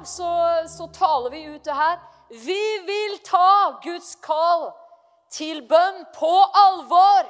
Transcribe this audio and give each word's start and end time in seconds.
Dag 0.00 0.08
så, 0.08 0.68
så 0.68 0.86
taler 0.86 1.30
vi 1.30 1.42
ut 1.42 1.64
det 1.64 1.74
her. 1.76 1.98
Vi 2.28 2.78
vil 2.86 3.18
ta 3.24 3.80
Guds 3.84 4.14
kall 4.24 4.70
til 5.28 5.60
bønn 5.68 6.06
på 6.14 6.30
alvor. 6.56 7.28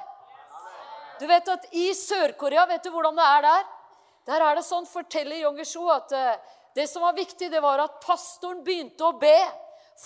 Du 1.19 1.27
vet 1.27 1.51
at 1.51 1.67
I 1.75 1.89
Sør-Korea, 1.99 2.69
vet 2.71 2.87
du 2.87 2.93
hvordan 2.95 3.19
det 3.19 3.27
er 3.27 3.43
der? 3.49 3.67
Der 4.31 4.45
er 4.47 4.61
det 4.61 4.65
sånn, 4.69 4.87
forteller 4.87 5.43
Yongeshu, 5.43 5.83
at 5.91 6.15
eh, 6.15 6.39
det 6.79 6.87
som 6.87 7.03
var 7.03 7.19
viktig, 7.19 7.51
det 7.51 7.59
var 7.59 7.83
at 7.83 7.99
pastoren 8.07 8.63
begynte 8.63 9.09
å 9.09 9.19
be. 9.19 9.35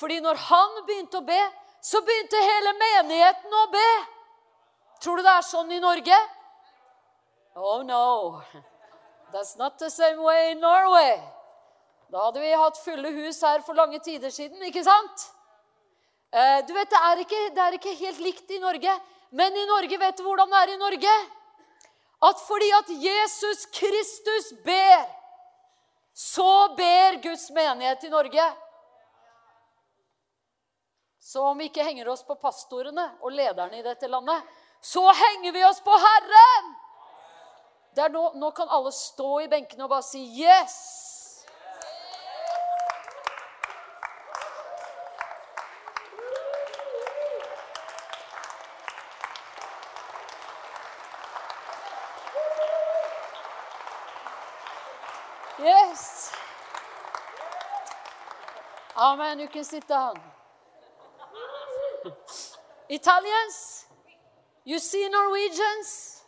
Fordi 0.00 0.22
når 0.24 0.40
han 0.46 0.80
begynte 0.88 1.20
å 1.20 1.28
be, 1.28 1.42
så 1.84 2.00
begynte 2.00 2.48
hele 2.48 2.74
menigheten 2.80 3.60
å 3.60 3.64
be. 3.76 3.86
Tror 5.04 5.20
du 5.20 5.26
det 5.28 5.36
er 5.36 5.48
sånn 5.52 5.76
i 5.76 5.84
Norge? 5.84 6.24
Oh 7.60 7.84
no. 7.84 8.40
That's 9.36 9.58
not 9.60 9.76
the 9.76 9.92
same 9.92 10.24
way 10.24 10.54
in 10.56 10.64
Norway. 10.64 11.18
Da 12.14 12.28
hadde 12.28 12.40
vi 12.40 12.52
hatt 12.54 12.76
fulle 12.78 13.10
hus 13.10 13.40
her 13.42 13.62
for 13.66 13.74
lange 13.74 13.98
tider 13.98 14.30
siden, 14.30 14.60
ikke 14.68 14.84
sant? 14.86 15.22
Eh, 16.30 16.60
du 16.62 16.70
vet, 16.76 16.90
det 16.92 16.98
er, 17.00 17.22
ikke, 17.24 17.40
det 17.56 17.62
er 17.64 17.74
ikke 17.74 17.94
helt 17.98 18.20
likt 18.22 18.52
i 18.54 18.60
Norge. 18.62 18.92
Men 19.34 19.56
i 19.58 19.64
Norge, 19.66 19.98
vet 19.98 20.20
du 20.20 20.22
hvordan 20.22 20.52
det 20.52 20.60
er 20.60 20.72
i 20.76 20.78
Norge? 20.78 21.14
At 22.28 22.42
fordi 22.46 22.68
at 22.78 22.92
Jesus 23.02 23.64
Kristus 23.74 24.52
ber, 24.62 25.02
så 26.14 26.68
ber 26.78 27.18
Guds 27.24 27.48
menighet 27.50 28.06
i 28.06 28.12
Norge. 28.12 28.46
Så 31.18 31.42
om 31.42 31.58
vi 31.58 31.66
ikke 31.66 31.82
henger 31.82 32.12
oss 32.14 32.22
på 32.22 32.38
pastorene 32.38 33.08
og 33.24 33.34
lederne 33.34 33.80
i 33.80 33.82
dette 33.82 34.06
landet, 34.06 34.54
så 34.78 35.02
henger 35.10 35.50
vi 35.50 35.66
oss 35.66 35.82
på 35.82 35.98
Herren! 36.06 36.70
Nå, 38.14 38.24
nå, 38.38 38.54
kan 38.54 38.70
alle 38.70 38.94
stå 38.94 39.32
i 39.42 39.50
benkene 39.50 39.88
og 39.88 39.96
bare 39.96 40.06
si 40.06 40.22
'Yes'. 40.22 41.13
Yes. 55.64 56.30
Amen. 58.96 59.40
You 59.40 59.48
can 59.48 59.64
sit 59.64 59.88
down. 59.88 60.16
Italians, 62.88 63.86
you 64.64 64.78
see 64.78 65.08
Norwegians, 65.08 66.22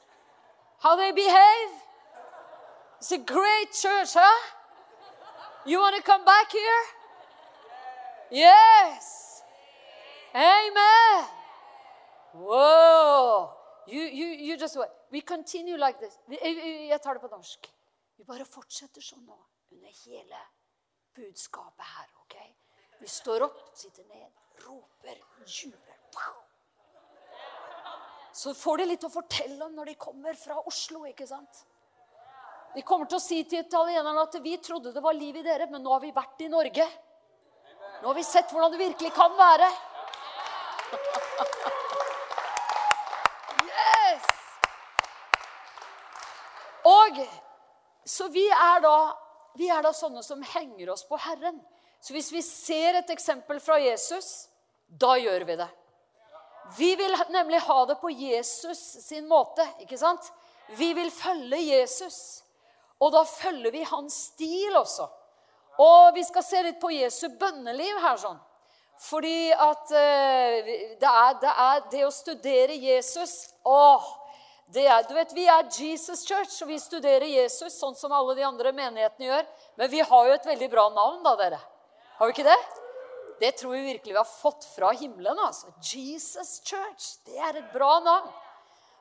how 0.79 0.97
they 0.97 1.12
behave? 1.12 1.69
It's 2.98 3.12
a 3.12 3.19
great 3.19 3.73
church, 3.73 4.14
huh? 4.14 4.53
You 5.67 5.81
want 5.81 5.97
to 5.97 6.03
come 6.03 6.25
back 6.25 6.51
here? 6.51 6.83
Yes. 8.31 9.42
Amen. 10.34 11.29
Whoa. 12.33 13.51
You, 13.87 14.01
you, 14.01 14.27
you 14.27 14.59
just 14.59 14.79
We 15.12 15.20
continue 15.20 15.77
like 15.77 16.01
this. 16.01 16.19
Vi 18.17 18.25
bare 18.25 18.47
fortsetter 18.48 19.05
sånn 19.05 19.27
nå 19.28 19.36
under 19.72 19.92
hele 20.05 20.41
budskapet 21.17 21.84
her. 21.84 22.09
ok? 22.23 22.36
Vi 23.00 23.08
står 23.08 23.45
opp, 23.45 23.61
sitter 23.77 24.05
ned, 24.08 24.33
roper, 24.64 25.20
jubler. 25.45 25.96
Så 28.36 28.52
får 28.55 28.79
de 28.79 28.85
litt 28.91 29.05
å 29.05 29.13
fortelle 29.13 29.64
om 29.64 29.73
når 29.77 29.92
de 29.92 29.95
kommer 30.01 30.36
fra 30.36 30.58
Oslo. 30.68 31.05
ikke 31.08 31.27
sant? 31.29 31.64
De 32.74 32.83
kommer 32.85 33.08
til 33.08 33.17
å 33.17 33.24
si 33.24 33.39
til 33.48 33.63
italienerne 33.63 34.27
at 34.27 34.35
vi 34.45 34.57
trodde 34.61 34.92
det 34.92 35.02
var 35.05 35.17
liv 35.17 35.39
i 35.41 35.45
dere, 35.45 35.68
men 35.70 35.80
nå 35.83 35.95
har 35.95 36.02
vi 36.02 36.12
vært 36.12 36.42
i 36.45 36.48
Norge. 36.52 36.85
Nå 38.02 38.11
har 38.11 38.17
vi 38.18 38.24
sett 38.29 38.52
hvordan 38.52 38.74
det 38.74 38.83
virkelig 38.83 39.12
kan 39.17 39.33
være. 39.39 39.70
Yes! 43.64 44.29
Og 46.92 47.24
så 48.06 48.28
vi 48.30 48.44
er, 48.48 48.80
da, 48.84 48.96
vi 49.58 49.70
er 49.72 49.83
da 49.83 49.92
sånne 49.94 50.22
som 50.22 50.42
henger 50.55 50.92
oss 50.94 51.02
på 51.08 51.18
Herren. 51.18 51.58
Så 52.00 52.14
hvis 52.14 52.30
vi 52.33 52.42
ser 52.44 53.00
et 53.00 53.11
eksempel 53.11 53.58
fra 53.62 53.80
Jesus, 53.83 54.46
da 54.86 55.17
gjør 55.18 55.46
vi 55.48 55.56
det. 55.58 55.68
Vi 56.77 56.94
vil 56.98 57.14
nemlig 57.34 57.61
ha 57.67 57.78
det 57.86 57.98
på 58.00 58.11
Jesus 58.11 58.78
sin 59.02 59.27
måte. 59.28 59.67
ikke 59.83 59.98
sant? 59.98 60.33
Vi 60.78 60.92
vil 60.94 61.11
følge 61.11 61.61
Jesus. 61.62 62.42
Og 63.00 63.12
da 63.12 63.22
følger 63.28 63.70
vi 63.70 63.83
hans 63.86 64.14
stil 64.33 64.77
også. 64.77 65.06
Og 65.78 66.14
vi 66.14 66.24
skal 66.24 66.44
se 66.46 66.62
litt 66.64 66.78
på 66.80 66.90
Jesu 66.94 67.28
bønneliv 67.38 67.98
her. 68.02 68.17
sånn. 68.23 68.38
Fordi 69.02 69.50
at 69.52 69.90
uh, 69.92 70.70
det, 71.00 71.11
er, 71.11 71.34
det, 71.42 71.52
er, 71.52 71.83
det 71.92 72.05
å 72.06 72.14
studere 72.14 72.78
Jesus 72.80 73.50
Åh, 73.68 74.06
er, 74.75 75.03
du 75.09 75.15
vet, 75.15 75.33
Vi 75.33 75.47
er 75.47 75.69
Jesus 75.71 76.27
Church, 76.27 76.63
og 76.63 76.69
vi 76.69 76.79
studerer 76.79 77.27
Jesus 77.27 77.79
sånn 77.79 77.95
som 77.95 78.13
alle 78.13 78.35
de 78.35 78.43
andre 78.47 78.73
menighetene 78.73 79.29
gjør. 79.29 79.47
Men 79.77 79.91
vi 79.91 80.01
har 80.01 80.27
jo 80.27 80.35
et 80.35 80.47
veldig 80.47 80.71
bra 80.71 80.89
navn, 80.91 81.23
da, 81.23 81.37
dere. 81.37 81.61
Har 82.19 82.27
vi 82.27 82.35
ikke 82.35 82.49
det? 82.49 82.59
Det 83.41 83.53
tror 83.61 83.77
vi 83.77 83.85
virkelig 83.93 84.15
vi 84.15 84.19
har 84.19 84.29
fått 84.29 84.65
fra 84.75 84.91
himmelen. 84.97 85.39
altså. 85.39 85.71
Jesus 85.81 86.61
Church. 86.65 87.19
Det 87.27 87.39
er 87.39 87.61
et 87.61 87.73
bra 87.73 87.99
navn. 88.01 88.33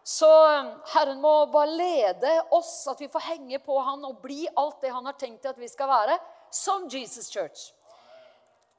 Så 0.05 0.29
um, 0.29 0.67
Herren 0.93 1.21
må 1.21 1.45
bare 1.49 1.71
lede 1.71 2.33
oss, 2.53 2.83
at 2.91 2.99
vi 3.01 3.09
får 3.09 3.23
henge 3.25 3.57
på 3.65 3.79
Han 3.81 4.03
og 4.05 4.19
bli 4.21 4.43
alt 4.53 4.83
det 4.83 4.91
Han 4.93 5.07
har 5.09 5.15
tenkt 5.17 5.47
at 5.49 5.57
vi 5.57 5.65
skal 5.71 5.89
være, 5.89 6.19
som 6.53 6.85
Jesus 6.91 7.31
Church. 7.33 7.71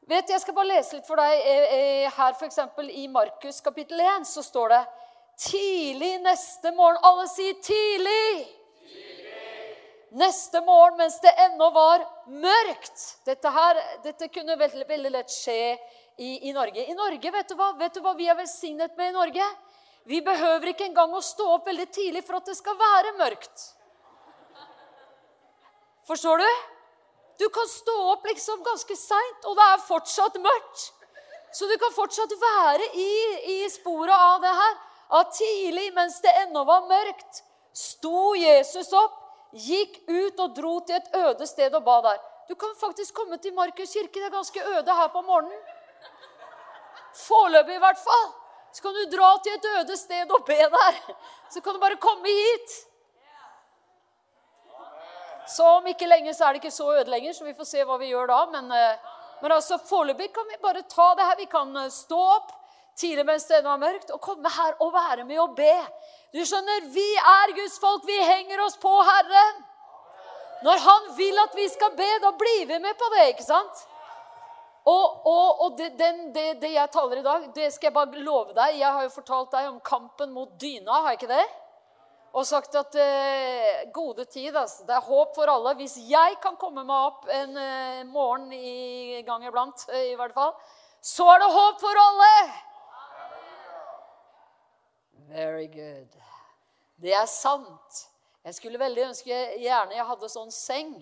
Vet, 0.07 0.31
Jeg 0.31 0.41
skal 0.41 0.55
bare 0.55 0.71
lese 0.71 0.95
litt 0.95 1.09
for 1.09 1.19
deg. 1.19 1.41
Eh, 1.41 1.75
eh, 1.75 2.13
her 2.15 2.37
f.eks. 2.39 2.61
i 2.95 3.09
Markus 3.11 3.59
kapittel 3.61 3.99
1 4.01 4.29
så 4.29 4.45
står 4.47 4.71
det 4.71 4.83
Tidlig 5.37 6.21
neste 6.25 6.73
morgen 6.73 6.99
Alle 7.05 7.29
sier 7.29 7.55
'tidlig'. 7.61 8.47
Neste 10.17 10.61
morgen 10.65 10.97
mens 10.97 11.19
det 11.21 11.33
ennå 11.45 11.71
var 11.75 12.05
mørkt. 12.27 13.03
Dette, 13.27 13.51
her, 13.53 13.81
dette 14.03 14.29
kunne 14.33 14.57
veldig, 14.57 14.87
veldig 14.89 15.11
lett 15.13 15.33
skje 15.35 15.77
i, 16.17 16.49
i, 16.49 16.53
Norge. 16.57 16.87
I 16.89 16.95
Norge, 16.95 17.31
vet 17.35 17.49
du, 17.51 17.55
hva? 17.59 17.73
vet 17.77 17.93
du 17.93 18.01
hva 18.01 18.15
vi 18.17 18.29
er 18.31 18.39
velsignet 18.39 18.97
med 18.97 19.11
i 19.11 19.17
Norge? 19.17 19.49
Vi 20.09 20.23
behøver 20.25 20.71
ikke 20.73 20.87
engang 20.87 21.13
å 21.13 21.21
stå 21.21 21.51
opp 21.59 21.69
veldig 21.69 21.89
tidlig 21.93 22.25
for 22.25 22.39
at 22.39 22.49
det 22.49 22.57
skal 22.57 22.79
være 22.81 23.13
mørkt. 23.19 23.67
Forstår 26.09 26.41
du? 26.41 26.49
Du 27.43 27.49
kan 27.53 27.69
stå 27.69 27.97
opp 28.15 28.25
liksom 28.31 28.63
ganske 28.65 28.97
seint, 28.97 29.45
og 29.45 29.59
det 29.59 29.69
er 29.75 29.85
fortsatt 29.85 30.41
mørkt. 30.41 30.91
Så 31.53 31.69
du 31.69 31.77
kan 31.83 31.93
fortsatt 31.93 32.33
være 32.41 32.89
i, 32.95 33.11
i 33.59 33.59
sporet 33.75 34.17
av 34.17 34.41
det 34.41 34.55
her 34.63 34.86
at 35.11 35.33
tidlig, 35.33 35.93
mens 35.95 36.21
det 36.21 36.33
ennå 36.43 36.65
var 36.67 36.89
mørkt, 36.89 37.43
sto 37.77 38.35
Jesus 38.35 38.93
opp, 38.97 39.21
gikk 39.53 40.01
ut 40.09 40.41
og 40.43 40.57
dro 40.57 40.79
til 40.87 40.97
et 40.99 41.15
øde 41.15 41.47
sted 41.47 41.75
og 41.75 41.85
ba 41.87 42.01
der. 42.09 42.19
Du 42.49 42.55
kan 42.55 42.75
faktisk 42.81 43.15
komme 43.15 43.39
til 43.43 43.55
Markus 43.55 43.93
kirke. 43.93 44.21
Det 44.21 44.27
er 44.27 44.35
ganske 44.35 44.63
øde 44.63 44.99
her 44.99 45.09
på 45.15 45.23
morgenen. 45.23 45.63
Foreløpig, 47.27 47.75
i 47.75 47.83
hvert 47.83 47.99
fall. 47.99 48.29
Så 48.73 48.83
kan 48.83 48.95
du 48.95 49.17
dra 49.17 49.31
til 49.43 49.55
et 49.57 49.67
øde 49.79 49.97
sted 49.97 50.31
og 50.31 50.45
be 50.45 50.59
der. 50.75 51.01
Så 51.51 51.61
kan 51.61 51.75
du 51.75 51.81
bare 51.81 51.97
komme 51.97 52.29
hit. 52.29 52.77
Så 55.47 55.67
om 55.79 55.87
ikke 55.87 56.09
lenge 56.11 56.35
så 56.35 56.45
er 56.45 56.55
det 56.55 56.65
ikke 56.65 56.75
så 56.75 56.91
øde 56.93 57.11
lenger, 57.11 57.33
så 57.33 57.45
vi 57.45 57.55
får 57.55 57.69
se 57.71 57.85
hva 57.87 57.97
vi 58.03 58.11
gjør 58.11 58.27
da. 58.31 58.39
Men, 58.51 58.71
eh, 58.73 58.99
men 59.43 59.53
altså, 59.53 59.79
foreløpig 59.79 60.33
kan 60.35 60.49
vi 60.51 60.63
bare 60.63 60.83
ta 60.83 61.15
det 61.15 61.27
her. 61.29 61.37
Vi 61.39 61.47
kan 61.51 61.77
eh, 61.77 61.91
stå 61.91 62.19
opp 62.19 62.51
tidlig 62.97 63.27
mens 63.29 63.47
det 63.49 63.63
var 63.65 63.81
mørkt, 63.81 64.13
å 64.15 64.21
komme 64.23 64.51
her 64.53 64.77
og 64.81 64.93
være 64.95 65.25
med 65.29 65.41
og 65.43 65.57
be. 65.59 65.75
Du 66.35 66.43
skjønner, 66.45 66.89
Vi 66.93 67.09
er 67.17 67.55
Guds 67.57 67.79
folk. 67.81 68.07
Vi 68.07 68.17
henger 68.21 68.63
oss 68.65 68.77
på 68.77 68.93
Herren. 69.03 69.65
Når 70.65 70.79
Han 70.87 71.13
vil 71.17 71.39
at 71.39 71.55
vi 71.55 71.69
skal 71.69 71.93
be, 71.97 72.09
da 72.23 72.33
blir 72.33 72.65
vi 72.67 72.79
med 72.79 72.97
på 72.97 73.11
det. 73.15 73.29
ikke 73.35 73.45
sant? 73.45 73.85
Og, 74.87 75.27
og, 75.27 75.61
og 75.65 75.79
det, 75.79 75.91
den, 75.99 76.29
det, 76.35 76.61
det, 76.63 76.71
jeg 76.77 76.91
taler 76.95 77.19
i 77.19 77.27
dag, 77.27 77.47
det 77.55 77.73
skal 77.75 77.89
jeg 77.89 77.95
bare 77.97 78.23
love 78.23 78.55
deg. 78.55 78.77
Jeg 78.79 78.87
har 78.87 79.03
jo 79.03 79.15
fortalt 79.17 79.51
deg 79.51 79.71
om 79.73 79.81
kampen 79.83 80.31
mot 80.31 80.53
dyna, 80.61 81.01
har 81.03 81.15
jeg 81.15 81.21
ikke 81.21 81.33
det? 81.33 81.47
Og 82.37 82.47
sagt 82.47 82.75
at 82.79 82.95
eh, 83.01 83.87
gode 83.97 84.27
tid, 84.31 84.55
altså. 84.55 84.85
Det 84.87 84.95
er 84.95 85.09
håp 85.09 85.35
for 85.35 85.51
alle. 85.51 85.73
Hvis 85.79 85.97
jeg 86.07 86.37
kan 86.43 86.59
komme 86.61 86.85
meg 86.87 87.11
opp 87.11 87.27
en 87.33 87.59
eh, 87.59 88.05
morgen 88.07 88.53
i 88.53 89.23
gang 89.27 89.47
iblant, 89.49 89.89
eh, 89.91 90.13
i 90.13 90.17
hvert 90.21 90.37
fall, 90.37 90.53
så 91.03 91.27
er 91.33 91.43
det 91.43 91.53
håp 91.57 91.83
for 91.83 92.03
alle! 92.05 92.33
Very 95.29 95.67
good. 95.67 96.17
Det 97.03 97.13
er 97.15 97.27
sant. 97.27 98.03
Jeg 98.47 98.55
skulle 98.55 98.79
veldig 98.79 99.09
ønske 99.09 99.37
gjerne 99.59 99.97
jeg 99.97 100.07
hadde 100.07 100.29
sånn 100.31 100.53
seng 100.55 100.93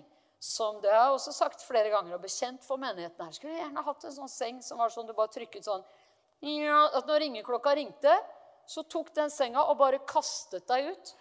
som 0.41 0.77
det 0.81 0.91
har 0.91 1.07
jeg 1.07 1.17
også 1.17 1.33
sagt 1.33 1.63
flere 1.65 1.89
ganger 1.93 2.17
og 2.17 2.23
bekjent 2.23 2.65
for 2.65 2.81
menigheten 2.81 3.21
her. 3.21 3.33
Skulle 3.33 3.53
jeg 3.53 3.63
gjerne 3.63 3.83
hatt 3.85 4.05
en 4.05 4.15
sånn 4.15 4.31
seng 4.31 4.61
som 4.65 4.81
var 4.81 4.93
sånn 4.93 5.07
du 5.07 5.13
bare 5.17 5.33
trykket 5.33 5.65
sånn 5.65 5.85
At 6.45 7.07
når 7.07 7.21
ringeklokka 7.23 7.75
ringte, 7.77 8.13
så 8.67 8.83
tok 8.83 9.13
den 9.15 9.31
senga 9.33 9.63
og 9.69 9.77
bare 9.79 10.01
kastet 10.09 10.65
deg 10.69 10.91
ut. 10.91 11.13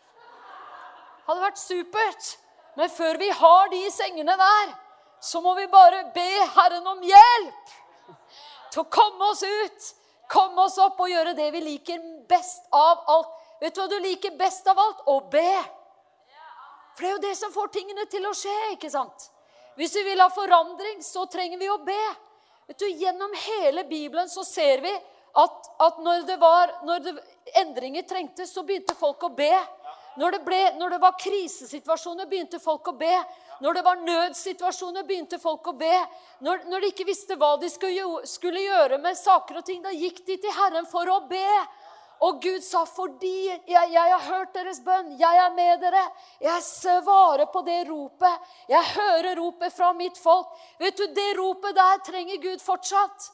Hadde 1.28 1.44
vært 1.44 1.60
supert. 1.60 2.30
Men 2.76 2.90
før 2.90 3.20
vi 3.20 3.28
har 3.30 3.68
de 3.72 3.82
sengene 3.94 4.36
der, 4.36 4.72
så 5.20 5.40
må 5.40 5.54
vi 5.56 5.66
bare 5.72 6.02
be 6.12 6.30
Herren 6.56 6.88
om 6.90 7.04
hjelp 7.04 7.74
til 8.74 8.82
å 8.82 8.90
komme 8.90 9.30
oss 9.30 9.44
ut, 9.46 9.92
komme 10.30 10.64
oss 10.66 10.78
opp 10.82 11.00
og 11.00 11.10
gjøre 11.10 11.34
det 11.36 11.50
vi 11.54 11.62
liker 11.64 12.02
best 12.28 12.66
av 12.74 13.04
alt. 13.14 13.32
Vet 13.60 13.74
du 13.74 13.80
hva 13.80 13.88
du 13.88 13.98
liker 14.02 14.34
best 14.38 14.66
av 14.68 14.78
alt? 14.78 15.04
Å 15.08 15.20
be. 15.32 15.50
For 16.94 17.02
det 17.02 17.08
er 17.08 17.14
jo 17.14 17.22
det 17.24 17.34
som 17.38 17.54
får 17.54 17.72
tingene 17.74 18.06
til 18.10 18.26
å 18.28 18.34
skje, 18.36 18.54
ikke 18.74 18.90
sant? 18.92 19.30
Hvis 19.74 19.94
vi 19.98 20.04
vil 20.06 20.22
ha 20.22 20.28
forandring, 20.30 21.00
så 21.02 21.24
trenger 21.26 21.58
vi 21.58 21.70
å 21.70 21.80
be. 21.82 22.02
Vet 22.68 22.78
du, 22.78 22.86
Gjennom 22.88 23.32
hele 23.46 23.84
Bibelen 23.88 24.30
så 24.30 24.44
ser 24.46 24.82
vi 24.84 24.92
at, 25.34 25.70
at 25.82 25.96
når, 26.04 26.22
det 26.28 26.36
var, 26.38 26.70
når 26.86 27.02
det, 27.02 27.14
endringer 27.60 28.06
trengtes, 28.06 28.52
så 28.54 28.62
begynte 28.62 28.94
folk 28.98 29.26
å 29.26 29.32
be. 29.34 29.50
Når 30.16 30.36
det, 30.36 30.40
ble, 30.46 30.60
når 30.78 30.94
det 30.94 31.00
var 31.02 31.16
krisesituasjoner, 31.18 32.28
begynte 32.30 32.60
folk 32.62 32.86
å 32.92 32.94
be. 32.98 33.14
Når 33.64 33.78
det 33.78 33.84
var 33.86 34.02
nødsituasjoner, 34.02 35.06
begynte 35.08 35.40
folk 35.42 35.66
å 35.70 35.74
be. 35.78 35.94
Når, 36.46 36.68
når 36.70 36.84
de 36.84 36.90
ikke 36.92 37.08
visste 37.08 37.38
hva 37.40 37.54
de 37.58 37.70
skulle, 37.72 38.22
skulle 38.30 38.62
gjøre 38.62 39.00
med 39.02 39.18
saker 39.18 39.58
og 39.58 39.66
ting, 39.66 39.82
da 39.82 39.94
gikk 39.94 40.22
de 40.26 40.38
til 40.38 40.54
Herren 40.54 40.86
for 40.90 41.10
å 41.10 41.18
be. 41.30 41.48
Og 42.24 42.40
Gud 42.42 42.62
sa, 42.62 42.84
'Fordi 42.84 43.48
jeg, 43.66 43.90
jeg, 43.90 44.10
har 44.10 44.20
hørt 44.20 44.54
deres 44.54 44.80
bønn, 44.80 45.16
jeg 45.18 45.36
er 45.36 45.50
med 45.50 45.80
dere.' 45.80 46.12
'Jeg 46.40 46.62
svarer 46.62 47.46
på 47.52 47.64
det 47.66 47.88
ropet. 47.88 48.40
Jeg 48.68 48.84
hører 48.94 49.36
ropet 49.36 49.72
fra 49.72 49.92
mitt 49.92 50.18
folk.' 50.18 50.54
Vet 50.78 50.96
du, 50.96 51.06
Det 51.06 51.36
ropet 51.36 51.74
der 51.74 51.98
trenger 52.06 52.36
Gud 52.36 52.62
fortsatt. 52.62 53.30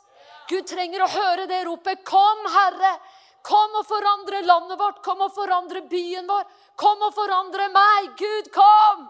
Gud 0.48 0.66
trenger 0.66 1.04
å 1.04 1.12
høre 1.12 1.46
det 1.46 1.64
ropet. 1.66 2.04
'Kom, 2.04 2.46
Herre. 2.46 2.98
Kom 3.42 3.78
og 3.78 3.86
forandre 3.88 4.42
landet 4.44 4.78
vårt. 4.80 5.00
Kom 5.04 5.22
og 5.24 5.32
forandre 5.34 5.82
byen 5.88 6.28
vår. 6.28 6.44
Kom 6.76 7.02
og 7.06 7.14
forandre 7.16 7.68
meg. 7.72 8.12
Gud, 8.18 8.52
kom!' 8.52 9.08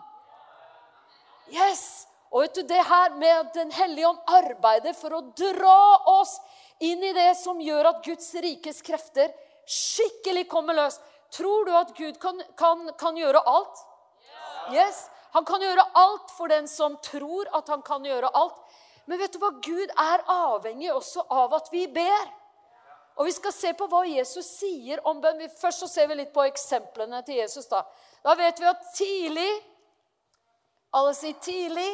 Yes! 1.50 2.06
Og 2.30 2.44
vet 2.44 2.54
du, 2.54 2.62
det 2.62 2.82
her 2.86 3.14
med 3.18 3.32
at 3.34 3.54
Den 3.54 3.72
hellige 3.74 4.06
ånd 4.06 4.20
arbeider 4.26 4.94
for 4.94 5.16
å 5.16 5.22
dra 5.34 5.80
oss 6.12 6.36
inn 6.78 7.02
i 7.02 7.12
det 7.12 7.32
som 7.36 7.58
gjør 7.60 7.90
at 7.90 8.04
Guds 8.06 8.28
rikes 8.38 8.78
krefter 8.86 9.32
skikkelig 9.66 10.46
kommer 10.48 10.78
løs. 10.78 11.00
Tror 11.34 11.66
du 11.66 11.72
at 11.76 11.90
Gud 11.96 12.18
kan, 12.22 12.38
kan, 12.58 12.86
kan 12.98 13.18
gjøre 13.18 13.42
alt? 13.46 13.82
Yes. 14.70 15.08
Han 15.34 15.44
kan 15.46 15.62
gjøre 15.62 15.84
alt 15.94 16.30
for 16.34 16.50
den 16.50 16.66
som 16.70 16.96
tror 17.02 17.50
at 17.54 17.68
han 17.70 17.82
kan 17.86 18.06
gjøre 18.06 18.30
alt. 18.34 18.58
Men 19.06 19.18
vet 19.18 19.34
du 19.34 19.38
hva? 19.42 19.50
Gud 19.62 19.90
er 19.90 20.24
avhengig 20.30 20.90
også 20.94 21.26
av 21.30 21.54
at 21.58 21.70
vi 21.74 21.86
ber. 21.90 22.30
Og 23.20 23.26
Vi 23.28 23.32
skal 23.37 23.52
se 23.52 23.70
på 23.76 23.84
hva 23.93 24.00
Jesus 24.08 24.46
sier 24.56 25.02
om 25.05 25.19
bønn. 25.20 25.43
Først 25.61 25.84
så 25.84 25.88
ser 25.93 26.06
vi 26.08 26.17
litt 26.22 26.32
på 26.32 26.46
eksemplene 26.49 27.20
til 27.26 27.37
Jesus. 27.43 27.69
Da 27.69 27.84
Da 28.25 28.34
vet 28.34 28.61
vi 28.61 28.67
at 28.69 28.87
tidlig 28.96 29.50
Alle 30.93 31.12
sier 31.14 31.37
tidlig. 31.38 31.90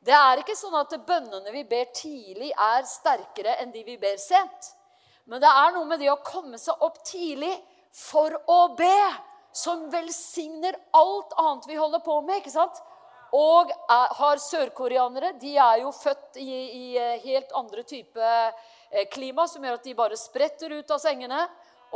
Det 0.00 0.14
er 0.14 0.40
ikke 0.40 0.56
sånn 0.56 0.74
at 0.78 0.94
bønnene 1.06 1.52
vi 1.52 1.64
ber 1.68 1.84
tidlig, 1.94 2.48
er 2.50 2.86
sterkere 2.88 3.58
enn 3.60 3.70
de 3.70 3.82
vi 3.84 3.96
ber 4.00 4.16
sent. 4.16 4.72
Men 5.26 5.42
det 5.42 5.50
er 5.50 5.74
noe 5.74 5.84
med 5.84 6.00
det 6.00 6.08
å 6.10 6.22
komme 6.24 6.58
seg 6.58 6.80
opp 6.80 7.02
tidlig 7.04 7.52
for 7.92 8.32
å 8.48 8.74
be, 8.78 9.00
som 9.52 9.88
velsigner 9.92 10.78
alt 10.96 11.34
annet 11.36 11.68
vi 11.68 11.76
holder 11.76 12.00
på 12.00 12.20
med. 12.22 12.40
ikke 12.40 12.54
sant? 12.54 12.80
Og 13.36 13.68
er, 13.68 14.12
har 14.16 14.40
sørkoreanere 14.40 15.34
De 15.40 15.50
er 15.60 15.82
jo 15.82 15.90
født 15.92 16.38
i, 16.40 16.48
i 16.48 16.86
eh, 16.96 17.18
helt 17.26 17.52
andre 17.56 17.82
type 17.84 18.24
eh, 18.24 19.04
klima, 19.12 19.44
som 19.48 19.64
gjør 19.64 19.76
at 19.76 19.84
de 19.84 19.96
bare 19.98 20.16
spretter 20.16 20.72
ut 20.78 20.94
av 20.94 21.02
sengene. 21.02 21.42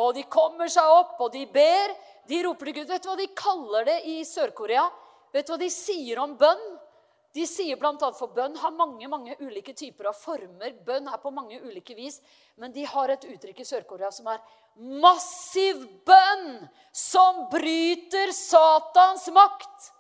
Og 0.02 0.14
de 0.16 0.24
kommer 0.28 0.68
seg 0.72 0.88
opp, 0.88 1.18
og 1.20 1.32
de 1.32 1.46
ber. 1.52 1.96
De 2.28 2.42
roper 2.44 2.70
til 2.70 2.80
Gud. 2.80 2.92
Vet 2.92 3.04
du 3.04 3.10
hva 3.10 3.18
de 3.18 3.32
kaller 3.36 3.88
det 3.88 3.98
i 4.12 4.20
Sør-Korea? 4.28 4.84
Vet 5.32 5.48
du 5.48 5.54
hva 5.54 5.60
de 5.60 5.72
sier 5.72 6.20
om 6.22 6.36
bønn? 6.38 6.64
De 7.32 7.46
sier 7.48 7.78
bl.a. 7.80 8.10
for 8.12 8.28
bønn 8.36 8.58
har 8.60 8.74
mange 8.76 9.08
mange 9.08 9.38
ulike 9.40 9.72
typer 9.72 10.10
av 10.10 10.16
former. 10.20 10.74
Bønn 10.84 11.08
er 11.08 11.20
på 11.20 11.32
mange 11.32 11.60
ulike 11.64 11.96
vis. 11.96 12.20
Men 12.60 12.74
de 12.74 12.84
har 12.84 13.12
et 13.12 13.24
uttrykk 13.24 13.62
i 13.62 13.68
Sør-Korea 13.68 14.12
som 14.12 14.28
er 14.28 14.42
massiv 15.00 15.80
bønn 16.04 16.66
som 16.92 17.46
bryter 17.52 18.34
Satans 18.36 19.28
makt. 19.32 19.92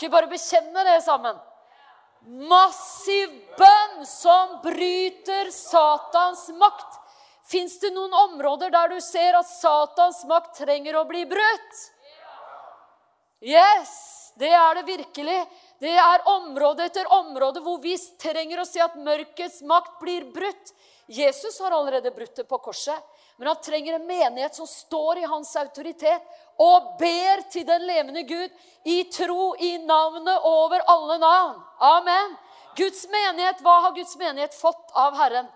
Skal 0.00 0.08
vi 0.08 0.14
bare 0.14 0.28
bekjenne 0.32 0.82
det 0.86 1.00
sammen? 1.04 1.36
Massiv 2.48 3.34
bønn 3.58 4.06
som 4.08 4.54
bryter 4.64 5.50
Satans 5.52 6.46
makt. 6.56 6.96
Fins 7.44 7.74
det 7.82 7.90
noen 7.92 8.14
områder 8.22 8.72
der 8.72 8.94
du 8.94 8.96
ser 9.04 9.36
at 9.36 9.50
Satans 9.50 10.22
makt 10.30 10.62
trenger 10.62 10.96
å 10.96 11.04
bli 11.04 11.26
brutt? 11.28 11.82
Yes, 13.44 13.92
det 14.40 14.48
er 14.56 14.80
det 14.80 14.86
virkelig. 14.88 15.36
Det 15.84 15.92
er 15.92 16.24
område 16.32 16.88
etter 16.88 17.12
område 17.20 17.60
hvor 17.60 17.76
vi 17.84 17.92
trenger 18.24 18.64
å 18.64 18.68
se 18.70 18.80
at 18.80 18.96
mørkets 18.96 19.60
makt 19.68 20.00
blir 20.00 20.30
brutt. 20.32 20.72
Jesus 21.12 21.60
har 21.60 21.76
allerede 21.76 22.16
brutt 22.16 22.40
det 22.40 22.48
på 22.48 22.56
korset, 22.64 22.96
men 23.40 23.48
han 23.48 23.60
trenger 23.64 23.94
en 23.96 24.06
menighet 24.06 24.54
som 24.54 24.66
står 24.68 25.18
i 25.18 25.24
hans 25.24 25.54
autoritet 25.56 26.24
og 26.60 26.90
ber 27.00 27.40
til 27.48 27.64
den 27.64 27.86
levende 27.88 28.20
Gud 28.28 28.50
i 28.84 28.98
tro 29.08 29.54
i 29.56 29.78
navnet 29.80 30.44
over 30.44 30.84
alle 30.84 31.16
navn. 31.22 31.54
Amen. 31.80 32.34
Guds 32.76 33.06
menighet, 33.08 33.62
Hva 33.64 33.78
har 33.86 33.94
Guds 33.96 34.12
menighet 34.20 34.52
fått 34.52 34.92
av 34.92 35.16
Herren? 35.16 35.48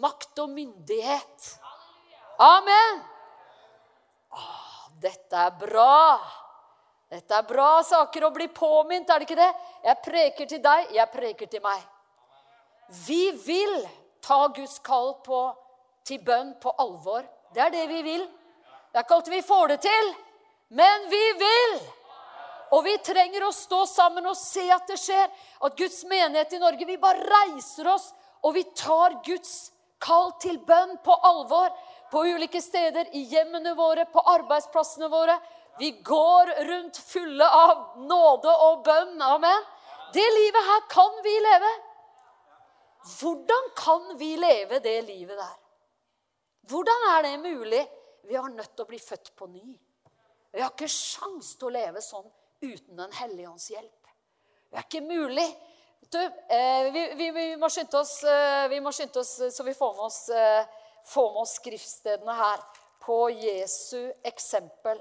Makt 0.00 0.40
og 0.46 0.48
myndighet. 0.54 1.50
Amen. 2.40 3.04
Åh, 4.32 4.88
dette 5.04 5.36
er 5.36 5.52
bra. 5.60 6.16
Dette 7.12 7.36
er 7.36 7.44
bra 7.52 7.82
saker 7.84 8.30
å 8.30 8.32
bli 8.32 8.48
påminnet, 8.48 9.12
er 9.12 9.20
det 9.20 9.28
ikke 9.28 9.42
det? 9.42 9.52
Jeg 9.84 10.02
preker 10.08 10.52
til 10.54 10.64
deg, 10.64 10.88
jeg 10.96 11.12
preker 11.12 11.52
til 11.52 11.66
meg. 11.68 11.84
Vi 13.04 13.28
vil 13.44 13.76
ta 14.24 14.46
Guds 14.56 14.80
kall 14.80 15.18
på, 15.28 15.44
til 16.06 16.22
bønn 16.24 16.54
på 16.62 16.72
alvor. 16.78 17.26
Det 17.54 17.62
er 17.62 17.72
det 17.74 17.86
vi 17.90 18.02
vil. 18.06 18.24
Det 18.90 19.00
er 19.00 19.04
ikke 19.04 19.18
alltid 19.18 19.34
vi 19.34 19.44
får 19.44 19.68
det 19.72 19.78
til, 19.84 20.10
men 20.78 21.08
vi 21.10 21.24
vil. 21.40 21.78
Og 22.74 22.82
vi 22.86 22.96
trenger 23.04 23.44
å 23.46 23.54
stå 23.54 23.84
sammen 23.86 24.26
og 24.26 24.38
se 24.38 24.64
at 24.74 24.86
det 24.90 24.98
skjer. 24.98 25.26
At 25.62 25.76
Guds 25.78 26.02
menighet 26.08 26.56
i 26.56 26.62
Norge 26.62 26.86
Vi 26.86 26.98
bare 26.98 27.22
reiser 27.22 27.88
oss, 27.92 28.10
og 28.42 28.54
vi 28.54 28.64
tar 28.74 29.20
Guds 29.26 29.70
kall 30.02 30.32
til 30.42 30.58
bønn 30.58 30.96
på 31.04 31.14
alvor. 31.26 31.70
På 32.10 32.22
ulike 32.26 32.60
steder, 32.62 33.10
i 33.18 33.24
hjemmene 33.30 33.74
våre, 33.74 34.06
på 34.06 34.22
arbeidsplassene 34.22 35.08
våre. 35.10 35.38
Vi 35.78 35.90
går 36.06 36.52
rundt 36.68 36.96
fulle 36.96 37.46
av 37.46 37.98
nåde 37.98 38.52
og 38.68 38.84
bønn. 38.86 39.20
Amen. 39.22 39.66
Det 40.14 40.24
livet 40.38 40.68
her 40.70 40.86
kan 40.90 41.20
vi 41.24 41.34
leve. 41.50 41.72
Hvordan 43.18 43.70
kan 43.76 44.18
vi 44.18 44.36
leve 44.36 44.80
det 44.82 45.00
livet 45.06 45.38
der? 45.38 45.65
Hvordan 46.68 47.06
er 47.12 47.22
det 47.22 47.36
mulig? 47.40 47.82
Vi 48.26 48.34
har 48.34 48.48
nødt 48.50 48.74
til 48.74 48.84
å 48.84 48.88
bli 48.88 48.98
født 48.98 49.32
på 49.38 49.46
ny. 49.50 49.64
Vi 50.52 50.62
har 50.62 50.72
ikke 50.72 50.88
sjans 50.90 51.54
til 51.58 51.68
å 51.68 51.74
leve 51.76 52.02
sånn 52.02 52.26
uten 52.64 52.96
Den 52.96 53.12
hellige 53.12 53.50
ånds 53.50 53.68
hjelp. 53.70 54.10
Det 54.70 54.80
er 54.80 54.86
ikke 54.86 55.04
mulig. 55.06 55.46
Du, 56.10 56.18
eh, 56.18 56.88
vi, 56.94 57.02
vi, 57.18 57.30
vi, 57.34 57.44
må 57.60 57.68
skynde 57.70 58.00
oss, 58.00 58.18
eh, 58.24 58.66
vi 58.70 58.80
må 58.80 58.92
skynde 58.94 59.20
oss 59.20 59.34
så 59.54 59.66
vi 59.66 59.74
får 59.74 59.94
med 59.94 60.04
oss, 60.06 60.20
eh, 60.28 60.64
får 61.06 61.28
med 61.34 61.40
oss 61.42 61.54
skriftstedene 61.60 62.36
her 62.38 62.64
på 63.02 63.18
Jesu 63.30 64.12
eksempel. 64.26 65.00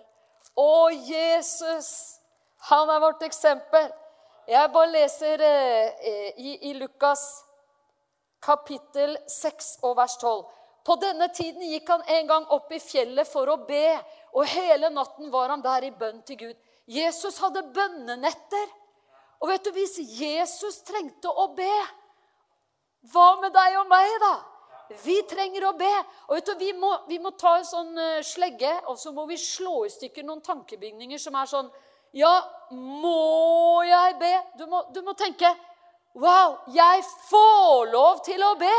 Å, 0.55 0.89
Jesus! 0.91 2.19
Han 2.69 2.89
er 2.89 3.01
vårt 3.03 3.23
eksempel. 3.25 3.89
Jeg 4.47 4.71
bare 4.73 4.91
leser 4.93 5.41
eh, 5.41 6.03
i, 6.37 6.51
i, 6.69 6.73
Lukas 6.77 7.23
kapittel 8.45 9.17
6 9.29 9.71
og 9.85 9.95
vers 9.97 10.17
12. 10.21 10.43
På 10.85 10.95
denne 11.01 11.31
tiden 11.33 11.65
gikk 11.65 11.89
han 11.89 12.03
en 12.13 12.27
gang 12.29 12.47
opp 12.53 12.71
i 12.75 12.79
fjellet 12.79 13.25
for 13.25 13.49
å 13.49 13.57
be, 13.65 13.97
og 14.37 14.45
hele 14.51 14.91
natten 14.93 15.31
var 15.33 15.49
han 15.49 15.63
der 15.65 15.87
i 15.87 15.93
bønn 15.95 16.21
til 16.27 16.37
Gud. 16.43 16.57
Jesus 16.85 17.39
hadde 17.41 17.63
bønnenetter. 17.73 18.67
Og 19.41 19.49
vet 19.49 19.65
du, 19.65 19.71
hvis 19.73 19.97
Jesus 20.19 20.83
trengte 20.85 21.31
å 21.31 21.47
be, 21.57 21.71
hva 23.13 23.31
med 23.41 23.53
deg 23.53 23.79
og 23.79 23.89
meg, 23.89 24.13
da? 24.21 24.35
Vi 25.01 25.15
trenger 25.25 25.65
å 25.69 25.73
be. 25.77 25.91
Og 26.27 26.37
vet 26.37 26.51
du, 26.51 26.53
vi 26.59 26.71
må, 26.77 26.91
vi 27.09 27.17
må 27.21 27.31
ta 27.33 27.55
en 27.57 27.65
sånn 27.65 27.97
uh, 27.97 28.21
slegge 28.25 28.71
og 28.85 28.99
så 29.01 29.13
må 29.13 29.25
vi 29.29 29.37
slå 29.41 29.85
i 29.85 29.93
stykker 29.93 30.25
noen 30.25 30.43
tankebygninger 30.45 31.21
som 31.21 31.37
er 31.39 31.49
sånn 31.49 31.71
Ja, 32.15 32.33
må 32.71 33.81
jeg 33.85 34.13
be? 34.21 34.33
Du 34.59 34.67
må, 34.69 34.83
du 34.93 35.01
må 35.05 35.17
tenke 35.17 35.49
Wow, 36.15 36.61
jeg 36.71 37.01
får 37.27 37.89
lov 37.91 38.21
til 38.23 38.45
å 38.45 38.53
be! 38.61 38.77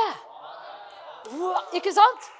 Ikke 1.76 1.94
sant? 1.94 2.32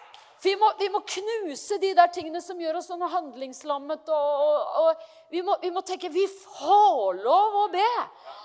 Vi 0.43 0.53
må, 0.61 0.69
vi 0.79 0.89
må, 0.93 1.01
knuse 1.09 1.79
de 1.81 1.91
der 1.97 2.11
tingene 2.13 2.43
som 2.45 2.59
gjør 2.61 2.79
oss 2.79 2.91
sånn 2.91 3.03
handlingslammet. 3.09 4.11
Og, 4.13 4.43
og, 4.47 4.83
og 4.83 5.33
vi, 5.33 5.41
må, 5.43 5.57
vi, 5.63 5.71
må, 5.75 5.83
tenke 5.87 6.11
vi 6.13 6.27
får 6.29 7.23
lov 7.25 7.57
å 7.63 7.67
be. 7.73 7.87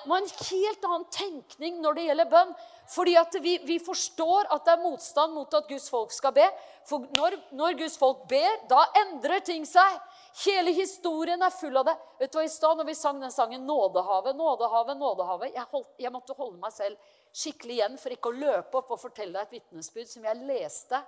med 0.10 0.24
en 0.24 0.32
helt 0.48 0.88
annen 0.88 1.06
tenkning 1.14 1.82
når 1.84 2.00
det 2.00 2.06
gjelder 2.08 2.32
bønn. 2.32 2.56
Fordi 2.92 3.16
at 3.20 3.36
vi, 3.44 3.58
vi, 3.68 3.78
forstår 3.84 4.50
at 4.52 4.66
det 4.66 4.74
er 4.74 4.84
motstand 4.84 5.36
mot 5.36 5.54
at 5.60 5.68
Guds 5.70 5.90
folk 5.92 6.16
skal 6.16 6.34
be. 6.36 6.48
For 6.90 7.06
når, 7.20 7.38
når, 7.56 7.78
Guds 7.84 8.00
folk 8.00 8.26
ber, 8.32 8.58
da 8.72 8.86
endrer 9.04 9.44
ting 9.46 9.68
seg. 9.68 10.00
Hele 10.46 10.72
historien 10.72 11.42
er 11.44 11.52
full 11.52 11.76
av 11.78 11.86
det. 11.86 11.96
Vet 12.20 12.32
du 12.32 12.38
hva, 12.38 12.46
I 12.46 12.52
stad 12.52 12.78
når 12.80 12.88
vi 12.88 12.96
sang 12.96 13.20
den 13.20 13.32
sangen 13.32 13.66
'Nådehavet', 13.68 14.36
'Nådehavet', 14.36 14.98
'Nådehavet' 14.98 15.56
jeg, 15.56 15.66
holdt, 15.72 15.90
jeg 15.98 16.12
måtte 16.12 16.34
holde 16.38 16.58
meg 16.58 16.72
selv 16.72 16.98
skikkelig 17.32 17.76
igjen 17.76 17.98
for 17.98 18.12
ikke 18.12 18.32
å 18.32 18.40
løpe 18.40 18.78
opp 18.78 18.92
og 18.92 19.00
fortelle 19.00 19.34
deg 19.34 19.42
et 19.42 19.60
vitnesbyrd 19.60 20.08
som 20.08 20.24
jeg 20.24 20.46
leste 20.48 21.00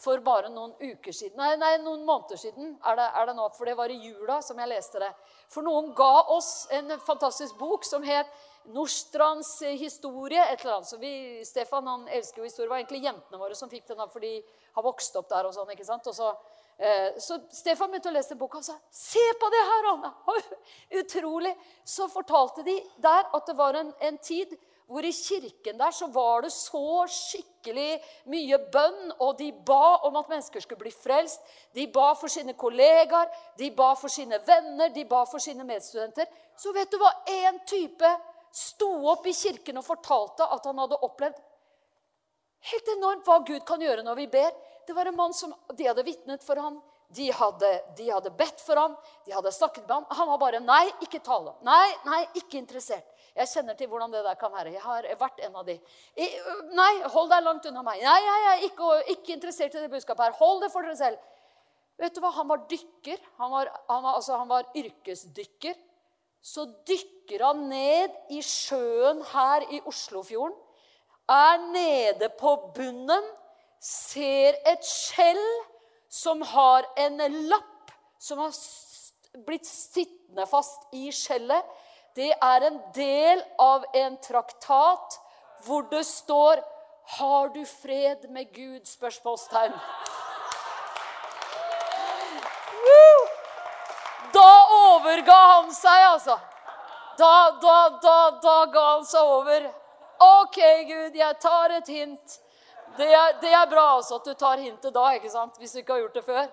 for 0.00 0.20
bare 0.24 0.48
noen 0.48 0.72
uker 0.80 1.12
siden. 1.12 1.36
Nei, 1.36 1.56
nei 1.60 1.74
noen 1.82 2.06
måneder 2.08 2.40
siden 2.40 2.78
er 2.88 2.96
det, 2.96 3.08
er 3.20 3.26
det, 3.28 3.34
nå, 3.36 3.48
for 3.56 3.68
det 3.68 3.76
var 3.76 3.92
i 3.92 3.98
jula 4.00 4.38
som 4.44 4.60
jeg 4.60 4.70
leste 4.70 5.02
det. 5.02 5.10
For 5.52 5.66
noen 5.66 5.92
ga 5.96 6.24
oss 6.32 6.68
en 6.72 6.94
fantastisk 7.04 7.58
bok 7.60 7.84
som 7.84 8.04
het 8.06 8.30
Nordstrands 8.72 9.58
historie. 9.80 10.40
et 10.40 10.60
eller 10.60 10.78
annet. 10.78 10.88
Så 10.88 10.96
vi, 10.96 11.44
Stefan 11.44 11.86
han 11.86 12.08
elsker 12.08 12.40
jo 12.40 12.48
historie. 12.48 12.66
Det 12.66 12.70
var 12.70 12.80
egentlig 12.80 13.04
jentene 13.04 13.40
våre 13.40 13.54
som 13.54 13.68
fikk 13.68 13.86
den, 13.88 14.00
for 14.08 14.20
de 14.20 14.42
har 14.74 14.82
vokst 14.82 15.16
opp 15.16 15.28
der. 15.28 15.46
og 15.46 15.54
sånn, 15.54 15.70
ikke 15.72 15.84
sant? 15.84 16.06
Og 16.06 16.14
så 16.14 16.32
så 17.20 17.36
Stefan 17.52 17.90
begynte 17.90 18.08
å 18.08 18.14
lese 18.14 18.36
boka 18.40 18.60
og 18.60 18.64
sa 18.64 18.78
se 18.94 19.22
på 19.40 19.48
det 19.52 19.60
her, 19.68 19.88
Anna! 19.90 20.10
Utrolig. 21.02 21.52
Så 21.84 22.08
fortalte 22.08 22.64
de 22.64 22.78
der 23.04 23.26
at 23.36 23.46
det 23.46 23.56
var 23.58 23.76
en, 23.76 23.90
en, 24.00 24.16
tid 24.18 24.54
hvor 24.90 25.04
i 25.06 25.12
kirken 25.14 25.76
der 25.78 25.92
så 25.94 26.08
var 26.10 26.46
det 26.46 26.50
så 26.54 27.04
skikkelig 27.06 28.00
mye 28.32 28.58
bønn, 28.72 29.12
og 29.22 29.36
de 29.38 29.50
ba 29.52 30.00
om 30.08 30.16
at 30.18 30.32
mennesker 30.32 30.64
skulle 30.64 30.80
bli 30.80 30.94
frelst. 30.94 31.44
De 31.76 31.84
ba 31.92 32.08
for 32.18 32.32
sine 32.32 32.56
kollegaer, 32.58 33.28
de 33.60 33.68
ba 33.76 33.92
for 34.00 34.10
sine 34.10 34.40
venner, 34.46 34.90
de 34.90 35.04
ba 35.04 35.22
for 35.30 35.42
sine 35.42 35.68
medstudenter. 35.68 36.26
Så 36.58 36.72
vet 36.74 36.90
du 36.90 36.98
hva? 36.98 37.12
En 37.44 37.60
type 37.68 38.16
sto 38.56 38.88
opp 39.12 39.28
i 39.30 39.36
kirken 39.36 39.78
og 39.78 39.86
fortalte 39.86 40.48
at 40.48 40.66
han 40.66 40.80
hadde 40.82 40.98
opplevd 41.06 41.38
helt 42.70 42.90
enormt 42.96 43.28
hva 43.28 43.38
Gud 43.46 43.62
kan 43.68 43.80
gjøre 43.82 44.04
når 44.04 44.18
vi 44.18 44.26
ber. 44.32 44.50
Det 44.86 44.96
var 44.96 45.06
en 45.06 45.16
mann 45.16 45.34
som 45.36 45.54
de 45.76 45.86
hadde 45.86 46.04
vitnet 46.06 46.44
for 46.44 46.60
ham. 46.60 46.80
De 47.10 47.26
hadde, 47.34 47.70
de 47.98 48.06
hadde, 48.06 48.30
bedt 48.38 48.60
for 48.62 48.78
ham, 48.78 48.92
de 49.26 49.32
hadde 49.34 49.50
snakket 49.52 49.82
med 49.82 49.96
ham. 49.96 50.04
Han 50.14 50.28
var 50.28 50.38
bare 50.38 50.60
'Nei, 50.60 50.92
ikke 51.02 51.18
tale'. 51.18 51.56
Nei, 51.66 51.88
nei, 52.06 52.20
ikke 52.38 52.58
interessert. 52.58 53.06
Jeg 53.34 53.48
kjenner 53.48 53.74
til 53.74 53.88
hvordan 53.90 54.12
det 54.12 54.22
der 54.24 54.34
kan 54.34 54.52
være. 54.52 54.72
Jeg 54.72 54.82
har 54.82 55.06
vært 55.18 55.40
en 55.46 55.56
av 55.56 55.66
de. 55.66 55.78
Nei, 56.72 56.92
hold 57.14 57.30
deg 57.30 57.42
langt 57.42 57.66
unna 57.66 57.82
meg. 57.82 58.02
Nei, 58.02 58.20
jeg 58.26 58.46
er 58.52 58.64
ikke, 58.68 58.88
ikke 59.14 59.32
interessert 59.32 59.74
i 59.74 59.82
det 59.82 59.90
budskapet 59.90 60.24
her. 60.24 60.38
Hold 60.38 60.62
det 60.62 60.72
for 60.72 60.86
dere 60.86 60.96
selv. 60.96 61.18
Vet 61.98 62.14
du 62.14 62.20
hva? 62.20 62.30
Han 62.30 62.48
var 62.48 62.64
dykker. 62.70 63.18
Han 63.38 63.50
var, 63.50 63.70
han 63.88 64.02
var, 64.02 64.14
altså, 64.14 64.36
han 64.36 64.48
var 64.48 64.70
yrkesdykker. 64.74 65.74
Så 66.42 66.64
dykker 66.88 67.44
han 67.44 67.66
ned 67.68 68.14
i 68.32 68.40
sjøen 68.42 69.22
her 69.32 69.66
i 69.70 69.82
Oslofjorden. 69.86 70.56
Er 71.30 71.60
nede 71.70 72.30
på 72.40 72.56
bunnen 72.74 73.26
ser 73.80 74.56
et 74.68 74.84
skjell 74.84 75.40
som 76.10 76.42
har 76.42 76.86
en 77.00 77.20
lapp 77.48 77.92
som 78.20 78.38
har 78.38 78.52
blitt 79.46 79.66
sittende 79.66 80.46
fast 80.46 80.82
i 80.92 81.08
skjellet. 81.14 81.64
Det 82.14 82.32
er 82.34 82.66
en 82.66 82.78
del 82.94 83.42
av 83.58 83.86
en 83.94 84.16
traktat 84.20 85.20
hvor 85.64 85.82
det 85.90 86.04
står 86.06 86.62
'Har 87.10 87.48
du 87.48 87.64
fred 87.64 88.30
med 88.30 88.52
Gud?' 88.52 88.86
spørsmålstegn. 88.86 89.72
Da 94.32 94.50
overga 94.70 95.32
han 95.32 95.74
seg, 95.74 96.04
altså. 96.12 96.38
Da, 97.18 97.50
da, 97.62 97.88
da, 98.02 98.30
da 98.42 98.64
ga 98.64 98.84
han 98.94 99.04
seg 99.04 99.22
over. 99.22 99.66
OK, 100.20 100.58
Gud, 100.86 101.14
jeg 101.14 101.38
tar 101.40 101.70
et 101.70 101.88
hint. 101.88 102.38
Det 102.96 103.06
er, 103.06 103.36
det 103.42 103.52
er 103.54 103.68
bra 103.70 103.86
også 103.98 104.18
at 104.18 104.26
du 104.26 104.34
tar 104.34 104.58
hintet 104.62 104.94
da, 104.94 105.06
ikke 105.16 105.30
sant? 105.30 105.58
hvis 105.60 105.72
du 105.72 105.80
ikke 105.82 105.96
har 105.96 106.04
gjort 106.04 106.18
det 106.18 106.26
før. 106.26 106.50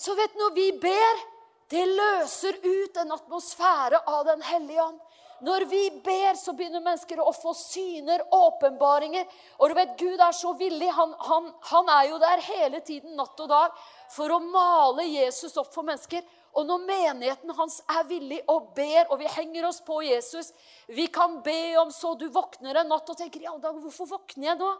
Så 0.00 0.16
vet 0.16 0.32
du, 0.34 0.40
når 0.40 0.56
vi 0.56 0.66
ber, 0.80 1.22
det 1.70 1.84
løser 1.86 2.56
ut 2.64 2.96
en 3.02 3.14
atmosfære 3.14 4.00
av 4.08 4.24
Den 4.26 4.42
hellige 4.42 4.82
ånd. 4.82 4.98
Når 5.40 5.64
vi 5.70 5.82
ber, 6.04 6.34
så 6.36 6.52
begynner 6.52 6.82
mennesker 6.84 7.20
å 7.22 7.32
få 7.32 7.54
syner, 7.56 8.20
åpenbaringer. 8.34 9.24
Og 9.56 9.70
du 9.70 9.76
vet, 9.78 9.94
Gud 9.96 10.20
er 10.20 10.34
så 10.36 10.52
villig. 10.58 10.90
Han, 10.92 11.14
han, 11.16 11.46
han, 11.70 11.88
er 11.96 12.10
jo 12.10 12.18
der 12.20 12.42
hele 12.44 12.80
tiden, 12.84 13.14
natt 13.16 13.40
og 13.40 13.48
dag, 13.48 13.78
for 14.12 14.34
å 14.34 14.40
male 14.44 15.06
Jesus 15.08 15.56
opp 15.60 15.72
for 15.72 15.86
mennesker. 15.88 16.26
Og 16.58 16.66
når 16.68 16.84
menigheten 16.84 17.54
hans 17.56 17.78
er 17.88 18.04
villig 18.10 18.42
og 18.52 18.74
ber, 18.76 19.06
og 19.08 19.20
vi 19.22 19.30
henger 19.30 19.68
oss 19.68 19.78
på 19.86 20.00
Jesus 20.02 20.48
Vi 20.90 21.04
kan 21.06 21.36
be 21.46 21.76
om 21.78 21.92
så 21.94 22.16
du 22.18 22.26
våkner 22.34 22.80
en 22.80 22.90
natt 22.90 23.06
og 23.06 23.16
tenker 23.16 23.44
ja, 23.44 23.54
da, 23.62 23.70
hvorfor 23.70 24.08
våkner 24.16 24.50
jeg 24.50 24.58
nå? 24.58 24.70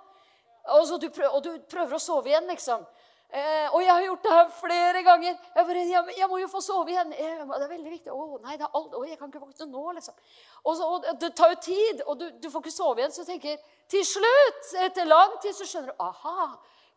Og, 0.64 1.00
du 1.00 1.08
prøver, 1.10 1.30
og, 1.30 1.44
du 1.44 1.54
prøver, 1.70 1.94
å 1.96 2.02
sove 2.02 2.30
igjen, 2.30 2.48
liksom. 2.50 2.84
Eh, 3.30 3.66
og 3.70 3.78
jeg 3.84 3.92
har 3.92 4.02
gjort 4.02 4.24
det 4.24 4.32
her 4.34 4.48
flere 4.58 5.02
ganger. 5.06 5.36
Jeg, 5.54 5.66
bare, 5.66 5.84
jeg, 5.86 6.14
jeg 6.18 6.28
må 6.28 6.40
jo 6.40 6.48
få 6.50 6.60
sove 6.64 6.90
igjen. 6.90 7.12
Jeg, 7.14 7.36
det 7.46 7.62
er 7.62 7.70
veldig 7.70 7.92
viktig. 7.92 8.12
Å, 8.14 8.38
nei, 8.42 8.56
det 8.58 8.66
er 8.66 8.78
alt. 8.80 8.96
Å, 8.98 9.02
jeg 9.06 9.18
kan 9.20 9.30
ikke 9.30 9.42
våkne 9.44 9.68
nå, 9.70 9.84
liksom. 9.98 10.16
Og, 10.64 10.72
så, 10.76 10.88
og 10.90 11.08
Det 11.22 11.30
tar 11.38 11.54
jo 11.54 11.60
tid, 11.62 12.02
og 12.06 12.18
du, 12.20 12.26
du, 12.42 12.50
får 12.50 12.64
ikke 12.64 12.74
sove 12.74 13.02
igjen. 13.02 13.14
Så 13.14 13.26
tenker 13.28 13.60
til 13.90 14.06
slutt, 14.06 14.72
etter 14.82 15.08
lang 15.08 15.36
tid, 15.42 15.54
så 15.56 15.68
skjønner 15.68 15.94
du 15.94 16.04
aha, 16.04 16.50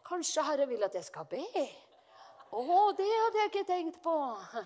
kanskje 0.09 0.45
Herre 0.49 0.67
vil 0.69 0.85
at 0.85 0.97
jeg 0.97 1.05
skal 1.05 1.29
be. 1.29 1.45
Å, 2.53 2.79
det 2.97 3.09
hadde 3.09 3.43
jeg 3.43 3.51
ikke 3.53 3.67
tenkt 3.69 4.01
på. 4.03 4.17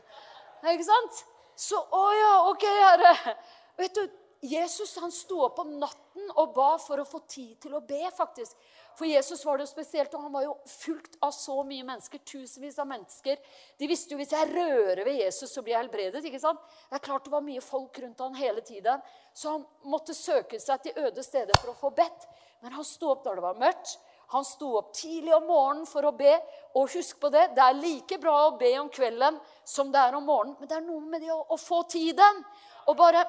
Ikke 0.68 0.88
sant? 0.88 1.20
Så 1.58 1.78
å 1.78 2.06
ja, 2.14 2.32
OK, 2.50 2.64
Herre. 2.66 3.36
Vet 3.78 3.96
du, 3.96 4.08
Jesus 4.46 4.96
han 5.02 5.12
sto 5.14 5.40
opp 5.48 5.60
om 5.64 5.78
natten 5.82 6.28
og 6.38 6.52
ba 6.54 6.76
for 6.82 7.02
å 7.02 7.08
få 7.08 7.24
tid 7.30 7.56
til 7.62 7.78
å 7.78 7.82
be. 7.82 8.04
faktisk. 8.14 8.56
For 8.98 9.06
Jesus 9.06 9.46
var 9.46 9.60
det 9.60 9.68
jo 9.68 9.70
spesielt, 9.70 10.14
og 10.18 10.24
han 10.26 10.34
var 10.34 10.46
jo 10.48 10.56
fulgt 10.66 11.20
av 11.22 11.30
så 11.36 11.60
mye 11.68 11.86
mennesker. 11.86 12.22
Tusenvis 12.26 12.80
av 12.82 12.88
mennesker. 12.90 13.38
De 13.78 13.90
visste 13.90 14.16
jo 14.16 14.18
hvis 14.18 14.34
jeg 14.34 14.50
rører 14.50 15.04
ved 15.06 15.20
Jesus, 15.22 15.52
så 15.54 15.62
blir 15.62 15.76
jeg 15.76 15.84
helbredet. 15.84 16.24
ikke 16.26 16.42
sant? 16.42 16.64
Det 16.90 16.98
er 16.98 17.04
klart 17.06 17.28
det 17.28 17.34
var 17.36 17.46
mye 17.46 17.62
folk 17.62 18.00
rundt 18.02 18.24
han 18.26 18.40
hele 18.40 18.66
tiden. 18.66 19.06
Så 19.38 19.54
han 19.54 19.68
måtte 19.86 20.18
søke 20.18 20.58
seg 20.60 20.82
til 20.82 20.98
øde 20.98 21.22
steder 21.24 21.62
for 21.62 21.76
å 21.76 21.78
få 21.78 21.94
bedt. 22.00 22.26
Men 22.66 22.74
han 22.74 22.88
sto 22.90 23.12
opp 23.14 23.28
når 23.28 23.38
det 23.38 23.46
var 23.46 23.62
mørkt. 23.62 23.98
Han 24.34 24.44
sto 24.44 24.74
opp 24.80 24.90
tidlig 24.98 25.36
om 25.36 25.46
morgenen 25.46 25.86
for 25.86 26.10
å 26.10 26.16
be. 26.18 26.34
Og 26.74 26.90
husk 26.98 27.22
på 27.22 27.30
det, 27.30 27.52
det 27.54 27.64
er 27.64 27.78
like 27.78 28.18
bra 28.18 28.34
å 28.48 28.56
be 28.58 28.74
om 28.82 28.90
kvelden 28.90 29.38
som 29.62 29.94
det 29.94 30.02
er 30.02 30.18
om 30.18 30.26
morgenen. 30.26 30.58
Men 30.58 30.74
det 30.74 30.80
er 30.80 30.88
noe 30.90 31.06
med 31.06 31.22
det 31.22 31.30
å, 31.38 31.44
å 31.54 31.62
få 31.62 31.84
tiden. 31.94 32.42
Og 32.90 32.98
bare 32.98 33.28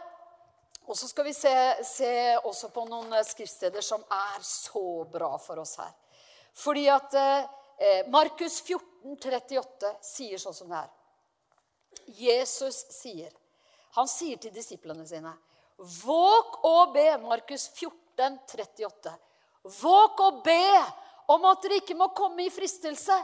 og 0.89 0.97
så 0.97 1.09
skal 1.09 1.27
vi 1.29 1.35
se, 1.37 1.55
se, 1.85 2.13
også 2.49 2.71
på 2.73 2.87
noen 2.89 3.13
eh, 3.13 3.25
skriftsteder 3.27 3.85
som 3.85 4.01
er 4.09 4.39
så 4.45 5.05
bra 5.13 5.35
for 5.43 5.61
oss 5.61 5.77
her. 5.83 5.91
Fordi 6.57 6.87
at 6.89 7.17
eh, 7.21 8.07
Markus 8.09 8.63
14, 8.63 9.19
38 9.21 9.91
sier 10.03 10.41
sånn 10.41 10.57
som 10.57 10.73
det 10.73 10.81
er. 10.81 10.95
Jesus 12.19 12.77
sier 12.95 13.33
Han 13.97 14.09
sier 14.09 14.39
til 14.41 14.53
disiplene 14.55 15.05
sine 15.09 15.33
Våg 15.79 16.57
og 16.67 16.95
be. 16.95 17.07
Markus 17.23 17.69
14, 17.69 18.39
38. 18.51 19.13
Våg 19.83 20.23
og 20.25 20.41
be 20.47 20.65
om 21.31 21.45
at 21.51 21.63
dere 21.63 21.79
ikke 21.83 21.97
må 21.99 22.09
komme 22.17 22.47
i 22.47 22.51
fristelse. 22.51 23.15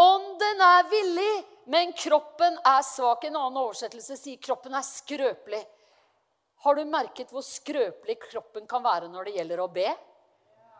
Ånden 0.00 0.64
er 0.64 0.88
villig, 0.90 1.34
men 1.70 1.92
kroppen 1.92 2.56
er 2.64 2.82
svak. 2.86 3.28
En 3.28 3.36
annen 3.36 3.60
oversettelse 3.60 4.16
sier 4.18 4.40
kroppen 4.42 4.74
er 4.74 4.86
skrøpelig. 4.86 5.62
Har 6.62 6.78
du 6.78 6.84
merket 6.86 7.32
hvor 7.34 7.42
skrøpelig 7.42 8.18
kroppen 8.28 8.66
kan 8.70 8.84
være 8.84 9.10
når 9.10 9.28
det 9.28 9.36
gjelder 9.38 9.62
å 9.64 9.70
be? 9.72 9.88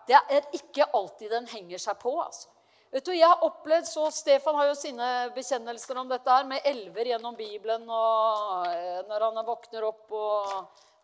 Det 0.07 0.19
er 0.19 0.47
ikke 0.55 0.89
alltid 0.95 1.31
den 1.31 1.49
henger 1.51 1.83
seg 1.83 1.99
på. 2.03 2.13
altså. 2.23 2.51
Vet 2.93 3.07
du, 3.09 3.15
jeg 3.17 3.25
har 3.25 3.41
opplevd, 3.47 3.87
så 3.89 4.11
Stefan 4.13 4.59
har 4.59 4.69
jo 4.69 4.77
sine 4.77 5.07
bekjennelser 5.33 5.97
om 5.97 6.11
dette 6.11 6.29
her, 6.29 6.45
med 6.45 6.67
elver 6.69 7.09
gjennom 7.09 7.39
Bibelen 7.39 7.87
og 7.89 8.67
eh, 8.69 8.99
når 9.09 9.25
han 9.31 9.47
våkner 9.47 9.87
opp 9.89 10.13
og 10.13 10.51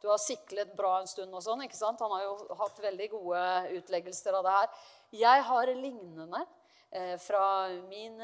du 0.03 0.11
har 0.11 0.21
siklet 0.21 0.77
bra 0.77 0.99
en 1.01 1.09
stund 1.11 1.35
og 1.35 1.43
sånn. 1.43 1.65
ikke 1.65 1.79
sant? 1.79 2.03
Han 2.05 2.13
har 2.15 2.27
jo 2.27 2.59
hatt 2.61 2.79
veldig 2.85 3.09
gode 3.17 3.41
utleggelser 3.81 4.37
av 4.39 4.47
det 4.47 4.55
her. 4.59 4.85
Jeg 5.25 5.47
har 5.49 5.73
lignende 5.73 6.45
eh, 6.93 7.17
fra 7.25 7.43
min, 7.89 8.15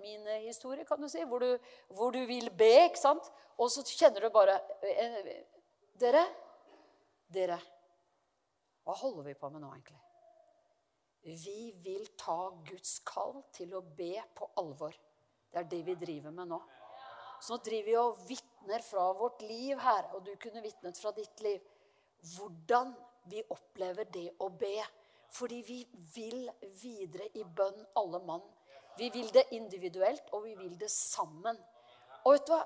min, 0.00 0.26
historie, 0.46 0.88
kan 0.88 0.98
du 0.98 1.06
si, 1.12 1.22
hvor 1.28 1.44
du, 1.44 1.70
hvor 1.94 2.16
du 2.16 2.24
vil 2.26 2.50
be, 2.50 2.72
ikke 2.88 3.04
sant? 3.04 3.30
Og 3.60 3.70
så 3.70 3.84
kjenner 3.84 4.24
du 4.24 4.32
bare 4.34 4.56
eh, 4.80 5.20
dere, 6.00 6.22
dere 7.28 7.58
Hva 8.84 8.94
holder 8.96 9.28
vi 9.28 9.34
på 9.38 9.50
med 9.52 9.62
nå, 9.62 9.70
egentlig? 9.76 10.00
Vi 11.44 11.72
vil 11.84 12.06
ta 12.18 12.48
Guds 12.64 13.00
kall 13.04 13.42
til 13.52 13.74
å 13.76 13.82
be 13.84 14.14
på 14.34 14.48
alvor. 14.62 14.94
Det 15.52 15.60
er 15.60 15.68
det 15.68 15.80
vi 15.84 15.96
driver 16.00 16.32
med 16.32 16.48
nå. 16.48 16.60
Så 17.40 17.54
nå 17.54 17.60
driver 17.64 17.88
vi 17.90 17.98
og 18.00 18.22
vitner 18.28 18.82
fra 18.84 19.04
vårt 19.16 19.44
liv 19.44 19.78
her, 19.80 20.08
og 20.16 20.24
du 20.24 20.32
kunne 20.40 20.62
vitnet 20.64 20.98
fra 21.00 21.12
ditt 21.16 21.44
liv. 21.44 21.60
Hvordan 22.32 22.94
vi 23.28 23.44
opplever 23.52 24.08
det 24.12 24.30
å 24.40 24.48
be. 24.48 24.78
Fordi 25.30 25.60
vi 25.62 25.78
vil 26.16 26.48
videre 26.80 27.28
i 27.38 27.44
bønn, 27.44 27.84
alle 28.00 28.20
mann. 28.26 28.42
Vi 28.98 29.10
vil 29.14 29.28
det 29.32 29.46
individuelt, 29.54 30.32
og 30.32 30.48
vi 30.48 30.56
vil 30.58 30.74
det 30.80 30.90
sammen. 30.90 31.60
Og 32.24 32.34
vet 32.34 32.48
du 32.48 32.54
hva? 32.56 32.64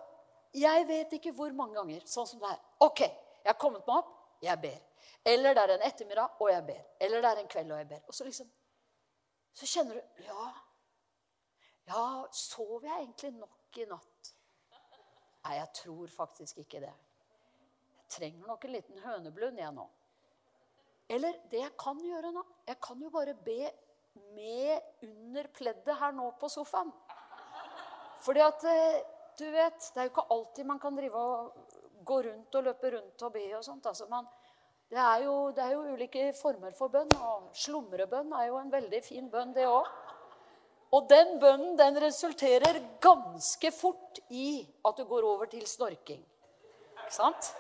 Jeg 0.55 0.87
vet 0.87 1.13
ikke 1.19 1.35
hvor 1.35 1.51
mange 1.59 1.75
ganger 1.75 2.07
sånn 2.07 2.29
som 2.31 2.41
det 2.43 2.53
er. 2.55 2.61
OK, 2.87 3.03
jeg 3.45 3.53
har 3.53 3.61
kommet 3.61 3.87
meg 3.87 3.97
opp, 4.01 4.13
jeg 4.43 4.61
ber. 4.61 4.79
Eller 5.25 5.57
det 5.57 5.63
er 5.63 5.73
en 5.75 5.87
ettermiddag, 5.87 6.39
og 6.41 6.51
jeg 6.51 6.67
ber. 6.67 6.85
Eller 7.01 7.21
det 7.25 7.31
er 7.31 7.41
en 7.43 7.51
kveld, 7.53 7.73
og 7.73 7.79
jeg 7.79 7.89
ber. 7.89 8.05
Og 8.09 8.15
så 8.15 8.25
liksom 8.25 8.53
Så 9.55 9.67
kjenner 9.67 9.95
du 9.95 10.23
Ja, 10.25 10.47
ja, 11.87 12.27
sov 12.33 12.83
jeg 12.83 12.95
egentlig 13.03 13.31
nok 13.37 13.79
i 13.79 13.85
natt? 13.85 14.31
Nei, 15.45 15.59
jeg 15.59 15.69
tror 15.77 16.09
faktisk 16.09 16.59
ikke 16.59 16.81
det. 16.81 16.95
Jeg 17.99 18.09
trenger 18.17 18.47
nok 18.49 18.65
en 18.65 18.73
liten 18.73 18.99
høneblund, 19.05 19.61
jeg 19.61 19.77
nå. 19.77 19.87
Eller 21.09 21.37
det 21.53 21.61
jeg 21.61 21.75
kan 21.77 21.99
gjøre 22.01 22.31
nå 22.33 22.43
Jeg 22.65 22.79
kan 22.81 23.01
jo 23.03 23.11
bare 23.13 23.35
be 23.37 23.69
med 24.33 24.81
under 25.05 25.49
pleddet 25.53 25.99
her 26.01 26.15
nå 26.17 26.31
på 26.41 26.49
sofaen. 26.49 26.93
Fordi 28.25 28.41
at 28.41 28.65
eh, 28.71 29.03
du 29.39 29.45
vet, 29.51 29.91
Det 29.93 30.01
er 30.01 30.09
jo 30.09 30.15
ikke 30.15 30.31
alltid 30.31 30.65
man 30.65 30.81
kan 30.81 30.97
drive 30.97 31.19
og 31.19 31.74
gå 32.07 32.21
rundt 32.29 32.55
og 32.59 32.67
løpe 32.69 32.91
rundt 32.97 33.27
og 33.27 33.33
be 33.35 33.45
og 33.57 33.65
sånt. 33.67 33.87
Altså 33.91 34.07
man, 34.11 34.29
det, 34.91 35.01
er 35.01 35.25
jo, 35.25 35.35
det, 35.57 35.65
er 35.65 35.73
jo, 35.75 35.95
ulike 35.95 36.29
former 36.39 36.75
for 36.77 36.93
bønn, 36.93 37.11
og 37.19 37.51
slumrebønn 37.65 38.33
er 38.39 38.49
jo 38.51 38.61
en 38.61 38.73
veldig 38.73 39.03
fin 39.05 39.31
bønn, 39.33 39.55
det 39.57 39.67
òg. 39.69 39.89
Og 40.95 41.09
den 41.11 41.39
bønnen 41.43 41.75
den 41.79 41.99
resulterer 42.05 42.79
ganske 43.03 43.73
fort 43.75 44.21
i 44.31 44.63
at 44.87 45.01
du 45.01 45.09
går 45.11 45.27
over 45.27 45.51
til 45.51 45.67
snorking. 45.67 46.23
Ikke 46.95 47.15
sant? 47.17 47.51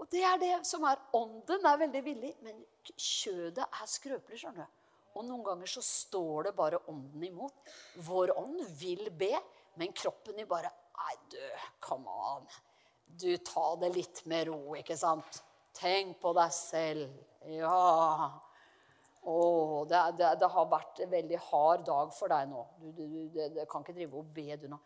Og 0.00 0.08
det 0.10 0.24
er 0.24 0.40
det 0.40 0.54
som 0.66 0.84
er 0.88 0.98
Ånden 1.14 1.66
er 1.68 1.80
veldig 1.84 2.02
villig, 2.04 2.32
men 2.42 2.58
kjødet 2.96 3.66
er 3.66 3.86
skrøpelig. 3.86 4.40
skjønner 4.40 4.64
du. 4.64 4.76
Og 5.18 5.26
noen 5.26 5.44
ganger 5.44 5.70
så 5.70 5.82
står 5.84 6.48
det 6.48 6.56
bare 6.56 6.80
ånden 6.90 7.24
imot. 7.26 7.72
Vår 8.06 8.32
ånd 8.38 8.62
vil 8.80 9.10
be, 9.10 9.34
men 9.78 9.94
kroppen 9.96 10.38
i 10.38 10.48
bare 10.48 10.72
Nei, 11.00 11.14
du, 11.32 11.40
come 11.80 12.12
on. 12.12 12.44
Du, 13.18 13.30
ta 13.44 13.74
det 13.80 13.90
litt 13.94 14.22
med 14.30 14.48
ro, 14.50 14.76
ikke 14.78 14.96
sant? 14.98 15.42
Tenk 15.76 16.20
på 16.22 16.32
deg 16.36 16.52
selv. 16.54 17.10
Ja. 17.48 18.30
Å, 19.20 19.36
det, 19.88 20.00
det, 20.16 20.30
det, 20.40 20.48
har 20.54 20.68
vært 20.70 21.02
en 21.04 21.10
veldig 21.12 21.40
hard 21.50 21.84
dag 21.88 22.14
for 22.16 22.32
deg 22.32 22.48
nå. 22.52 22.64
Du, 22.80 22.88
du, 22.96 23.04
du 23.04 23.40
det, 23.56 23.66
kan 23.70 23.84
ikke 23.84 23.96
drive 23.96 24.22
og 24.22 24.30
be, 24.36 24.48
du 24.60 24.68
nå. 24.72 24.80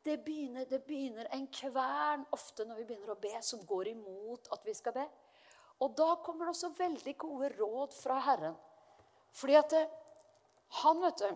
Det 0.00 0.14
begynner, 0.24 0.64
det 0.64 0.78
begynner 0.86 1.26
en 1.36 1.42
kvern 1.52 2.22
ofte 2.32 2.64
når 2.64 2.78
vi 2.78 2.86
begynner 2.88 3.12
å 3.12 3.20
be, 3.20 3.34
som 3.44 3.60
går 3.68 3.90
imot 3.90 4.48
at 4.54 4.62
vi 4.64 4.72
skal 4.72 4.94
be. 4.96 5.04
Og 5.84 5.92
da 5.96 6.14
kommer 6.24 6.48
det 6.48 6.54
også 6.54 6.70
veldig 6.78 7.14
gode 7.20 7.50
råd 7.58 7.92
fra 7.96 8.16
Herren. 8.24 8.56
Fordi 9.36 9.58
at 9.60 9.74
det, 9.74 9.82
han, 10.80 11.02
vet 11.04 11.20
du, 11.20 11.28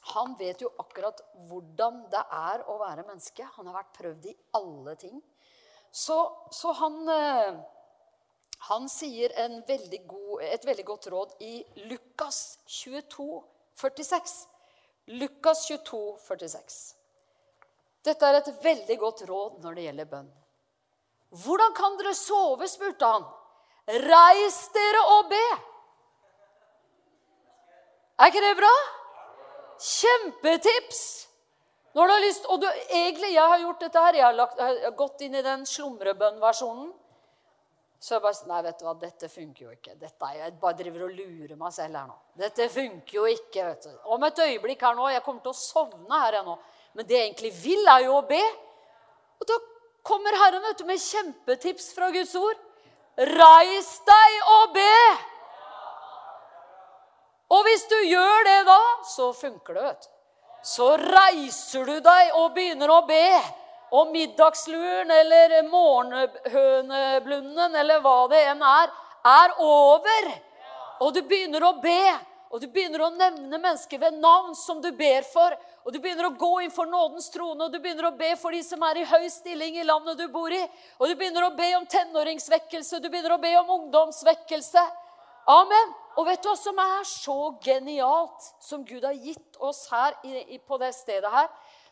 han 0.00 0.34
vet 0.38 0.62
jo 0.62 0.70
akkurat 0.78 1.20
hvordan 1.48 2.04
det 2.12 2.22
er 2.32 2.62
å 2.70 2.78
være 2.80 3.04
menneske. 3.06 3.46
Han 3.56 3.66
har 3.68 3.80
vært 3.80 3.96
prøvd 3.98 4.28
i 4.30 4.36
alle 4.56 4.94
ting. 5.00 5.18
Så, 5.90 6.16
så 6.54 6.72
han, 6.78 7.00
eh, 7.08 7.58
han 8.70 8.88
sier 8.92 9.34
veldig 9.68 10.02
god, 10.06 10.42
et 10.48 10.64
veldig 10.68 10.84
godt 10.86 11.08
råd 11.12 11.34
i 11.44 11.64
Lukas 11.90 12.58
22, 12.66 13.42
46. 13.80 14.36
Lukas 15.18 15.66
22, 15.68 16.02
46. 16.24 16.78
Dette 18.04 18.28
er 18.28 18.38
et 18.38 18.52
veldig 18.64 18.98
godt 19.00 19.24
råd 19.28 19.62
når 19.64 19.76
det 19.76 19.86
gjelder 19.88 20.12
bønn. 20.12 20.28
Hvordan 21.42 21.74
kan 21.76 21.96
dere 22.00 22.14
sove? 22.16 22.68
spurte 22.68 23.08
han. 23.08 23.26
Reis 23.88 24.60
dere 24.72 25.02
og 25.16 25.28
be. 25.32 25.44
Er 28.18 28.32
ikke 28.32 28.42
det 28.44 28.56
bra? 28.58 28.72
Kjempetips! 29.78 31.02
Når 31.96 32.06
du 32.06 32.12
har 32.12 32.22
lyst, 32.22 32.46
og 32.46 32.60
du, 32.60 32.66
egentlig, 32.90 33.32
Jeg 33.34 33.50
har 33.50 33.58
gjort 33.58 33.80
dette 33.80 34.00
her, 34.04 34.14
jeg 34.14 34.24
har, 34.24 34.34
lagt, 34.36 34.58
jeg 34.58 34.82
har 34.84 34.96
gått 34.96 35.22
inn 35.26 35.34
i 35.34 35.42
den 35.42 35.64
slumrebønn-versjonen. 35.66 36.90
Så 37.98 38.14
jeg 38.14 38.22
bare 38.22 38.48
Nei, 38.50 38.60
vet 38.62 38.78
du 38.78 38.84
hva, 38.86 38.94
dette 39.00 39.28
funker 39.32 39.64
jo 39.64 39.72
ikke. 39.74 39.96
Dette 39.98 40.28
Jeg 40.36 40.52
bare 40.60 40.78
driver 40.78 41.08
og 41.08 41.16
lurer 41.16 41.56
meg 41.58 41.72
selv 41.74 41.98
her 41.98 42.06
nå. 42.06 42.18
Dette 42.38 42.68
funker 42.70 43.16
jo 43.16 43.24
ikke. 43.26 43.64
vet 43.72 43.88
du. 43.88 43.96
Om 44.14 44.28
et 44.28 44.44
øyeblikk 44.44 44.84
her 44.86 44.94
nå 44.94 45.08
Jeg 45.10 45.24
kommer 45.26 45.42
til 45.42 45.54
å 45.54 45.58
sovne 45.58 46.20
her 46.22 46.38
jeg 46.38 46.46
nå. 46.46 46.54
Men 46.94 47.08
det 47.08 47.18
jeg 47.18 47.26
egentlig 47.26 47.52
vil, 47.62 47.82
er 47.90 48.04
jo 48.06 48.14
å 48.20 48.22
be. 48.28 48.44
Og 49.40 49.50
da 49.50 49.58
kommer 50.06 50.38
Herren 50.38 50.62
vet 50.62 50.78
du, 50.78 50.86
med 50.86 51.02
kjempetips 51.02 51.90
fra 51.96 52.12
Guds 52.14 52.36
ord. 52.38 52.62
Reis 53.18 53.90
deg 54.06 54.38
og 54.54 54.78
be! 54.78 54.94
Og 57.48 57.64
hvis 57.64 57.86
du 57.88 57.96
gjør 58.10 58.44
det 58.44 58.66
da, 58.68 58.80
så 59.08 59.32
funker 59.32 59.74
det, 59.74 59.82
vet 59.82 60.02
du. 60.02 60.08
Så 60.68 60.96
reiser 61.00 61.84
du 61.86 62.00
deg 62.04 62.32
og 62.36 62.54
begynner 62.56 62.90
å 62.92 63.06
be. 63.08 63.42
Og 63.96 64.10
middagsluren 64.12 65.10
eller 65.14 65.62
morgenhøneblunden 65.70 67.76
eller 67.80 68.00
hva 68.04 68.28
det 68.28 68.42
enn 68.50 68.60
er, 68.60 68.92
er 69.24 69.50
over. 69.64 70.28
Og 71.00 71.14
du 71.16 71.22
begynner 71.22 71.64
å 71.64 71.72
be. 71.80 72.18
Og 72.48 72.60
du 72.60 72.66
begynner 72.72 73.02
å 73.04 73.10
nevne 73.12 73.58
mennesker 73.60 73.98
ved 74.00 74.20
navn 74.20 74.54
som 74.56 74.80
du 74.84 74.88
ber 74.96 75.24
for. 75.28 75.56
Og 75.84 75.92
du 75.92 75.98
begynner 76.04 76.28
å 76.28 76.36
gå 76.36 76.52
inn 76.64 76.72
for 76.72 76.88
nådens 76.88 77.28
trone, 77.32 77.64
og 77.64 77.72
du 77.72 77.78
begynner 77.80 78.10
å 78.10 78.16
be 78.16 78.34
for 78.40 78.52
de 78.52 78.60
som 78.64 78.82
er 78.88 78.96
i 79.00 79.08
høy 79.08 79.28
stilling 79.32 79.76
i 79.80 79.86
landet 79.88 80.18
du 80.20 80.26
bor 80.32 80.52
i. 80.52 80.60
Og 80.98 81.08
du 81.08 81.14
begynner 81.16 81.46
å 81.46 81.54
be 81.56 81.68
om 81.78 81.86
tenåringsvekkelse, 81.88 83.00
du 83.00 83.08
begynner 83.08 83.36
å 83.36 83.40
be 83.40 83.54
om 83.60 83.72
ungdomsvekkelse. 83.78 84.84
Amen. 85.48 85.92
Og 86.18 86.26
vet 86.26 86.42
du 86.42 86.50
hva 86.50 86.56
som 86.58 86.78
er 86.82 87.04
så 87.08 87.36
genialt, 87.64 88.48
som 88.60 88.82
Gud 88.84 89.04
har 89.06 89.16
gitt 89.16 89.56
oss 89.64 89.86
her 89.88 90.16
på 90.66 90.78
det 90.82 90.90
stedet 90.96 91.30
her? 91.32 91.46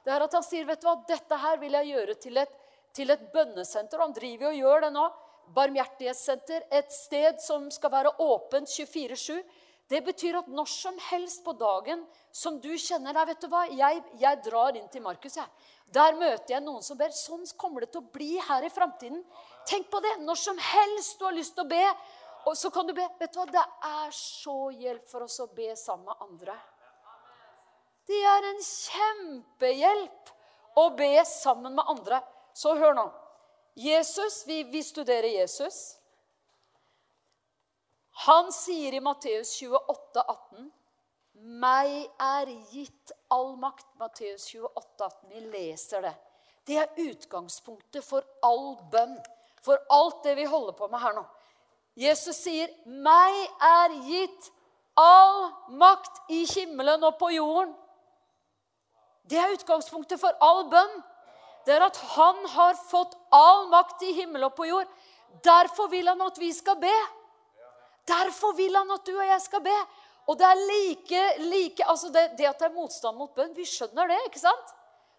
Det 0.04 0.12
er 0.12 0.24
at 0.26 0.34
han 0.36 0.44
sier, 0.44 0.66
vet 0.68 0.82
du 0.82 0.88
hva, 0.88 0.96
dette 1.08 1.38
her 1.40 1.60
vil 1.62 1.76
jeg 1.78 1.92
gjøre 1.94 2.16
til 2.20 2.40
et, 2.42 2.56
til 2.94 3.14
et 3.14 3.22
bønnesenter. 3.32 4.02
Han 4.02 4.12
driver 4.16 4.50
og 4.50 4.58
gjør 4.58 4.84
det 4.86 4.90
nå. 4.96 5.06
Barmhjertighetssenter. 5.56 6.66
Et 6.74 6.92
sted 6.92 7.40
som 7.42 7.70
skal 7.72 7.94
være 7.94 8.12
åpent 8.22 8.68
24-7. 8.68 9.40
Det 9.88 10.02
betyr 10.02 10.40
at 10.40 10.50
når 10.50 10.66
som 10.66 10.96
helst 11.12 11.44
på 11.46 11.54
dagen 11.56 12.02
som 12.34 12.58
du 12.60 12.72
kjenner 12.74 13.14
deg 13.14 13.28
vet 13.30 13.44
du 13.44 13.48
hva, 13.52 13.62
jeg, 13.70 14.02
jeg 14.18 14.40
drar 14.42 14.76
inn 14.76 14.88
til 14.90 15.04
Markus. 15.04 15.38
Der 15.94 16.18
møter 16.18 16.56
jeg 16.56 16.64
noen 16.66 16.82
som 16.82 16.98
ber. 16.98 17.14
Sånn 17.14 17.46
kommer 17.56 17.86
det 17.86 17.92
til 17.94 18.02
å 18.02 18.10
bli 18.12 18.34
her 18.48 18.66
i 18.66 18.72
framtiden. 18.74 19.22
Tenk 19.70 19.88
på 19.92 20.02
det. 20.02 20.16
Når 20.26 20.42
som 20.42 20.58
helst 20.58 21.20
du 21.20 21.28
har 21.28 21.36
lyst 21.38 21.54
til 21.54 21.64
å 21.64 21.70
be, 21.70 21.84
og 22.46 22.56
så 22.56 22.70
kan 22.70 22.86
du 22.86 22.94
be. 22.94 23.04
Vet 23.18 23.34
du 23.34 23.40
hva, 23.40 23.46
Det 23.50 23.64
er 23.90 24.14
så 24.14 24.70
hjelp 24.70 25.06
for 25.10 25.26
oss 25.26 25.40
å 25.42 25.48
be 25.50 25.72
sammen 25.76 26.06
med 26.06 26.26
andre. 26.28 26.56
Det 28.06 28.22
er 28.22 28.48
en 28.52 28.62
kjempehjelp 28.62 30.30
å 30.78 30.88
be 30.94 31.24
sammen 31.26 31.74
med 31.74 31.90
andre. 31.90 32.20
Så 32.54 32.76
hør 32.78 32.94
nå. 32.94 33.06
Jesus, 33.76 34.44
vi, 34.46 34.62
vi 34.70 34.82
studerer 34.86 35.28
Jesus. 35.28 35.98
Han 38.24 38.52
sier 38.54 38.94
i 38.96 39.02
Matteus 39.04 39.50
28, 39.58 40.22
18, 40.22 40.70
'Meg 41.36 42.06
er 42.22 42.48
gitt 42.72 43.12
all 43.28 43.56
makt'. 43.60 43.90
Matteus 44.00 44.46
28, 44.54 45.04
18. 45.04 45.28
Vi 45.28 45.40
leser 45.40 46.06
det. 46.06 46.14
Det 46.64 46.78
er 46.80 46.94
utgangspunktet 46.96 48.04
for 48.04 48.24
all 48.42 48.78
bønn, 48.90 49.18
for 49.62 49.82
alt 49.90 50.22
det 50.24 50.34
vi 50.38 50.46
holder 50.48 50.72
på 50.78 50.88
med 50.88 51.00
her 51.02 51.12
nå. 51.18 51.26
Jesus 51.96 52.36
sier, 52.36 52.68
'Meg 52.84 53.34
er 53.60 53.94
gitt 54.04 54.50
all 54.96 55.50
makt 55.68 56.20
i 56.28 56.44
himmelen 56.44 57.04
og 57.04 57.18
på 57.18 57.30
jorden'. 57.32 57.74
Det 59.26 59.38
er 59.38 59.54
utgangspunktet 59.56 60.20
for 60.20 60.36
all 60.40 60.68
bønn. 60.70 61.02
Det 61.66 61.74
er 61.74 61.82
at 61.82 61.96
han 62.14 62.44
har 62.46 62.76
fått 62.90 63.16
all 63.34 63.66
makt 63.72 64.02
i 64.06 64.12
himmel 64.12 64.44
og 64.46 64.54
på 64.54 64.68
jord. 64.68 64.86
Derfor 65.42 65.88
vil 65.90 66.06
han 66.08 66.20
at 66.22 66.38
vi 66.38 66.52
skal 66.54 66.76
be. 66.78 66.94
Derfor 68.06 68.54
vil 68.54 68.76
han 68.76 68.90
at 68.94 69.06
du 69.06 69.16
og 69.16 69.26
jeg 69.26 69.40
skal 69.42 69.64
be. 69.64 69.76
Og 70.26 70.38
det 70.38 70.46
er 70.46 70.62
like, 70.62 71.22
like 71.50 71.84
altså 71.86 72.10
det, 72.14 72.28
det, 72.38 72.46
at 72.46 72.58
det 72.58 72.68
er 72.68 72.74
motstand 72.74 73.18
mot 73.18 73.34
bønn, 73.34 73.54
vi 73.54 73.66
skjønner 73.66 74.10
det. 74.10 74.20
ikke 74.26 74.42
sant? 74.42 74.74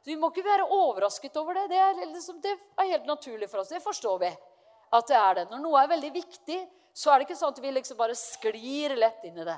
Vi 0.08 0.16
må 0.16 0.30
ikke 0.32 0.46
være 0.46 0.68
overrasket 0.72 1.36
over 1.40 1.58
det. 1.60 1.66
Det 1.72 1.80
er, 1.84 2.00
liksom, 2.13 2.40
det 2.44 2.54
er, 2.54 2.90
helt 2.94 3.08
naturlig 3.08 3.50
for 3.52 3.60
oss. 3.60 3.72
Det 3.72 3.84
forstår 3.84 4.20
vi. 4.24 4.32
At 4.93 5.10
det 5.10 5.17
er 5.19 5.39
det. 5.39 5.45
Når 5.52 5.63
noe 5.63 5.82
er 5.82 5.91
veldig 5.91 6.12
viktig, 6.15 6.60
så 6.93 7.12
er 7.12 7.19
det 7.19 7.28
ikke 7.28 7.39
sånn 7.39 7.54
at 7.54 7.62
vi 7.62 7.73
liksom 7.76 8.00
bare 8.00 8.15
sklir 8.17 8.95
lett 8.97 9.26
inn 9.28 9.38
i 9.38 9.47
det. 9.47 9.58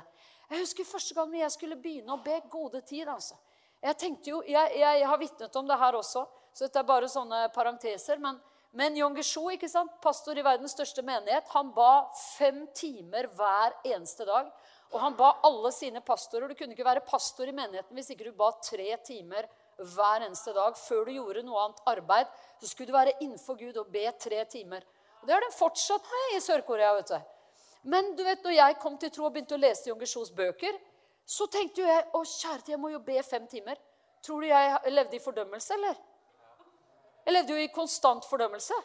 Jeg 0.50 0.64
husker 0.64 0.88
første 0.88 1.14
gang 1.14 1.34
jeg 1.38 1.54
skulle 1.54 1.78
begynne 1.78 2.16
å 2.16 2.22
be 2.24 2.40
gode 2.50 2.82
tid. 2.82 3.08
altså. 3.08 3.38
Jeg 3.80 3.96
tenkte 3.96 4.32
jo, 4.32 4.42
jeg, 4.44 4.76
jeg, 4.76 5.00
jeg 5.00 5.08
har 5.08 5.20
vitnet 5.20 5.56
om 5.56 5.68
det 5.68 5.78
her 5.80 5.96
også, 5.96 6.26
så 6.52 6.66
dette 6.66 6.82
er 6.82 6.88
bare 6.88 7.08
sånne 7.08 7.46
parenteser. 7.54 8.18
men 8.18 8.40
men 8.72 8.94
Jon 8.94 9.16
Gesjo, 9.18 9.48
ikke 9.50 9.66
sant, 9.66 9.96
pastor 10.02 10.38
i 10.38 10.44
verdens 10.46 10.76
største 10.76 11.02
menighet, 11.02 11.48
han 11.56 11.72
ba 11.74 12.06
fem 12.14 12.68
timer 12.76 13.26
hver 13.34 13.74
eneste 13.82 14.26
dag. 14.28 14.52
Og 14.90 14.98
han 15.02 15.16
ba 15.18 15.32
alle 15.46 15.70
sine 15.74 16.02
pastorer 16.02 16.50
Du 16.50 16.56
kunne 16.58 16.74
ikke 16.74 16.86
være 16.86 17.04
pastor 17.06 17.46
i 17.46 17.54
menigheten 17.54 17.94
hvis 17.94 18.08
ikke 18.10 18.26
du 18.26 18.34
ba 18.34 18.48
tre 18.58 18.88
timer 19.06 19.46
hver 19.78 20.24
eneste 20.26 20.50
dag 20.54 20.74
før 20.74 21.06
du 21.06 21.12
gjorde 21.14 21.44
noe 21.46 21.62
annet 21.64 21.82
arbeid. 21.92 22.30
Så 22.58 22.70
skulle 22.70 22.90
du 22.90 22.96
være 22.96 23.14
innenfor 23.20 23.58
Gud 23.58 23.78
og 23.78 23.90
be 23.94 24.06
tre 24.18 24.42
timer. 24.50 24.86
Det 25.26 25.32
har 25.34 25.44
de 25.44 25.50
fortsatt 25.52 26.06
med 26.12 26.36
i 26.36 26.40
Sør-Korea. 26.40 26.94
vet 26.94 27.12
du. 27.12 27.20
Men 27.82 28.14
du 28.16 28.24
vet, 28.24 28.44
når 28.44 28.52
jeg 28.52 28.78
kom 28.80 28.98
til 28.98 29.10
tro 29.10 29.26
og 29.26 29.32
begynte 29.32 29.56
å 29.56 29.60
lese 29.60 29.94
Gesjos 30.00 30.32
bøker, 30.36 30.76
så 31.24 31.46
tenkte 31.46 31.82
jo 31.82 31.88
jeg 31.88 32.06
å 32.16 32.24
kjære 32.24 32.72
jeg 32.74 32.80
må 32.80 32.90
jo 32.90 33.00
be 33.04 33.22
fem 33.22 33.46
timer. 33.46 33.78
Tror 34.24 34.40
du 34.42 34.48
jeg 34.48 34.92
levde 34.92 35.16
i 35.16 35.22
fordømmelse, 35.22 35.74
eller? 35.74 35.96
Jeg 37.24 37.34
levde 37.34 37.56
jo 37.56 37.64
i 37.64 37.72
konstant 37.72 38.26
fordømmelse. 38.28 38.76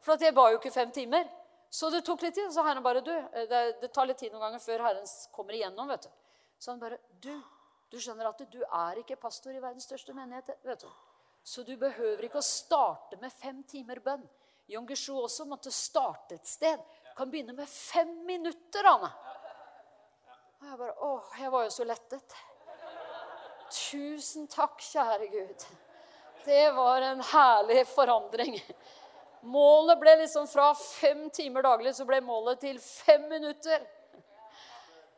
For 0.00 0.20
jeg 0.20 0.34
ba 0.36 0.46
jo 0.52 0.60
ikke 0.60 0.72
fem 0.72 0.92
timer. 0.94 1.28
Så 1.70 1.90
det 1.92 2.02
tok 2.06 2.22
litt 2.24 2.34
tid. 2.34 2.48
Så 2.52 2.64
Herren 2.64 2.82
bare 2.82 3.02
du, 3.04 3.12
eh, 3.12 3.46
det, 3.48 3.60
det, 3.82 3.92
tar 3.92 4.08
litt 4.08 4.18
tid 4.18 4.32
noen 4.32 4.46
ganger 4.48 4.62
før 4.62 4.86
Herren 4.88 5.06
kommer 5.32 5.56
igjennom. 5.56 5.88
vet 5.88 6.08
du. 6.08 6.10
Så 6.58 6.72
han 6.72 6.80
bare 6.80 6.98
Du, 7.20 7.32
du 7.90 7.98
skjønner 8.00 8.30
at 8.30 8.42
du 8.52 8.60
er 8.64 9.00
ikke 9.02 9.16
pastor 9.20 9.52
i 9.54 9.60
verdens 9.60 9.84
største 9.88 10.14
menighet. 10.16 10.50
vet 10.64 10.80
du. 10.80 10.88
Så 11.42 11.62
du 11.62 11.76
behøver 11.76 12.24
ikke 12.24 12.40
å 12.40 12.44
starte 12.44 13.16
med 13.20 13.32
fem 13.32 13.62
timer 13.62 14.00
bønn. 14.04 14.26
Jon 14.70 14.86
Gushu 14.86 15.16
også 15.18 15.44
måtte 15.50 15.72
starte 15.74 16.36
et 16.38 16.46
sted. 16.46 16.78
Kan 17.16 17.30
begynne 17.30 17.56
med 17.56 17.68
fem 17.68 18.12
minutter, 18.26 18.86
Anne. 18.86 19.10
Og 20.60 20.68
jeg 20.68 20.78
bare 20.78 20.94
Å, 21.06 21.10
jeg 21.40 21.52
var 21.54 21.64
jo 21.66 21.72
så 21.74 21.86
lettet. 21.88 22.36
Tusen 23.70 24.46
takk, 24.50 24.78
kjære 24.82 25.26
Gud. 25.32 25.64
Det 26.44 26.68
var 26.76 27.02
en 27.02 27.22
herlig 27.32 27.82
forandring. 27.90 28.60
Målet 29.50 29.98
ble 30.00 30.14
liksom 30.22 30.46
fra 30.50 30.70
fem 30.76 31.26
timer 31.34 31.64
daglig 31.64 31.94
så 31.96 32.06
ble 32.06 32.20
målet 32.22 32.60
til 32.62 32.78
fem 32.82 33.26
minutter. 33.30 33.82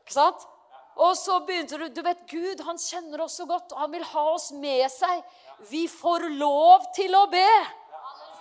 Ikke 0.03 0.17
sant? 0.17 0.49
Og 0.97 1.13
så 1.17 1.39
begynte 1.45 1.79
du 1.81 1.89
Du 1.89 2.03
vet, 2.05 2.25
Gud 2.29 2.65
han 2.65 2.81
kjenner 2.81 3.25
oss 3.25 3.37
så 3.41 3.47
godt, 3.49 3.73
og 3.73 3.85
han 3.85 3.93
vil 3.93 4.09
ha 4.15 4.25
oss 4.33 4.51
med 4.57 4.89
seg. 4.93 5.23
Vi 5.69 5.85
får 5.91 6.29
lov 6.41 6.89
til 6.97 7.17
å 7.17 7.27
be. 7.33 7.49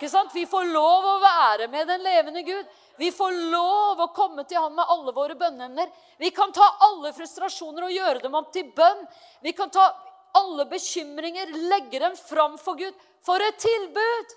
Ikke 0.02 0.10
sant? 0.10 0.32
Vi 0.34 0.42
får 0.50 0.64
lov 0.74 1.04
å 1.06 1.18
være 1.22 1.68
med 1.70 1.86
den 1.86 2.00
levende 2.02 2.40
Gud. 2.42 2.70
Vi 2.98 3.12
får 3.14 3.36
lov 3.52 4.00
å 4.02 4.08
komme 4.10 4.42
til 4.50 4.58
han 4.58 4.72
med 4.74 4.88
alle 4.90 5.12
våre 5.14 5.36
bønneemner. 5.38 5.92
Vi 6.18 6.32
kan 6.34 6.50
ta 6.50 6.66
alle 6.88 7.12
frustrasjoner 7.14 7.86
og 7.86 7.94
gjøre 7.94 8.22
dem 8.24 8.34
om 8.34 8.48
til 8.50 8.66
bønn. 8.74 9.04
Vi 9.46 9.52
kan 9.54 9.70
ta 9.70 9.84
alle 10.34 10.66
bekymringer, 10.66 11.54
legge 11.70 12.00
dem 12.02 12.16
fram 12.18 12.58
for 12.58 12.80
Gud. 12.80 12.98
For 13.22 13.46
et 13.46 13.62
tilbud! 13.62 14.34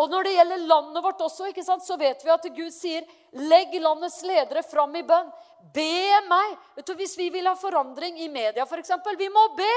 Og 0.00 0.08
når 0.14 0.24
det 0.24 0.32
gjelder 0.38 0.64
landet 0.72 1.04
vårt 1.04 1.20
også, 1.28 1.50
ikke 1.52 1.66
sant, 1.68 1.84
så 1.84 2.00
vet 2.00 2.24
vi 2.24 2.32
at 2.32 2.48
Gud 2.56 2.72
sier, 2.72 3.04
'Legg 3.36 3.76
landets 3.76 4.22
ledere 4.24 4.64
fram 4.64 4.96
i 4.96 5.04
bønn'. 5.04 5.28
Be 5.76 6.24
meg. 6.24 6.56
Vet 6.74 6.86
du, 6.86 6.94
Hvis 6.94 7.18
vi 7.18 7.28
vil 7.28 7.44
ha 7.44 7.54
forandring 7.54 8.16
i 8.16 8.32
media, 8.32 8.64
f.eks., 8.64 8.96
vi 9.18 9.28
må 9.28 9.48
be. 9.60 9.76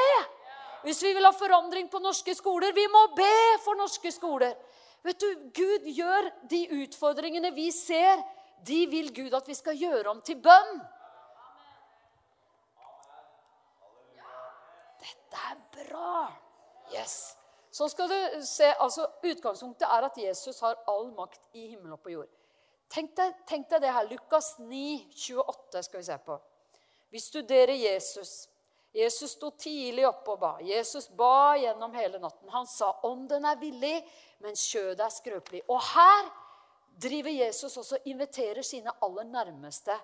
Hvis 0.84 1.04
vi 1.04 1.12
vil 1.14 1.26
ha 1.28 1.32
forandring 1.36 1.90
på 1.92 2.00
norske 2.00 2.36
skoler, 2.36 2.72
vi 2.72 2.88
må 2.88 3.08
be 3.16 3.60
for 3.66 3.76
norske 3.76 4.12
skoler. 4.12 4.56
Vet 5.04 5.22
du, 5.22 5.28
Gud 5.56 5.88
gjør 5.96 6.30
de 6.52 6.60
utfordringene 6.82 7.54
vi 7.56 7.70
ser, 7.72 8.20
de 8.68 8.80
vil 8.92 9.14
Gud 9.16 9.34
at 9.38 9.48
vi 9.48 9.56
skal 9.56 9.78
gjøre 9.80 10.12
om 10.12 10.20
til 10.26 10.40
bønn. 10.44 10.80
Dette 15.00 15.46
er 15.52 15.62
bra. 15.78 16.26
Yes. 16.92 17.38
Så 17.72 17.88
skal 17.88 18.10
du 18.12 18.46
se, 18.46 18.68
altså 18.82 19.08
Utgangspunktet 19.24 19.88
er 19.88 20.10
at 20.10 20.18
Jesus 20.18 20.60
har 20.60 20.76
all 20.88 21.14
makt 21.16 21.48
i 21.54 21.70
himmel 21.70 21.96
og 21.96 22.04
på 22.04 22.12
jord. 22.18 22.30
Tenk 22.90 23.14
deg, 23.16 23.36
tenk 23.48 23.70
deg 23.70 23.84
det 23.86 23.94
her. 23.94 24.08
Lukas 24.10 24.56
9, 24.60 24.80
28 25.14 25.84
skal 25.86 26.02
vi 26.02 26.08
se 26.08 26.18
på. 26.26 26.40
Vi 27.14 27.22
studerer 27.22 27.78
Jesus. 27.78 28.50
Jesus 28.94 29.36
sto 29.38 29.52
tidlig 29.52 30.08
oppe 30.08 30.34
og 30.34 30.40
ba. 30.42 30.52
Jesus 30.66 31.08
ba 31.14 31.56
gjennom 31.60 31.94
hele 31.94 32.20
natten. 32.20 32.50
Han 32.50 32.68
sa, 32.68 32.92
'Ånden 33.04 33.46
er 33.46 33.56
villig, 33.56 34.10
men 34.40 34.56
kjødet 34.56 35.06
er 35.06 35.14
skrøpelig'. 35.14 35.66
Og 35.70 35.82
her 35.82 36.32
driver 37.02 37.30
Jesus 37.30 37.78
også 37.78 37.96
og 37.96 38.08
inviterer 38.08 38.62
sine 38.62 38.92
aller 39.02 39.24
nærmeste 39.24 40.00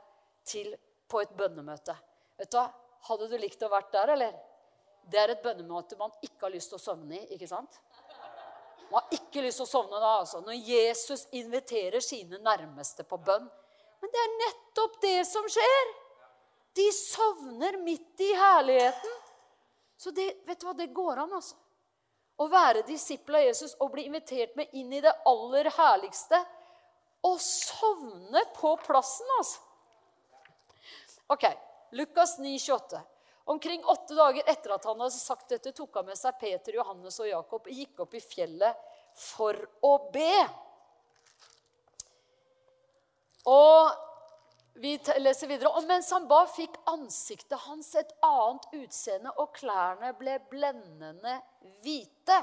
til 0.45 0.76
på 1.10 1.19
et 1.19 1.30
bønnemøte. 1.30 1.95
Vet 2.38 2.52
du, 2.52 2.62
Hadde 3.06 3.28
du 3.30 3.38
likt 3.38 3.62
å 3.62 3.69
vært 3.69 3.91
der, 3.93 4.12
eller? 4.15 4.38
Det 5.06 5.19
er 5.21 5.36
et 5.36 5.43
bønnemøte 5.43 5.98
man 6.00 6.13
ikke 6.26 6.48
har 6.48 6.54
lyst 6.56 6.71
til 6.71 6.80
å 6.80 6.82
sovne 6.82 7.19
i. 7.19 7.36
ikke 7.36 7.50
sant? 7.50 7.78
Man 8.89 9.04
har 9.04 9.13
ikke 9.13 9.43
lyst 9.45 9.62
til 9.62 9.67
å 9.67 9.69
sovne 9.69 10.00
da, 10.02 10.15
altså, 10.24 10.41
når 10.41 10.58
Jesus 10.58 11.28
inviterer 11.38 12.02
sine 12.02 12.39
nærmeste 12.41 13.06
på 13.06 13.19
bønn. 13.21 13.45
Men 14.02 14.13
det 14.13 14.24
er 14.24 14.34
nettopp 14.39 14.98
det 15.04 15.19
som 15.30 15.45
skjer. 15.50 15.93
De 16.76 16.92
sovner 16.92 17.78
midt 17.78 18.20
i 18.20 18.34
herligheten. 18.36 19.12
Så 19.98 20.12
det, 20.12 20.26
vet 20.46 20.60
du 20.60 20.68
hva, 20.68 20.74
det 20.76 20.92
går 20.96 21.22
an, 21.24 21.38
altså. 21.38 21.56
Å 22.36 22.48
være 22.52 22.84
disippel 22.84 23.38
av 23.40 23.46
Jesus 23.46 23.78
og 23.80 23.94
bli 23.94 24.10
invitert 24.10 24.58
med 24.60 24.74
inn 24.76 24.92
i 24.92 25.00
det 25.04 25.14
aller 25.30 25.70
herligste. 25.78 26.42
Og 27.26 27.40
sovne 27.42 28.44
på 28.58 28.74
plassen, 28.84 29.30
altså. 29.40 29.62
Ok, 31.32 31.48
Lukas 31.96 32.36
9, 32.44 32.58
28. 32.60 33.00
Omkring 33.46 33.86
åtte 33.86 34.18
dager 34.18 34.44
etter 34.52 34.74
at 34.76 34.86
han 34.86 35.00
hadde 35.00 35.16
sagt 35.16 35.50
dette, 35.54 35.72
tok 35.72 35.96
han 35.96 36.10
med 36.10 36.18
seg 36.20 36.36
Peter, 36.42 36.76
Johannes 36.76 37.18
og 37.22 37.30
Jakob 37.30 37.68
og 37.70 37.80
gikk 37.80 38.04
opp 38.04 38.14
i 38.18 38.22
fjellet 38.22 38.84
for 39.16 39.58
å 39.86 39.94
be. 40.14 40.34
Og 43.48 43.94
vi 44.76 44.98
leser 45.20 45.48
videre. 45.48 45.72
Og 45.72 45.88
mens 45.88 46.12
han 46.12 46.28
ba, 46.28 46.44
fikk 46.52 46.76
ansiktet 46.92 47.60
hans 47.66 47.94
et 47.96 48.12
annet 48.26 48.68
utseende, 48.76 49.32
og 49.40 49.54
klærne 49.56 50.12
ble 50.20 50.38
blendende 50.52 51.38
hvite. 51.84 52.40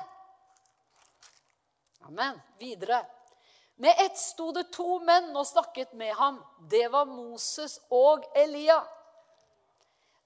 Amen. 2.09 2.41
Videre. 2.59 3.03
Med 3.83 3.95
ett 3.99 4.19
sto 4.19 4.51
det 4.53 4.69
to 4.73 4.99
menn 5.05 5.31
og 5.37 5.47
snakket 5.47 5.93
med 5.99 6.15
ham. 6.15 6.41
Det 6.71 6.87
var 6.93 7.07
Moses 7.09 7.79
og 7.91 8.25
Elia. 8.37 8.81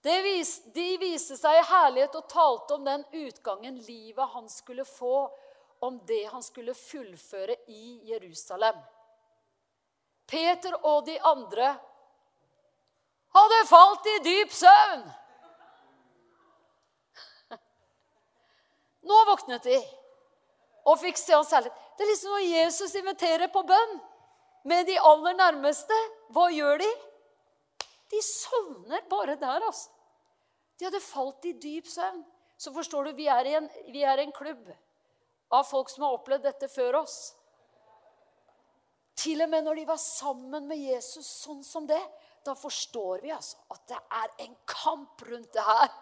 De 0.06 0.16
viste 0.22 1.34
seg 1.38 1.58
i 1.58 1.66
herlighet 1.66 2.14
og 2.14 2.28
talte 2.30 2.76
om 2.76 2.84
den 2.86 3.02
utgangen 3.16 3.78
livet 3.82 4.34
han 4.34 4.48
skulle 4.48 4.84
få, 4.86 5.26
om 5.82 5.98
det 6.06 6.24
han 6.30 6.42
skulle 6.42 6.74
fullføre 6.74 7.56
i 7.66 8.12
Jerusalem. 8.12 8.78
Peter 10.26 10.76
og 10.82 11.06
de 11.06 11.16
andre 11.20 11.74
hadde 13.36 13.68
falt 13.68 14.08
i 14.10 14.16
dyp 14.24 14.52
søvn. 14.54 15.04
Nå 19.06 19.22
våknet 19.28 19.66
de 19.66 19.78
og 20.86 21.00
fikk 21.02 21.18
se 21.18 21.34
oss 21.36 21.52
herlighet. 21.54 21.82
Det 21.96 22.04
er 22.04 22.10
liksom 22.12 22.34
når 22.34 22.46
Jesus 22.46 22.94
inviterer 22.98 23.50
på 23.52 23.62
bønn 23.66 23.98
med 24.70 24.86
de 24.86 24.96
aller 24.98 25.36
nærmeste. 25.38 25.98
Hva 26.34 26.48
gjør 26.54 26.82
de? 26.82 26.88
De 28.12 28.22
sovner 28.22 29.02
bare 29.10 29.36
der, 29.40 29.62
altså. 29.66 29.90
De 30.78 30.86
hadde 30.86 31.00
falt 31.02 31.46
i 31.48 31.54
dyp 31.58 31.88
søvn. 31.90 32.22
Så 32.56 32.72
forstår 32.72 33.08
du, 33.08 33.16
vi 33.18 33.26
er, 33.28 33.48
en, 33.58 33.66
vi 33.92 34.04
er 34.06 34.22
en 34.22 34.32
klubb 34.32 34.68
av 35.52 35.66
folk 35.68 35.90
som 35.92 36.06
har 36.06 36.16
opplevd 36.16 36.46
dette 36.48 36.68
før 36.72 37.02
oss. 37.02 37.34
Til 39.16 39.42
og 39.44 39.50
med 39.52 39.66
når 39.66 39.80
de 39.80 39.88
var 39.88 40.00
sammen 40.00 40.66
med 40.68 40.80
Jesus 40.80 41.28
sånn 41.44 41.62
som 41.64 41.86
det, 41.88 42.00
da 42.46 42.54
forstår 42.58 43.22
vi 43.24 43.32
altså 43.34 43.58
at 43.74 43.82
det 43.90 43.98
er 44.20 44.32
en 44.46 44.56
kamp 44.68 45.22
rundt 45.28 45.52
det 45.54 45.64
her. 45.66 45.92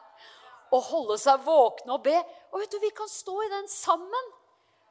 Å 0.74 0.80
holde 0.88 1.18
seg 1.20 1.42
våkne 1.44 1.96
og 1.96 2.02
be. 2.06 2.16
Og 2.52 2.62
vet 2.62 2.72
du, 2.72 2.80
vi 2.82 2.90
kan 2.96 3.10
stå 3.10 3.34
i 3.44 3.50
den 3.52 3.68
sammen. 3.70 4.32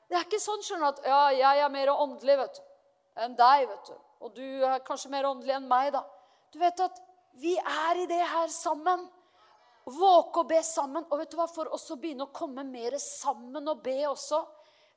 Det 0.08 0.18
er 0.20 0.28
ikke 0.28 0.40
sånn 0.44 0.64
skjønner 0.64 0.94
at 0.94 1.02
ja, 1.10 1.22
jeg 1.36 1.64
er 1.66 1.74
mer 1.74 1.92
åndelig 1.94 2.38
vet 2.40 2.60
du, 2.60 2.64
enn 3.26 3.36
deg. 3.40 3.66
vet 3.72 3.90
du. 3.90 3.98
Og 4.24 4.36
du 4.38 4.46
er 4.64 4.84
kanskje 4.86 5.12
mer 5.12 5.28
åndelig 5.28 5.58
enn 5.58 5.68
meg, 5.68 5.92
da. 5.96 6.04
Du 6.54 6.60
vet 6.62 6.80
at 6.86 7.02
vi 7.42 7.56
er 7.58 8.04
i 8.04 8.08
det 8.08 8.22
her 8.22 8.52
sammen. 8.54 9.08
Våke 9.90 10.44
og 10.44 10.52
be 10.52 10.62
sammen. 10.64 11.04
Og 11.10 11.20
vet 11.20 11.32
du 11.34 11.40
hva, 11.40 11.50
for 11.52 11.72
oss 11.76 11.90
å 11.92 12.00
begynne 12.00 12.28
å 12.28 12.36
komme 12.36 12.64
mer 12.68 12.96
sammen 13.02 13.68
og 13.68 13.82
be 13.84 13.98
også 14.08 14.44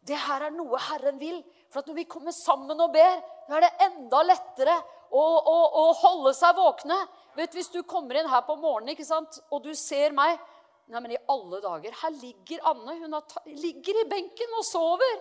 Det 0.06 0.18
her 0.26 0.46
er 0.46 0.54
noe 0.54 0.78
Herren 0.88 1.18
vil. 1.18 1.40
For 1.72 1.82
at 1.82 1.88
når 1.90 1.98
vi 1.98 2.10
kommer 2.10 2.34
sammen 2.34 2.80
og 2.80 2.92
ber, 2.94 3.18
da 3.48 3.58
er 3.58 3.66
det 3.66 3.88
enda 3.88 4.22
lettere 4.26 4.76
å, 5.10 5.22
å, 5.22 5.56
å 5.82 5.86
holde 6.02 6.34
seg 6.36 6.58
våkne. 6.58 6.98
Vet 7.36 7.56
Hvis 7.56 7.72
du 7.74 7.82
kommer 7.82 8.18
inn 8.18 8.30
her 8.30 8.44
på 8.46 8.58
morgenen 8.60 8.94
ikke 8.94 9.06
sant, 9.08 9.40
og 9.50 9.64
du 9.66 9.74
ser 9.78 10.14
meg 10.16 10.38
Nei, 10.86 11.00
men 11.02 11.16
i 11.16 11.24
alle 11.32 11.58
dager, 11.58 11.94
Her 11.98 12.12
ligger 12.14 12.60
Anne. 12.70 12.92
Hun 13.00 13.16
ligger 13.58 13.96
i 13.98 14.04
benken 14.06 14.52
og 14.54 14.62
sover. 14.68 15.16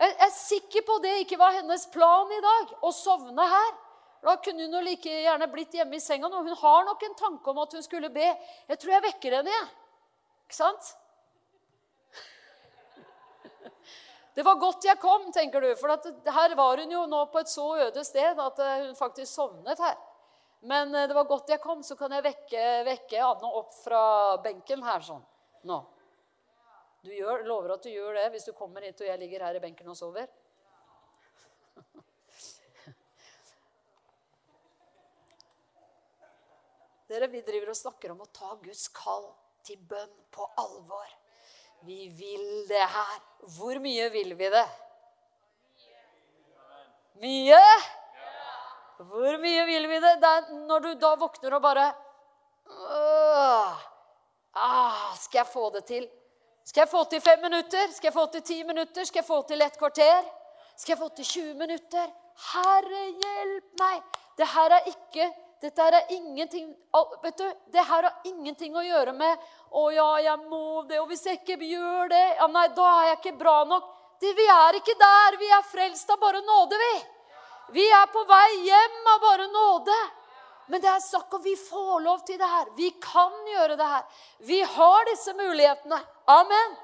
Jeg 0.00 0.14
er 0.24 0.32
sikker 0.32 0.84
på 0.84 0.96
det 1.04 1.12
ikke 1.22 1.38
var 1.40 1.58
hennes 1.58 1.84
plan 1.92 2.32
i 2.32 2.40
dag, 2.44 2.72
å 2.84 2.92
sovne 2.92 3.44
her. 3.52 3.74
Da 4.24 4.34
kunne 4.40 4.66
hun 4.66 4.84
like 4.84 5.12
gjerne 5.12 5.48
blitt 5.52 5.76
hjemme 5.76 5.96
i 5.96 6.02
senga 6.02 6.28
nå. 6.32 6.40
Hun 6.44 6.56
har 6.62 6.86
nok 6.88 7.04
en 7.04 7.18
tanke 7.18 7.52
om 7.52 7.60
at 7.62 7.76
hun 7.76 7.84
skulle 7.84 8.08
be. 8.12 8.26
Jeg 8.68 8.80
tror 8.80 8.96
jeg 8.96 9.04
vekker 9.10 9.36
henne, 9.38 9.52
jeg. 9.52 9.68
Ikke 10.46 10.58
sant? 10.58 10.88
Det 14.36 14.44
var 14.44 14.58
godt 14.60 14.84
jeg 14.84 14.98
kom, 15.00 15.32
tenker 15.32 15.64
du. 15.64 15.70
For 15.80 15.88
her 16.36 16.54
var 16.58 16.82
hun 16.82 16.90
jo 16.92 17.06
nå 17.08 17.22
på 17.32 17.40
et 17.40 17.48
så 17.48 17.64
øde 17.86 18.04
sted 18.04 18.36
at 18.44 18.58
eh, 18.60 18.82
hun 18.84 18.94
faktisk 18.98 19.32
sovnet 19.32 19.80
her. 19.80 19.96
Men 20.68 20.94
eh, 20.94 21.08
det 21.08 21.16
var 21.16 21.24
godt 21.30 21.48
jeg 21.54 21.60
kom, 21.62 21.82
så 21.82 21.96
kan 21.96 22.12
jeg 22.12 22.24
vekke, 22.26 22.84
vekke 22.84 23.22
Anne 23.24 23.48
opp 23.60 23.72
fra 23.80 24.36
benken 24.44 24.82
her 24.84 25.00
sånn 25.08 25.24
nå. 25.66 25.78
Du 27.06 27.12
gjør, 27.14 27.44
lover 27.48 27.70
at 27.76 27.82
du 27.86 27.90
gjør 27.92 28.12
det 28.18 28.30
hvis 28.34 28.44
du 28.48 28.52
kommer 28.58 28.82
hit 28.84 29.00
og 29.00 29.08
jeg 29.08 29.18
ligger 29.24 29.40
her 29.46 29.54
i 29.56 29.62
benken 29.62 29.88
og 29.88 29.96
sover? 29.96 30.28
Dere, 37.08 37.26
Vi 37.32 37.40
driver 37.46 37.68
og 37.72 37.78
snakker 37.78 38.12
om 38.12 38.20
å 38.20 38.32
ta 38.34 38.52
Guds 38.60 38.88
kall 38.92 39.32
til 39.64 39.78
bønn 39.80 40.12
på 40.34 40.44
alvor. 40.60 41.08
Vi 41.80 42.08
vil 42.08 42.68
det 42.68 42.86
her. 42.94 43.20
Hvor 43.58 43.78
mye 43.82 44.10
vil 44.12 44.38
vi 44.38 44.50
det? 44.50 44.66
Mye? 47.22 47.62
Hvor 48.98 49.38
mye 49.40 49.64
vil 49.66 49.88
vi 49.88 50.00
det? 50.00 50.14
det 50.22 50.34
når 50.68 50.78
du 50.84 50.94
da 51.00 51.14
våkner 51.20 51.56
og 51.56 51.62
bare 51.62 51.86
ah, 54.54 55.16
Skal 55.20 55.38
jeg 55.38 55.46
få 55.52 55.70
det 55.70 55.84
til? 55.84 56.08
Skal 56.64 56.80
jeg 56.80 56.88
få 56.88 57.04
til 57.04 57.20
fem 57.20 57.38
minutter? 57.42 57.92
Skal 57.92 58.08
jeg 58.08 58.14
få 58.14 58.26
til 58.32 58.42
ti 58.42 58.62
minutter? 58.62 59.04
Skal 59.04 59.20
jeg 59.20 59.28
få 59.28 59.42
til 59.48 59.62
et 59.62 59.78
kvarter? 59.78 60.22
Skal 60.76 60.92
jeg 60.92 60.98
få 60.98 61.08
til 61.16 61.24
20 61.24 61.54
minutter? 61.54 62.06
Herre, 62.52 63.02
hjelp 63.22 63.68
meg! 63.80 64.02
Det 64.36 64.48
her 64.52 64.74
er 64.76 64.88
ikke 64.90 65.30
dette 65.66 65.86
er 65.86 66.12
ingenting 66.14 66.70
vet 67.22 67.38
du, 67.38 67.46
det 67.74 67.84
her 67.84 68.06
har 68.08 68.28
ingenting 68.28 68.76
å 68.76 68.84
gjøre 68.84 69.12
med 69.12 69.38
'Å 69.70 69.82
ja, 69.92 70.10
jeg 70.24 70.38
må 70.48 70.82
det.' 70.88 71.00
Og 71.00 71.08
hvis 71.10 71.26
jeg 71.26 71.40
ikke 71.40 71.58
gjør 71.58 72.08
det, 72.08 72.26
ja, 72.38 72.46
nei, 72.46 72.68
da 72.68 72.86
er 73.00 73.08
jeg 73.10 73.18
ikke 73.18 73.38
bra 73.38 73.64
nok. 73.64 73.90
Det, 74.20 74.32
vi 74.36 74.46
er 74.48 74.78
ikke 74.78 74.94
der. 74.96 75.36
Vi 75.36 75.48
er 75.52 75.66
frelst 75.68 76.10
av 76.10 76.20
bare 76.20 76.40
nåde, 76.40 76.78
vi. 76.80 76.94
Vi 77.76 77.84
er 77.90 78.06
på 78.12 78.22
vei 78.28 78.62
hjem 78.64 79.10
av 79.12 79.20
bare 79.20 79.48
nåde. 79.52 79.96
Men 80.68 80.82
det 80.82 80.88
er 80.90 81.02
snakk 81.02 81.34
om 81.34 81.42
vi 81.42 81.54
får 81.56 82.00
lov 82.02 82.24
til 82.26 82.38
det 82.38 82.48
her. 82.50 82.70
Vi 82.76 82.90
kan 83.02 83.34
gjøre 83.52 83.76
det 83.78 83.86
her. 83.86 84.04
Vi 84.38 84.60
har 84.62 85.04
disse 85.10 85.34
mulighetene. 85.34 86.00
Amen. 86.26 86.76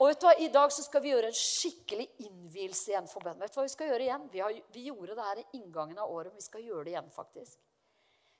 Og 0.00 0.10
vet 0.10 0.20
du 0.20 0.26
hva, 0.26 0.34
I 0.42 0.50
dag 0.52 0.72
så 0.74 0.82
skal 0.84 1.04
vi 1.04 1.12
gjøre 1.12 1.30
en 1.30 1.38
skikkelig 1.38 2.08
innvielse 2.26 2.90
igjen 2.90 3.06
for 3.08 3.24
bønn. 3.24 3.38
Vet 3.40 3.54
du 3.54 3.60
hva 3.60 3.68
Vi 3.68 3.72
skal 3.76 3.92
gjøre 3.92 4.06
igjen? 4.08 4.26
Vi, 4.32 4.42
har, 4.42 4.58
vi 4.74 4.88
gjorde 4.88 5.14
det 5.14 5.28
her 5.28 5.40
i 5.40 5.46
inngangen 5.60 5.98
av 6.02 6.10
året, 6.10 6.32
men 6.32 6.42
vi 6.42 6.48
skal 6.48 6.66
gjøre 6.66 6.84
det 6.84 6.96
igjen. 6.96 7.10
faktisk. 7.14 7.58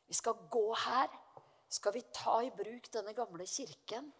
Vi 0.06 0.14
skal 0.14 0.34
gå 0.50 0.66
her. 0.86 1.08
Skal 1.68 1.92
vi 1.92 2.04
ta 2.14 2.42
i 2.42 2.52
bruk 2.54 2.90
denne 2.92 3.14
gamle 3.16 3.46
kirken? 3.46 4.12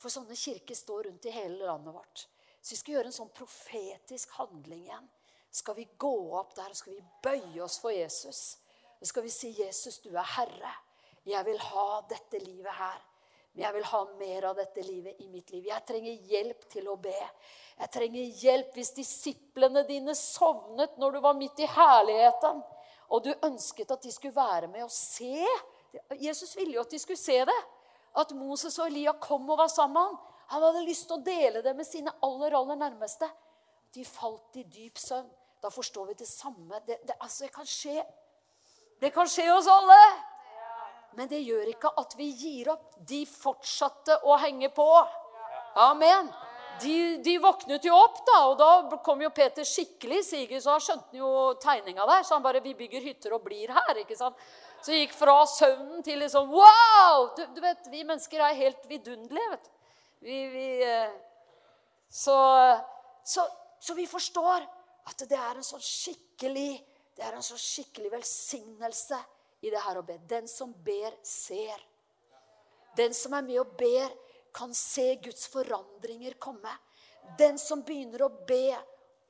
For 0.00 0.12
sånne 0.12 0.36
kirker 0.38 0.76
står 0.76 1.08
rundt 1.08 1.26
i 1.28 1.34
hele 1.34 1.66
landet 1.66 1.94
vårt. 1.94 2.26
Så 2.60 2.74
vi 2.74 2.78
skal 2.80 2.94
gjøre 2.94 3.10
en 3.10 3.16
sånn 3.16 3.32
profetisk 3.36 4.36
handling 4.38 4.84
igjen. 4.86 5.08
Skal 5.50 5.74
vi 5.74 5.88
gå 5.98 6.14
opp 6.38 6.54
der 6.56 6.70
og 6.70 6.78
skal 6.78 6.94
vi 6.94 7.04
bøye 7.24 7.62
oss 7.64 7.80
for 7.82 7.92
Jesus? 7.92 8.42
Så 9.00 9.08
skal 9.08 9.24
vi 9.24 9.32
si, 9.32 9.50
'Jesus, 9.50 9.98
du 9.98 10.10
er 10.10 10.28
Herre. 10.36 10.72
Jeg 11.26 11.44
vil 11.44 11.58
ha 11.58 12.00
dette 12.08 12.38
livet 12.38 12.72
her.' 12.72 13.06
Men 13.52 13.64
jeg 13.64 13.74
vil 13.74 13.84
ha 13.84 14.00
mer 14.18 14.44
av 14.44 14.56
dette 14.56 14.82
livet 14.86 15.20
i 15.20 15.28
mitt 15.28 15.50
liv. 15.50 15.64
Jeg 15.66 15.86
trenger 15.86 16.28
hjelp 16.30 16.68
til 16.70 16.86
å 16.88 16.96
be. 16.96 17.16
Jeg 17.80 17.90
trenger 17.90 18.36
hjelp 18.44 18.76
hvis 18.76 18.92
disiplene 18.94 19.82
dine 19.88 20.14
sovnet 20.14 20.94
når 21.02 21.16
du 21.16 21.20
var 21.24 21.34
midt 21.34 21.58
i 21.58 21.66
herligheten, 21.66 22.62
og 23.10 23.24
du 23.24 23.30
ønsket 23.46 23.90
at 23.90 24.02
de 24.02 24.12
skulle 24.14 24.36
være 24.36 24.70
med 24.70 24.84
og 24.86 24.92
se. 24.94 25.46
Jesus 26.22 26.54
ville 26.56 26.76
jo 26.76 26.84
at 26.84 26.92
de 26.92 26.98
skulle 27.02 27.18
se 27.18 27.40
det. 27.46 27.60
At 28.18 28.32
Moses 28.34 28.78
og 28.78 28.86
Elia 28.90 29.12
kom 29.18 29.48
og 29.50 29.58
var 29.58 29.70
sammen. 29.70 30.16
Han 30.50 30.62
hadde 30.62 30.86
lyst 30.86 31.08
til 31.08 31.18
å 31.18 31.24
dele 31.26 31.62
det 31.62 31.74
med 31.78 31.86
sine 31.86 32.14
aller, 32.26 32.54
aller 32.58 32.78
nærmeste. 32.78 33.28
De 33.94 34.04
falt 34.06 34.58
i 34.58 34.64
dyp 34.66 34.98
søvn. 34.98 35.28
Da 35.62 35.70
forstår 35.70 36.10
vi 36.10 36.18
det 36.22 36.28
samme. 36.28 36.80
Det, 36.86 37.00
det, 37.06 37.18
altså, 37.20 37.44
det 37.44 37.52
kan 37.54 37.68
skje 37.68 38.00
det 39.00 39.14
kan 39.14 39.28
skje 39.28 39.46
hos 39.48 39.68
alle. 39.70 40.00
Men 41.16 41.28
det 41.30 41.40
gjør 41.40 41.70
ikke 41.72 41.90
at 42.02 42.12
vi 42.18 42.28
gir 42.36 42.68
opp. 42.74 42.98
De 43.08 43.22
fortsatte 43.26 44.18
å 44.28 44.36
henge 44.42 44.68
på. 44.76 44.86
Amen. 45.80 46.28
De, 46.82 46.96
de 47.24 47.36
våknet 47.42 47.84
jo 47.84 47.94
opp, 47.96 48.20
da, 48.26 48.38
og 48.48 48.58
da 48.60 48.98
kom 49.04 49.22
jo 49.22 49.30
Peter 49.34 49.66
skikkelig 49.66 50.20
i 50.20 50.26
siget. 50.26 50.62
Så 50.64 50.76
skjønte 50.80 51.10
han 51.12 51.20
jo 51.20 51.30
tegninga 51.62 52.06
der. 52.08 52.24
Så 52.24 52.34
han 52.36 52.44
bare 52.44 52.62
'Vi 52.64 52.74
bygger 52.74 53.06
hytter 53.08 53.34
og 53.36 53.44
blir 53.44 53.72
her.' 53.74 54.02
ikke 54.02 54.16
sant? 54.16 54.36
Så 54.82 54.96
gikk 54.96 55.12
fra 55.12 55.44
søvnen 55.46 56.02
til 56.02 56.18
liksom 56.18 56.48
Wow! 56.48 57.34
Du, 57.36 57.46
du 57.54 57.60
vet, 57.60 57.88
Vi 57.90 58.04
mennesker 58.04 58.40
er 58.40 58.54
helt 58.54 58.88
vidunderlige. 58.88 59.50
vet 59.50 59.64
du. 59.64 59.70
Vi, 60.20 60.46
vi, 60.52 60.68
eh, 60.84 61.10
så, 62.08 62.36
så, 63.24 63.46
så 63.80 63.94
vi 63.94 64.06
forstår 64.06 64.64
at 65.06 65.28
det 65.28 65.36
er 65.38 65.56
en 65.56 65.64
sånn 65.64 65.80
skikkelig 65.80 66.84
det 67.20 67.26
er 67.28 67.36
en 67.36 67.44
sånn 67.44 67.60
skikkelig 67.60 68.14
velsignelse 68.14 69.18
i 69.60 69.68
det 69.68 69.80
her 69.84 69.98
å 70.00 70.04
be. 70.06 70.16
Den 70.24 70.46
som 70.48 70.70
ber, 70.72 71.12
ser. 71.26 71.82
Den 72.96 73.12
som 73.12 73.34
er 73.36 73.44
med 73.44 73.58
og 73.60 73.74
ber, 73.76 74.08
kan 74.54 74.74
se 74.74 75.14
Guds 75.24 75.46
forandringer 75.52 76.38
komme. 76.42 76.72
Den 77.38 77.58
som 77.58 77.84
begynner 77.86 78.26
å 78.26 78.32
be, 78.48 78.76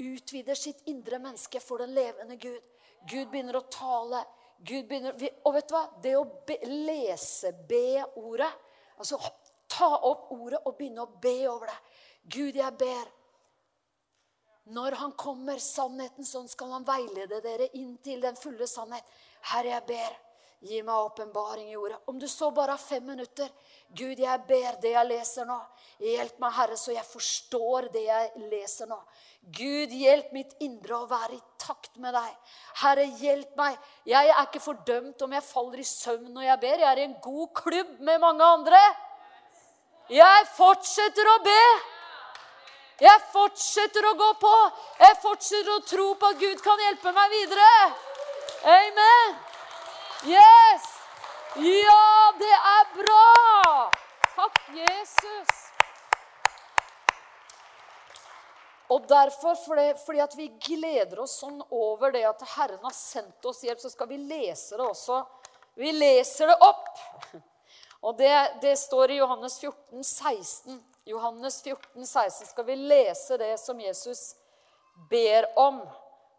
utvider 0.00 0.56
sitt 0.56 0.80
indre 0.88 1.18
menneske 1.20 1.60
for 1.60 1.82
den 1.82 1.92
levende 1.94 2.38
Gud. 2.40 2.62
Gud 3.08 3.30
begynner 3.32 3.58
å 3.60 3.66
tale. 3.72 4.24
Gud 4.60 4.88
begynner, 4.88 5.16
og 5.44 5.54
vet 5.56 5.68
du 5.68 5.74
hva? 5.76 5.84
Det 6.02 6.16
å 6.16 6.24
be, 6.46 6.58
lese, 6.86 7.52
be 7.68 8.02
ordet 8.20 8.50
Altså 9.00 9.16
ta 9.70 9.88
opp 10.04 10.28
ordet 10.34 10.60
og 10.68 10.76
begynne 10.76 11.06
å 11.06 11.18
be 11.22 11.36
over 11.48 11.70
det. 11.70 11.78
Gud, 12.36 12.56
jeg 12.58 12.76
ber 12.76 13.06
når 14.70 14.96
han 15.00 15.14
kommer, 15.18 15.58
sannheten, 15.58 16.26
sånn 16.26 16.50
skal 16.50 16.74
han 16.76 16.84
veilede 16.86 17.40
dere 17.42 17.70
inn 17.78 17.94
til 18.04 18.20
den 18.22 18.36
fulle 18.38 18.68
sannhet. 18.70 19.06
Herre, 19.50 19.72
jeg 19.72 19.86
ber, 19.88 20.18
gi 20.60 20.82
meg 20.84 20.94
åpenbaring 20.94 21.70
i 21.72 21.76
ordet. 21.76 21.98
Om 22.06 22.18
du 22.20 22.28
så 22.28 22.50
bare 22.52 22.74
har 22.76 22.82
fem 22.82 23.04
minutter. 23.06 23.48
Gud, 23.96 24.18
jeg 24.20 24.42
ber 24.46 24.76
det 24.82 24.92
jeg 24.92 25.08
leser 25.08 25.48
nå. 25.48 25.56
Hjelp 26.04 26.38
meg, 26.42 26.52
Herre, 26.56 26.76
så 26.76 26.92
jeg 26.92 27.06
forstår 27.08 27.88
det 27.94 28.04
jeg 28.06 28.48
leser 28.52 28.90
nå. 28.90 28.98
Gud, 29.56 29.94
hjelp 29.96 30.34
mitt 30.36 30.52
indre 30.60 30.98
å 30.98 31.08
være 31.10 31.38
i 31.38 31.42
takt 31.60 31.96
med 32.02 32.14
deg. 32.14 32.56
Herre, 32.82 33.06
hjelp 33.22 33.56
meg. 33.58 33.78
Jeg 34.08 34.32
er 34.34 34.42
ikke 34.44 34.62
fordømt 34.62 35.24
om 35.24 35.36
jeg 35.36 35.48
faller 35.48 35.80
i 35.80 35.88
søvn 35.88 36.28
når 36.34 36.50
jeg 36.50 36.62
ber. 36.66 36.84
Jeg 36.84 36.90
er 36.92 37.02
i 37.02 37.08
en 37.08 37.18
god 37.24 37.48
klubb 37.64 37.96
med 38.04 38.20
mange 38.22 38.52
andre. 38.58 38.82
Jeg 40.12 40.48
fortsetter 40.58 41.34
å 41.34 41.38
be. 41.46 41.60
Jeg 43.00 43.28
fortsetter 43.32 44.10
å 44.10 44.16
gå 44.18 44.32
på. 44.42 44.56
Jeg 45.00 45.20
fortsetter 45.22 45.72
å 45.72 45.84
tro 45.88 46.10
på 46.20 46.34
at 46.34 46.42
Gud 46.42 46.64
kan 46.64 46.82
hjelpe 46.84 47.14
meg 47.16 47.38
videre. 47.38 47.70
Amen. 48.68 49.49
Yes! 50.24 50.82
Ja, 51.56 52.32
det 52.38 52.52
er 52.52 52.88
bra! 52.94 53.92
Takk, 54.34 54.58
Jesus. 54.76 55.48
Og 58.90 59.06
derfor, 59.08 59.54
fordi, 60.04 60.20
at 60.20 60.36
vi 60.36 60.48
gleder 60.60 61.22
oss 61.24 61.38
sånn 61.40 61.62
over 61.72 62.12
det 62.12 62.26
at 62.28 62.44
Herren 62.52 62.82
har 62.84 62.92
sendt 62.92 63.48
oss 63.48 63.62
hjelp, 63.64 63.80
så 63.80 63.88
skal 63.92 64.10
vi 64.10 64.18
lese 64.20 64.76
det 64.76 64.84
også. 64.84 65.22
Vi 65.80 65.92
leser 65.94 66.52
det 66.52 66.58
opp. 66.68 66.92
Og 68.04 68.18
det, 68.18 68.34
det 68.60 68.74
står 68.80 69.14
i 69.14 69.20
Johannes 69.22 69.56
14, 69.62 70.04
16. 70.04 70.82
Johannes 71.08 71.62
14, 71.64 72.04
16 72.04 72.52
skal 72.52 72.68
vi 72.68 72.76
lese 72.76 73.40
det 73.40 73.54
som 73.62 73.80
Jesus 73.80 74.34
ber 75.08 75.48
om. 75.56 75.80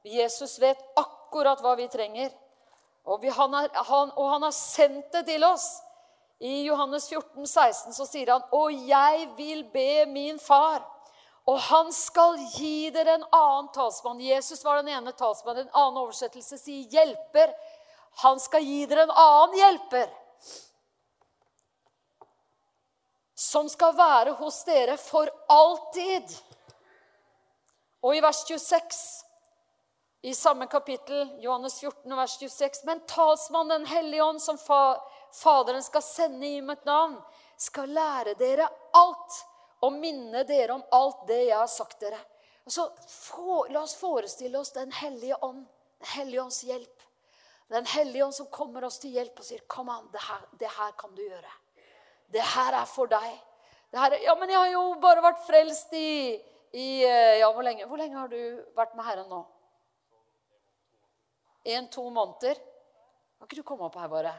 Jesus 0.05 0.59
vet 0.61 0.81
akkurat 1.01 1.61
hva 1.65 1.73
vi 1.81 1.89
trenger. 1.89 2.29
Og, 3.05 3.23
han, 3.33 3.53
er, 3.53 3.69
han, 3.73 4.11
og 4.15 4.29
han 4.29 4.45
har 4.45 4.53
sendt 4.55 5.11
det 5.13 5.25
til 5.25 5.43
oss. 5.43 5.67
I 6.41 6.63
Johannes 6.65 7.07
14, 7.09 7.47
16 7.47 7.93
så 7.93 8.05
sier 8.05 8.31
han, 8.33 8.43
'Og 8.51 8.73
jeg 8.87 9.27
vil 9.37 9.63
be 9.73 10.05
min 10.05 10.39
far', 10.39 10.85
og 11.45 11.59
han 11.59 11.91
skal 11.93 12.37
gi 12.55 12.89
dere 12.89 13.15
en 13.15 13.25
annen 13.33 13.69
talsmann. 13.73 14.21
Jesus 14.21 14.63
var 14.65 14.81
den 14.81 14.87
ene 14.87 15.11
talsmannen. 15.11 15.67
En 15.67 15.75
annen 15.75 15.97
oversettelse 15.97 16.57
sier 16.57 16.89
'hjelper'. 16.89 17.53
Han 18.23 18.39
skal 18.39 18.63
gi 18.63 18.85
dere 18.85 19.03
en 19.03 19.15
annen 19.15 19.57
hjelper 19.57 20.09
som 23.41 23.69
skal 23.69 23.95
være 23.97 24.35
hos 24.37 24.63
dere 24.67 24.97
for 25.01 25.29
alltid. 25.49 26.29
Og 28.05 28.15
i 28.15 28.21
vers 28.23 28.43
26 28.47 28.99
i 30.21 30.33
samme 30.35 30.65
kapittel, 30.65 31.29
Johannes 31.39 31.79
14, 31.79 32.15
vers 32.15 32.39
26.: 32.39 32.83
Men 32.83 33.05
talsmannen 33.05 33.81
Den 33.81 33.85
hellige 33.85 34.23
ånd, 34.23 34.41
som 34.41 34.57
Faderen 35.33 35.83
skal 35.83 36.01
sende 36.01 36.47
i 36.47 36.61
mitt 36.61 36.85
navn, 36.85 37.21
skal 37.57 37.89
lære 37.89 38.33
dere 38.37 38.67
alt 38.93 39.37
og 39.81 39.93
minne 39.93 40.43
dere 40.43 40.73
om 40.73 40.83
alt 40.91 41.27
det 41.27 41.43
jeg 41.43 41.57
har 41.57 41.69
sagt 41.69 41.99
dere. 41.99 42.19
Altså, 42.65 42.91
for, 43.07 43.69
La 43.73 43.81
oss 43.81 43.95
forestille 43.97 44.59
oss 44.59 44.71
Den 44.71 44.91
hellige 44.91 45.35
ånd, 45.41 45.65
Den 45.99 46.07
hellige 46.07 46.41
ånds 46.41 46.63
hjelp. 46.63 47.07
Den 47.69 47.85
hellige 47.85 48.25
ånd 48.25 48.35
som 48.35 48.49
kommer 48.51 48.83
oss 48.83 48.99
til 48.99 49.11
hjelp 49.11 49.39
og 49.39 49.45
sier, 49.45 49.61
'Kom 49.67 49.89
an, 49.89 50.09
det 50.11 50.21
her, 50.21 50.41
det 50.59 50.69
her 50.69 50.91
kan 50.91 51.15
du 51.15 51.21
gjøre.' 51.21 51.57
Det 52.31 52.41
her 52.41 52.73
er 52.73 52.85
for 52.85 53.05
deg. 53.07 53.41
Her, 53.93 54.13
ja, 54.23 54.35
men 54.35 54.49
jeg 54.49 54.57
har 54.57 54.67
jo 54.67 54.93
bare 54.93 55.21
vært 55.21 55.41
frelst 55.47 55.93
i, 55.93 56.41
i 56.73 57.03
eh, 57.03 57.39
Ja, 57.39 57.51
hvor 57.51 57.63
lenge? 57.63 57.85
Hvor 57.85 57.97
lenge 57.97 58.17
har 58.17 58.27
du 58.27 58.63
vært 58.75 58.95
med 58.95 59.05
Herren 59.05 59.29
nå? 59.29 59.45
En-to 61.63 62.09
måneder? 62.09 62.55
Kan 63.37 63.47
ikke 63.47 63.55
du 63.55 63.63
komme 63.63 63.85
opp 63.85 63.95
her, 63.97 64.07
bare? 64.07 64.33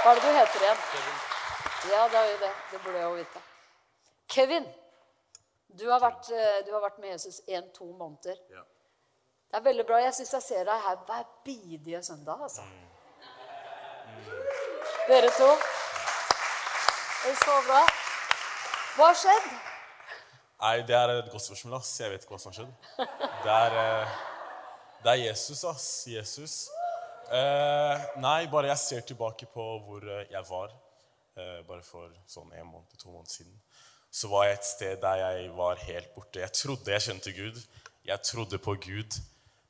Hva 0.00 0.10
er 0.10 0.20
det 0.20 0.24
du 0.24 0.36
heter 0.36 0.64
igjen? 0.64 0.82
Kevin. 0.90 1.18
Ja, 1.92 2.08
det 2.08 2.18
er 2.18 2.28
jo 2.30 2.36
det. 2.40 2.52
Det 2.72 2.82
burde 2.82 2.98
jeg 2.98 3.04
jo 3.04 3.14
vite. 3.16 3.42
Kevin, 4.30 4.68
du 5.80 5.90
har 5.90 6.00
vært, 6.00 6.30
eh, 6.30 6.60
du 6.66 6.72
har 6.72 6.80
vært 6.80 6.98
med 6.98 7.10
Jesus 7.10 7.40
en-to 7.48 7.84
måneder. 7.84 8.36
Ja. 8.50 8.62
Det 9.50 9.56
er 9.56 9.60
veldig 9.60 9.86
bra. 9.86 9.96
Jeg 9.96 10.14
syns 10.14 10.32
jeg 10.32 10.42
ser 10.42 10.64
deg 10.64 10.82
her 10.86 10.96
hver 11.06 11.24
bidige 11.44 12.02
søndag. 12.02 12.42
altså. 12.42 12.62
Dere 15.08 15.30
to. 15.30 15.50
Det 17.22 17.30
er 17.30 17.40
så 17.44 17.56
bra. 17.66 17.82
Hva 18.96 19.06
har 19.06 19.14
skjedd? 19.14 19.69
Nei, 20.60 20.82
Det 20.82 20.94
er 20.94 21.08
et 21.18 21.30
godt 21.32 21.42
spørsmål. 21.42 21.78
ass. 21.78 22.00
Jeg 22.00 22.10
vet 22.12 22.22
ikke 22.24 22.34
hva 22.36 22.40
som 22.40 22.52
har 22.52 22.58
skjedd. 22.58 22.74
Det 23.44 23.52
er, 23.54 23.76
eh, 23.80 24.18
det 25.04 25.12
er 25.12 25.22
Jesus, 25.30 25.64
ass. 25.64 25.86
Jesus. 26.06 26.68
Eh, 27.32 28.04
nei, 28.20 28.46
bare 28.50 28.68
jeg 28.72 28.78
ser 28.78 29.00
tilbake 29.06 29.46
på 29.54 29.66
hvor 29.86 30.02
eh, 30.04 30.26
jeg 30.30 30.44
var. 30.50 30.72
Eh, 31.36 31.62
bare 31.68 31.82
for 31.86 32.10
sånn 32.28 32.52
en 32.52 32.66
måned, 32.66 32.98
to 32.98 33.08
måneder 33.08 33.30
siden. 33.38 33.56
Så 34.10 34.28
var 34.28 34.44
jeg 34.48 34.58
et 34.58 34.64
sted 34.66 35.00
der 35.00 35.16
jeg 35.22 35.50
var 35.56 35.76
helt 35.86 36.14
borte. 36.14 36.40
Jeg 36.42 36.52
trodde 36.52 36.92
jeg 36.92 37.00
kjente 37.06 37.32
Gud. 37.32 37.62
Jeg 38.04 38.22
trodde 38.26 38.58
på 38.58 38.74
Gud. 38.82 39.20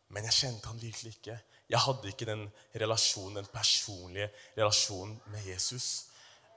Men 0.08 0.24
jeg 0.24 0.32
kjente 0.32 0.66
han 0.66 0.80
virkelig 0.80 1.14
ikke. 1.18 1.36
Jeg 1.70 1.78
hadde 1.84 2.08
ikke 2.10 2.26
den 2.26 2.48
relasjonen, 2.74 3.36
den 3.36 3.50
personlige 3.54 4.30
relasjonen 4.56 5.20
med 5.30 5.44
Jesus. 5.46 6.06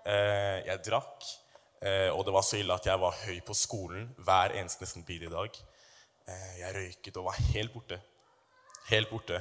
Eh, 0.08 0.64
jeg 0.66 0.80
drakk, 0.88 1.22
og 2.16 2.24
det 2.26 2.34
var 2.36 2.46
så 2.48 2.60
ille 2.60 2.76
at 2.76 2.86
jeg 2.88 3.00
var 3.02 3.22
høy 3.26 3.40
på 3.44 3.56
skolen 3.58 4.10
hver 4.24 4.56
eneste 4.56 4.86
nesten 4.86 5.04
biledag. 5.08 5.58
Eh, 6.24 6.60
jeg 6.62 6.76
røyket 6.76 7.18
og 7.20 7.28
var 7.28 7.40
helt 7.52 7.74
borte. 7.74 8.00
Helt 8.88 9.10
borte. 9.12 9.40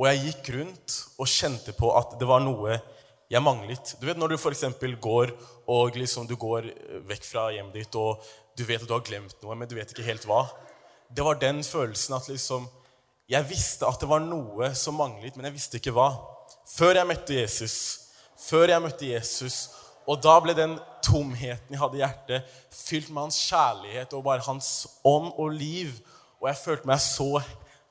Og 0.00 0.08
jeg 0.08 0.24
gikk 0.26 0.50
rundt 0.56 0.96
og 1.20 1.28
kjente 1.28 1.72
på 1.76 1.92
at 1.96 2.16
det 2.20 2.28
var 2.28 2.42
noe 2.44 2.76
jeg 3.30 3.44
manglet. 3.44 3.94
Du 4.00 4.08
vet 4.08 4.18
Når 4.18 4.32
du 4.32 4.36
f.eks. 4.36 4.64
går 5.00 5.32
og 5.70 5.96
liksom 5.96 6.26
du 6.26 6.36
går 6.36 6.68
eh, 6.68 6.98
vekk 7.08 7.24
fra 7.24 7.48
hjemmet 7.54 7.78
ditt, 7.78 7.96
og 7.96 8.20
du 8.56 8.64
vet 8.66 8.82
at 8.82 8.88
du 8.88 8.96
har 8.96 9.06
glemt 9.06 9.38
noe, 9.40 9.56
men 9.56 9.68
du 9.68 9.76
vet 9.78 9.92
ikke 9.92 10.04
helt 10.04 10.26
hva. 10.28 10.44
Det 11.08 11.24
var 11.24 11.40
den 11.40 11.64
følelsen 11.64 12.14
at 12.14 12.28
liksom 12.28 12.68
Jeg 13.30 13.46
visste 13.46 13.86
at 13.86 14.00
det 14.02 14.08
var 14.10 14.20
noe 14.20 14.72
som 14.74 14.96
manglet, 14.98 15.36
men 15.36 15.46
jeg 15.46 15.54
visste 15.54 15.78
ikke 15.78 15.94
hva. 15.94 16.10
Før 16.66 16.98
jeg 16.98 17.06
møtte 17.06 17.36
Jesus. 17.36 17.76
Før 18.36 18.72
jeg 18.72 18.82
møtte 18.82 19.06
Jesus. 19.06 19.68
Og 20.10 20.18
da 20.18 20.32
ble 20.42 20.56
den 20.58 20.72
tomheten 21.06 21.70
jeg 21.70 21.78
hadde 21.78 21.98
i 21.98 22.02
hjertet, 22.02 22.54
fylt 22.74 23.12
med 23.14 23.28
hans 23.28 23.36
kjærlighet 23.46 24.14
og 24.18 24.24
bare 24.26 24.42
hans 24.42 24.70
ånd 25.06 25.28
og 25.38 25.52
liv. 25.54 25.92
Og 26.40 26.48
jeg 26.50 26.58
følte 26.58 26.90
meg 26.90 26.98
så, 27.04 27.38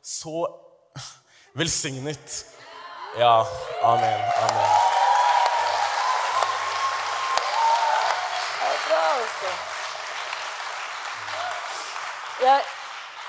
så 0.03 0.41
velsignet. 1.55 2.41
Ja. 3.17 3.45
Amen. 3.87 4.25
Amen. 4.43 4.73
Det 8.57 8.67
er 8.67 8.81
bra, 8.89 9.05
altså. 9.21 9.53
Jeg, 12.43 12.67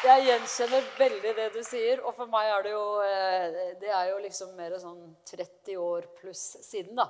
jeg 0.08 0.26
gjenkjenner 0.26 0.90
veldig 0.98 1.36
det 1.38 1.48
du 1.54 1.62
sier, 1.66 2.02
og 2.02 2.18
for 2.18 2.32
meg 2.32 2.50
er 2.56 2.66
det 2.66 2.74
jo 2.74 2.84
eh, 3.06 3.62
Det 3.80 3.94
er 3.94 4.10
jo 4.10 4.18
liksom 4.26 4.52
mer 4.58 4.74
sånn 4.82 5.00
30 5.30 5.78
år 5.78 6.10
pluss 6.18 6.44
siden, 6.66 6.98
da. 6.98 7.06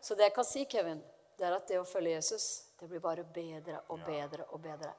Så 0.00 0.16
det 0.16 0.30
jeg 0.30 0.36
kan 0.36 0.46
si, 0.46 0.64
Kevin, 0.70 1.00
det 1.38 1.46
er 1.46 1.54
at 1.54 1.68
det 1.70 1.78
å 1.78 1.86
følge 1.86 2.16
Jesus, 2.16 2.46
det 2.80 2.88
blir 2.90 3.02
bare 3.02 3.22
bedre 3.22 3.80
og 3.94 4.02
bedre 4.06 4.46
og 4.50 4.62
bedre. 4.62 4.90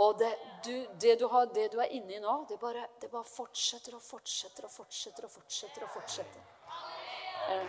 Og 0.00 0.18
det 0.18 0.30
du, 0.64 0.74
det 1.00 1.16
du, 1.20 1.26
har, 1.28 1.46
det 1.54 1.68
du 1.72 1.80
er 1.82 1.92
inne 1.94 2.16
i 2.16 2.20
nå, 2.22 2.34
det 2.48 2.56
bare, 2.60 2.86
det 3.00 3.10
bare 3.12 3.26
fortsetter 3.26 3.94
og 3.98 4.02
fortsetter 4.02 4.66
og 4.66 4.72
fortsetter 4.72 5.26
og 5.26 5.32
fortsetter. 5.34 5.84
og 5.84 5.90
fortsetter. 5.94 6.46
Eh, 7.50 7.66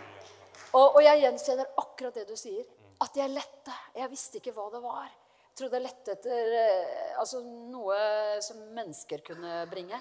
og, 0.72 0.86
og 0.86 1.02
jeg 1.04 1.24
gjenkjenner 1.26 1.74
akkurat 1.82 2.22
det 2.22 2.28
du 2.30 2.38
sier. 2.40 2.64
At 3.02 3.18
jeg 3.18 3.34
lette. 3.34 3.76
Jeg 3.98 4.12
visste 4.12 4.40
ikke 4.40 4.54
hva 4.56 4.70
det 4.72 4.82
var. 4.84 5.10
Jeg 5.42 5.58
trodde 5.60 5.80
jeg 5.80 5.88
lette 5.90 6.16
etter 6.16 6.56
eh, 6.62 7.20
altså, 7.20 7.42
noe 7.44 7.98
som 8.46 8.62
mennesker 8.78 9.26
kunne 9.28 9.66
bringe. 9.72 10.00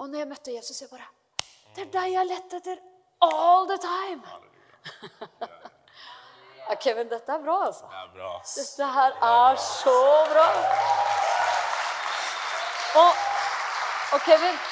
Og 0.00 0.08
når 0.08 0.22
jeg 0.22 0.30
møtte 0.30 0.56
Jesus, 0.56 0.80
jeg 0.82 0.90
bare 0.90 1.10
Det 1.74 1.84
er 1.84 1.92
deg 1.98 2.14
jeg 2.14 2.30
lette 2.30 2.62
etter 2.62 2.82
all 3.24 3.68
the 3.68 3.78
time! 3.82 5.50
Ja, 6.68 6.76
Kevin, 6.80 7.08
dette 7.08 7.32
er 7.32 7.42
bra, 7.44 7.58
altså. 7.66 7.88
Det 7.90 8.02
er 8.02 8.12
bra. 8.14 8.30
Dette 8.56 8.92
her 8.98 9.18
er 9.30 9.58
så 9.60 9.98
bra. 10.30 10.46
Og, 12.94 13.10
og 14.14 14.24
Kevin 14.24 14.64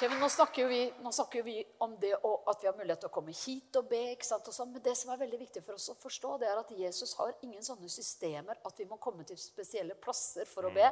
Kevin, 0.00 0.18
nå 0.18 0.28
snakker 0.28 0.66
vi, 0.66 0.78
nå 1.02 1.10
snakker 1.12 1.38
jo 1.38 1.44
vi 1.46 1.60
om 1.84 1.92
det 2.02 2.10
og 2.26 2.48
at 2.50 2.62
vi 2.62 2.66
har 2.66 2.74
mulighet 2.74 3.04
til 3.04 3.08
å 3.08 3.14
komme 3.14 3.34
hit 3.34 3.76
og 3.78 3.86
be. 3.88 4.00
ikke 4.12 4.26
sant, 4.26 4.48
og 4.50 4.56
sånn, 4.56 4.72
Men 4.74 4.82
det 4.82 4.96
som 4.98 5.12
er 5.14 5.20
veldig 5.20 5.38
viktig 5.38 5.62
for 5.62 5.78
oss 5.78 5.86
å 5.92 5.94
forstå, 5.94 6.32
det 6.42 6.48
er 6.50 6.58
at 6.58 6.72
Jesus 6.74 7.14
har 7.20 7.30
ingen 7.46 7.62
sånne 7.62 7.88
systemer 7.88 8.58
at 8.58 8.82
vi 8.82 8.88
må 8.90 8.98
komme 8.98 9.22
til 9.24 9.38
spesielle 9.38 9.94
plasser 9.94 10.50
for 10.50 10.66
å 10.66 10.72
be. 10.74 10.90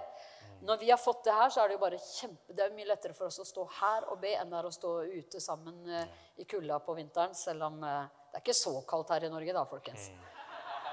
Når 0.63 0.79
vi 0.79 0.91
har 0.95 1.03
fått 1.03 1.25
det 1.27 1.35
her, 1.35 1.51
så 1.51 1.61
er 1.61 1.69
det 1.69 1.77
jo 1.77 1.83
bare 1.83 1.99
kjempe, 1.99 2.55
det 2.55 2.65
er 2.65 2.77
mye 2.77 2.89
lettere 2.93 3.19
for 3.19 3.27
oss 3.27 3.43
å 3.43 3.49
stå 3.49 3.67
her 3.81 4.07
og 4.13 4.23
be 4.23 4.37
enn 4.39 4.55
det 4.55 4.61
er 4.61 4.71
å 4.71 4.75
stå 4.79 4.95
ute 5.11 5.43
sammen 5.43 5.83
uh, 5.91 6.07
i 6.39 6.47
kulda 6.47 6.79
på 6.87 6.95
vinteren. 6.95 7.35
Selv 7.35 7.67
om 7.67 7.83
eh, 7.83 8.22
det 8.33 8.39
er 8.39 8.45
ikke 8.47 8.57
så 8.57 8.71
kaldt 8.89 9.11
her 9.13 9.27
i 9.27 9.29
Norge, 9.29 9.53
da, 9.53 9.63
folkens. 9.69 10.07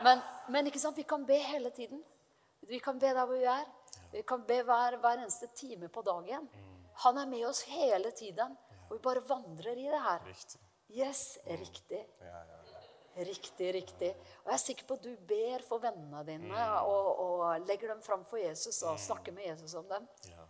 Men, 0.03 0.19
men 0.51 0.67
ikke 0.67 0.81
sant, 0.81 0.97
vi 0.99 1.05
kan 1.07 1.23
be 1.27 1.37
hele 1.39 1.69
tiden. 1.71 2.01
Vi 2.67 2.81
kan 2.83 2.99
be 2.99 3.13
der 3.15 3.23
hvor 3.23 3.39
vi 3.39 3.45
er. 3.47 3.63
Vi 4.11 4.23
kan 4.27 4.43
be 4.43 4.57
hver, 4.67 4.97
hver 4.99 5.21
eneste 5.21 5.47
time 5.55 5.87
på 5.87 6.03
dagen. 6.03 6.49
Han 7.05 7.17
er 7.21 7.29
med 7.31 7.45
oss 7.47 7.61
hele 7.71 8.11
tiden. 8.11 8.57
Og 8.89 8.97
vi 8.97 8.99
bare 9.05 9.23
vandrer 9.29 9.71
i 9.71 9.87
det 9.87 10.03
her. 10.03 10.19
Riktig. 10.27 10.59
Yes, 10.89 11.23
riktig. 11.47 12.03
Ja, 12.19 12.43
ja, 12.43 12.59
ja. 12.73 13.23
Riktig, 13.23 13.73
riktig. 13.73 14.11
Og 14.43 14.51
jeg 14.51 14.57
er 14.57 14.63
sikker 14.65 14.87
på 14.89 14.99
at 14.99 15.07
du 15.07 15.15
ber 15.31 15.63
for 15.67 15.79
vennene 15.83 16.23
dine 16.27 16.67
og, 16.83 17.09
og 17.23 17.67
legger 17.67 17.93
dem 17.93 18.03
fram 18.03 18.27
for 18.27 18.41
Jesus 18.41 18.81
og 18.83 18.99
snakker 18.99 19.35
med 19.35 19.47
Jesus 19.47 19.79
om 19.79 19.87
dem. 19.87 20.07
Ja. 20.27 20.47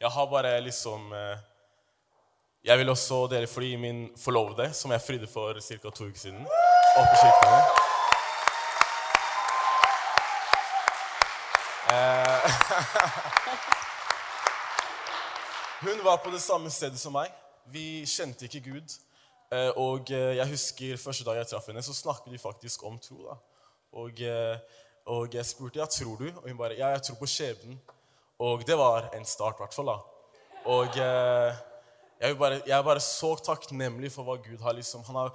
Jeg 0.00 0.16
har 0.16 0.26
bare 0.32 0.56
liksom 0.64 1.12
eh, 1.12 1.44
Jeg 2.64 2.78
vil 2.78 2.88
også 2.92 3.16
dere 3.26 3.46
fly 3.50 3.72
min 3.74 4.04
forlovede, 4.14 4.68
som 4.72 4.92
jeg 4.94 5.00
frydde 5.02 5.26
for 5.26 5.58
ca. 5.60 5.90
to 5.90 6.04
uker 6.06 6.18
siden, 6.18 6.44
oppe 6.96 7.14
i 7.16 7.18
kirken 7.22 7.54
eh, 11.90 12.50
Hun 15.88 16.04
var 16.04 16.16
på 16.22 16.30
det 16.30 16.42
samme 16.42 16.70
stedet 16.70 17.00
som 17.02 17.12
meg. 17.18 17.34
Vi 17.66 18.04
kjente 18.06 18.46
ikke 18.46 18.62
Gud. 18.70 18.94
Eh, 19.50 19.72
Og 19.76 20.10
eh, 20.14 20.36
jeg 20.38 20.48
husker 20.54 20.96
første 21.02 21.26
dag 21.26 21.36
jeg 21.40 21.50
traff 21.50 21.66
henne, 21.66 21.82
så 21.82 21.94
snakket 21.94 22.30
vi 22.32 22.38
faktisk 22.38 22.86
om 22.86 22.98
tro. 23.02 23.26
da. 23.26 23.34
Og, 23.92 24.22
og 25.06 25.34
jeg 25.34 25.46
spurte 25.46 25.82
ja, 25.82 25.86
tror 25.90 26.14
du, 26.16 26.30
og 26.30 26.46
hun 26.46 26.56
bare 26.62 26.78
ja, 26.78 26.94
jeg 26.94 27.02
tror 27.02 27.18
på 27.24 27.26
skjebnen. 27.26 27.80
Og 28.38 28.62
det 28.66 28.78
var 28.78 29.10
en 29.18 29.24
start, 29.26 29.58
i 29.58 29.62
hvert 29.66 29.74
fall. 29.74 29.86
da. 29.90 29.98
Og 30.64 30.88
jeg, 32.22 32.36
bare, 32.38 32.60
jeg 32.66 32.76
er 32.76 32.84
bare 32.86 33.02
så 33.02 33.32
takknemlig 33.42 34.12
for 34.14 34.22
hva 34.26 34.36
Gud 34.44 34.60
har 34.62 34.76
liksom, 34.78 35.02
Han 35.08 35.16
har 35.18 35.32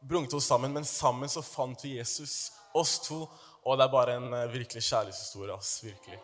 brunget 0.00 0.36
oss 0.38 0.46
sammen, 0.46 0.72
men 0.72 0.84
sammen 0.86 1.28
så 1.28 1.42
fant 1.42 1.82
vi 1.84 1.96
Jesus, 1.96 2.52
oss 2.74 2.98
to. 3.02 3.24
Og 3.66 3.78
det 3.78 3.88
er 3.88 3.92
bare 3.92 4.14
en 4.20 4.32
eh, 4.32 4.52
virkelig 4.52 4.82
kjærlighetshistorie. 4.86 5.54
ass, 5.54 5.84
virkelig. 5.84 6.20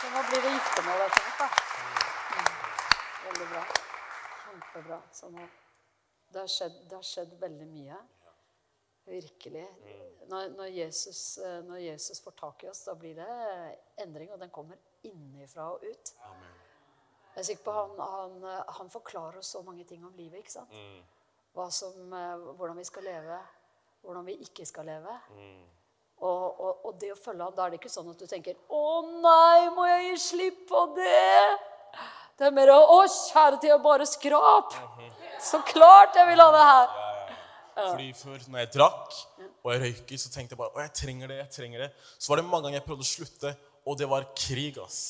Så 0.00 0.10
nå 0.12 0.24
blir 0.28 0.44
det 0.44 0.52
giftermål 0.58 1.06
etter 1.06 1.22
hvert, 1.24 1.40
da. 1.40 1.48
Veldig 3.24 3.48
bra. 3.54 3.64
Kjempebra. 4.44 5.00
Så 5.12 5.32
nå 5.32 5.48
det 6.32 6.42
har, 6.44 6.48
skjedd, 6.52 6.78
det 6.90 6.96
har 7.00 7.06
skjedd 7.06 7.34
veldig 7.40 7.66
mye. 7.72 7.96
Virkelig. 9.06 9.66
Når, 10.26 10.48
når, 10.58 10.70
Jesus, 10.74 11.38
eh, 11.38 11.60
når 11.64 11.76
Jesus 11.84 12.20
får 12.24 12.34
tak 12.40 12.64
i 12.64 12.68
oss, 12.68 12.82
da 12.88 12.94
blir 12.98 13.14
det 13.14 13.28
endring, 14.02 14.32
og 14.34 14.40
den 14.40 14.50
kommer 14.50 14.76
innifra 15.06 15.68
og 15.76 15.84
ut. 15.86 16.12
Jeg 17.36 17.42
er 17.42 17.46
sikker 17.50 17.64
på 17.68 17.72
han, 17.76 17.92
han, 18.00 18.64
han 18.80 18.90
forklarer 18.90 19.38
oss 19.38 19.52
så 19.54 19.62
mange 19.62 19.84
ting 19.84 20.04
om 20.04 20.14
livet. 20.16 20.40
ikke 20.40 20.56
sant? 20.56 20.74
Hva 21.54 21.68
som, 21.70 21.94
eh, 22.12 22.50
hvordan 22.58 22.76
vi 22.76 22.84
skal 22.84 23.06
leve, 23.06 23.38
hvordan 24.02 24.26
vi 24.26 24.38
ikke 24.42 24.66
skal 24.66 24.86
leve. 24.90 25.14
Og, 26.16 26.60
og, 26.60 26.84
og 26.86 26.98
det 27.00 27.12
å 27.12 27.18
følge 27.20 27.44
ham, 27.44 27.54
da 27.54 27.66
er 27.66 27.74
det 27.74 27.80
ikke 27.80 27.92
sånn 27.92 28.08
at 28.10 28.18
du 28.18 28.26
tenker 28.26 28.56
'Å 28.56 28.84
nei, 29.22 29.68
må 29.76 29.84
jeg 29.86 30.04
gi 30.10 30.20
slipp 30.30 30.62
på 30.68 30.86
det?' 30.96 31.58
Det 32.38 32.46
er 32.46 32.54
mer 32.56 32.72
'Å, 32.72 33.00
kjære 33.08 33.60
til, 33.60 33.78
bare 33.84 34.06
skrap'. 34.08 34.74
Så 35.40 35.60
klart 35.64 36.16
jeg 36.16 36.26
vil 36.26 36.40
ha 36.40 36.50
det 36.52 36.64
her. 36.72 37.05
Fordi 37.76 38.12
før, 38.16 38.38
når 38.48 38.58
jeg 38.62 38.72
drakk 38.72 39.16
og 39.62 39.72
jeg 39.72 39.80
røyket, 39.82 40.20
så 40.22 40.30
tenkte 40.32 40.54
jeg 40.54 40.60
bare 40.62 40.72
å, 40.72 40.80
jeg 40.80 40.92
trenger 40.96 41.28
det, 41.32 41.36
jeg 41.42 41.50
trenger 41.58 41.82
det. 41.84 41.88
Så 42.16 42.32
var 42.32 42.40
det 42.40 42.46
mange 42.48 42.66
ganger 42.66 42.78
jeg 42.80 42.86
prøvde 42.86 43.04
å 43.04 43.10
slutte, 43.10 43.52
og 43.86 43.98
det 44.00 44.08
var 44.08 44.28
krig. 44.38 44.78
ass. 44.80 45.00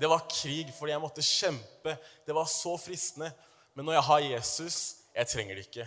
Det 0.00 0.10
var 0.10 0.24
krig 0.28 0.72
fordi 0.76 0.92
jeg 0.92 1.02
måtte 1.04 1.22
kjempe. 1.24 1.94
Det 2.26 2.34
var 2.36 2.48
så 2.50 2.74
fristende. 2.80 3.30
Men 3.76 3.86
når 3.88 3.98
jeg 3.98 4.06
har 4.08 4.26
Jesus, 4.32 4.78
jeg 5.14 5.30
trenger 5.30 5.54
det 5.60 5.66
ikke. 5.68 5.86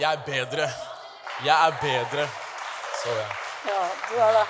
Jeg 0.00 0.08
er 0.08 0.24
bedre. 0.26 0.68
Jeg 1.44 1.54
er 1.68 1.76
bedre. 1.82 2.26
Så 3.02 3.14
ja. 3.18 3.28
Ja, 3.68 3.82
du 4.08 4.16
er 4.18 4.32
det. 4.40 4.46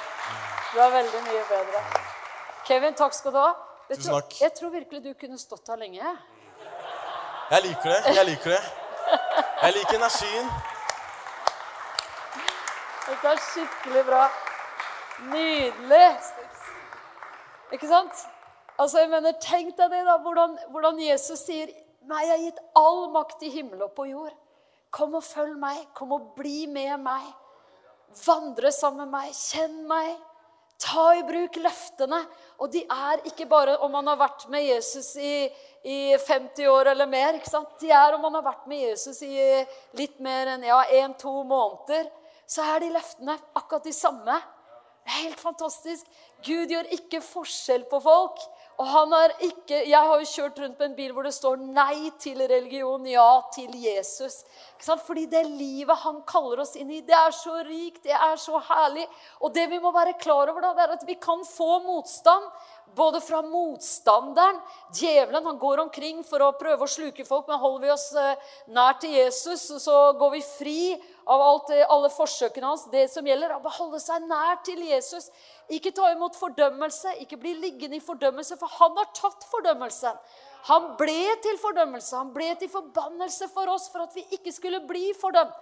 Du 0.72 0.78
er 0.80 0.90
veldig 0.94 1.22
mye 1.26 1.44
bedre. 1.50 1.82
Kevin, 2.68 2.94
takk 2.96 3.16
skal 3.16 3.34
du 3.34 3.40
ha. 3.42 3.50
Vet 3.88 3.98
Tusen 3.98 4.12
takk. 4.14 4.28
takk. 4.30 4.40
Jeg 4.40 4.54
tror 4.56 4.70
virkelig 4.72 5.02
du 5.04 5.10
kunne 5.20 5.38
stått 5.40 5.68
her 5.68 5.80
lenge. 5.82 6.12
Jeg 7.50 7.64
liker 7.66 7.90
det. 7.90 8.14
Jeg 8.16 8.26
liker 8.30 8.54
det. 8.54 8.62
Jeg 9.62 9.74
liker 9.76 9.98
energien. 9.98 10.48
Dette 13.02 13.32
er 13.32 13.40
skikkelig 13.42 14.04
bra. 14.06 14.26
Nydelig. 15.32 16.08
Ikke 17.74 17.88
sant? 17.90 18.26
Altså, 18.78 19.02
jeg 19.02 19.10
mener, 19.10 19.34
Tenk 19.42 19.74
deg 19.78 19.90
det, 19.90 20.02
da, 20.06 20.18
hvordan, 20.22 20.54
hvordan 20.70 21.00
Jesus 21.02 21.42
sier 21.46 21.72
meg 22.08 22.26
har 22.30 22.40
gitt 22.40 22.58
all 22.78 23.08
makt 23.14 23.44
i 23.46 23.52
himmel 23.52 23.84
og 23.86 23.94
på 23.96 24.08
jord. 24.10 24.34
Kom 24.92 25.14
og 25.18 25.24
følg 25.24 25.54
meg. 25.58 25.86
Kom 25.96 26.12
og 26.14 26.32
bli 26.36 26.66
med 26.70 26.94
meg. 27.02 27.26
Vandre 28.24 28.72
sammen 28.74 29.06
med 29.06 29.14
meg. 29.14 29.34
Kjenn 29.34 29.82
meg. 29.88 30.14
Ta 30.82 31.12
i 31.14 31.22
bruk 31.26 31.56
løftene. 31.62 32.18
Og 32.62 32.72
de 32.74 32.82
er 32.84 33.22
ikke 33.30 33.46
bare 33.50 33.78
om 33.84 33.94
man 33.94 34.10
har 34.10 34.18
vært 34.20 34.48
med 34.52 34.66
Jesus 34.66 35.14
i, 35.16 35.46
i 35.86 36.00
50 36.18 36.70
år 36.70 36.92
eller 36.94 37.10
mer. 37.10 37.38
ikke 37.38 37.50
sant? 37.50 37.78
De 37.80 37.90
er 37.90 38.16
om 38.16 38.26
man 38.26 38.38
har 38.38 38.46
vært 38.50 38.66
med 38.70 38.82
Jesus 38.82 39.22
i 39.26 39.38
litt 39.98 40.18
mer 40.22 40.54
enn 40.56 40.66
ja, 40.66 40.82
én-to 41.02 41.40
måneder. 41.46 42.10
Så 42.52 42.64
er 42.74 42.82
de 42.82 42.90
løftene 42.92 43.38
akkurat 43.56 43.86
de 43.86 43.94
samme. 43.96 44.40
Helt 45.18 45.40
fantastisk. 45.40 46.06
Gud 46.46 46.70
gjør 46.70 46.90
ikke 46.94 47.22
forskjell 47.24 47.86
på 47.90 47.98
folk. 48.04 48.42
Og 48.80 48.88
han 48.88 49.12
har 49.12 49.32
ikke, 49.44 49.82
Jeg 49.88 49.98
har 49.98 50.20
jo 50.20 50.26
kjørt 50.26 50.58
rundt 50.58 50.78
med 50.78 50.86
en 50.88 50.94
bil 50.96 51.12
hvor 51.12 51.26
det 51.26 51.34
står 51.34 51.56
'nei 51.60 52.10
til 52.18 52.38
religion, 52.38 53.06
ja 53.06 53.42
til 53.54 53.70
Jesus'. 53.70 54.44
Fordi 55.06 55.26
det 55.26 55.44
livet 55.46 55.96
han 55.96 56.22
kaller 56.26 56.60
oss 56.60 56.74
inn 56.76 56.90
i, 56.90 57.00
det 57.00 57.14
er 57.14 57.30
så 57.30 57.62
rikt, 57.66 58.02
det 58.04 58.16
er 58.16 58.36
så 58.36 58.58
herlig. 58.58 59.06
Og 59.40 59.54
det 59.54 59.68
vi 59.70 59.78
må 59.78 59.92
være 59.92 60.18
klar 60.18 60.48
over, 60.48 60.60
da, 60.60 60.72
det 60.74 60.82
er 60.82 60.92
at 60.92 61.06
vi 61.06 61.14
kan 61.14 61.44
få 61.44 61.82
motstand. 61.82 62.44
Både 62.94 63.20
fra 63.20 63.40
motstanderen 63.42 64.58
Djevelen 64.92 65.44
han 65.44 65.58
går 65.58 65.80
omkring 65.80 66.24
for 66.24 66.40
å 66.40 66.52
prøve 66.52 66.84
å 66.84 66.90
sluke 66.90 67.24
folk. 67.24 67.48
Men 67.48 67.58
holder 67.58 67.86
vi 67.86 67.92
oss 67.92 68.12
eh, 68.14 68.36
nær 68.66 68.98
til 69.00 69.10
Jesus, 69.10 69.70
så 69.82 70.12
går 70.12 70.30
vi 70.30 70.42
fri 70.42 71.02
av 71.26 71.42
alt, 71.42 71.72
alle 71.88 72.10
forsøkene 72.12 72.66
hans. 72.66 72.86
Det 72.92 73.04
som 73.12 73.26
gjelder, 73.26 73.54
er 73.54 73.66
å 73.66 73.74
holde 73.78 74.00
seg 74.02 74.24
nær 74.28 74.60
til 74.66 74.80
Jesus. 74.86 75.28
Ikke 75.72 75.92
ta 75.94 76.10
imot 76.12 76.38
fordømmelse, 76.38 77.16
ikke 77.22 77.38
bli 77.40 77.54
liggende 77.60 77.98
i 77.98 78.04
fordømmelse, 78.04 78.58
for 78.60 78.72
han 78.80 78.96
har 78.98 79.10
tatt 79.16 79.46
fordømmelsen. 79.50 80.18
Han 80.68 80.92
ble 80.98 81.34
til 81.42 81.58
fordømmelse, 81.58 82.14
han 82.14 82.30
ble 82.34 82.52
til 82.60 82.70
forbannelse 82.70 83.48
for 83.50 83.70
oss 83.72 83.88
for 83.90 84.04
at 84.04 84.14
vi 84.14 84.22
ikke 84.36 84.52
skulle 84.54 84.82
bli 84.86 85.08
fordømt. 85.18 85.56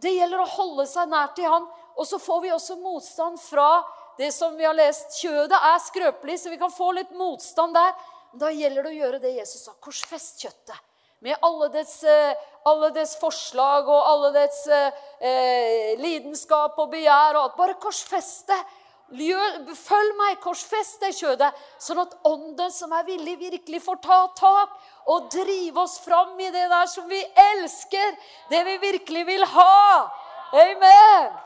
Det 0.00 0.14
gjelder 0.14 0.40
å 0.40 0.48
holde 0.54 0.86
seg 0.88 1.10
nær 1.12 1.34
til 1.36 1.50
han. 1.52 1.68
Og 1.96 2.08
så 2.08 2.20
får 2.20 2.42
vi 2.44 2.52
også 2.52 2.78
motstand 2.80 3.40
fra 3.40 3.68
det 4.16 4.30
som 4.32 4.56
vi 4.56 4.64
har 4.64 4.76
lest. 4.76 5.18
Kjødet 5.20 5.60
er 5.60 5.80
skrøpelig, 5.84 6.38
så 6.40 6.52
vi 6.52 6.60
kan 6.60 6.72
få 6.72 6.90
litt 6.96 7.12
motstand 7.16 7.76
der. 7.76 7.92
Men 8.32 8.42
da 8.44 8.52
gjelder 8.52 8.84
det 8.84 8.92
å 8.94 9.00
gjøre 9.00 9.20
det 9.22 9.36
Jesus 9.36 9.66
sa. 9.68 9.76
Korsfest 9.80 10.44
kjøttet. 10.44 10.95
Med 11.24 11.36
alle 11.42 11.68
dets, 11.72 12.02
eh, 12.04 12.34
alle 12.68 12.90
dets 12.92 13.14
forslag 13.20 13.88
og 13.88 14.08
alle 14.10 14.32
dets 14.34 14.66
eh, 14.68 15.94
lidenskap 16.00 16.76
og 16.78 16.90
begjær 16.92 17.38
og 17.38 17.42
alt. 17.44 17.56
Bare 17.56 17.78
korsfeste. 17.80 18.58
Følg 19.06 20.14
meg, 20.18 20.40
korsfest 20.42 20.98
det 21.00 21.12
kjødet, 21.14 21.52
sånn 21.78 22.00
at 22.02 22.16
ånden 22.26 22.72
som 22.74 22.90
er 22.96 23.04
villig, 23.06 23.36
virkelig 23.38 23.80
får 23.84 24.00
ta 24.02 24.18
tak 24.34 24.72
og 25.06 25.28
drive 25.30 25.78
oss 25.78 26.00
fram 26.02 26.34
i 26.42 26.50
det 26.50 26.66
der 26.72 26.88
som 26.90 27.06
vi 27.06 27.20
elsker, 27.22 28.16
det 28.50 28.64
vi 28.66 28.78
virkelig 28.82 29.22
vil 29.28 29.46
ha. 29.54 30.10
Amen. 30.58 31.36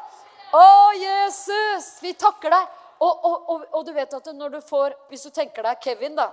Å, 0.56 0.66
Jesus! 0.96 1.98
Vi 2.00 2.14
takker 2.18 2.50
deg. 2.56 2.78
Og, 3.00 3.12
og, 3.24 3.36
og, 3.48 3.66
og, 3.72 3.84
du 3.86 3.92
vet 3.96 4.12
at 4.12 4.26
når 4.36 4.58
du 4.58 4.60
får 4.60 4.92
Hvis 5.08 5.22
du 5.24 5.30
tenker 5.32 5.64
deg 5.64 5.78
Kevin 5.80 6.18
da, 6.18 6.26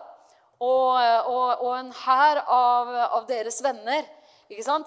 og, 0.60 1.74
en 1.78 1.92
hær 2.06 2.40
av, 2.44 2.94
av, 3.20 3.26
deres 3.30 3.60
venner 3.62 4.06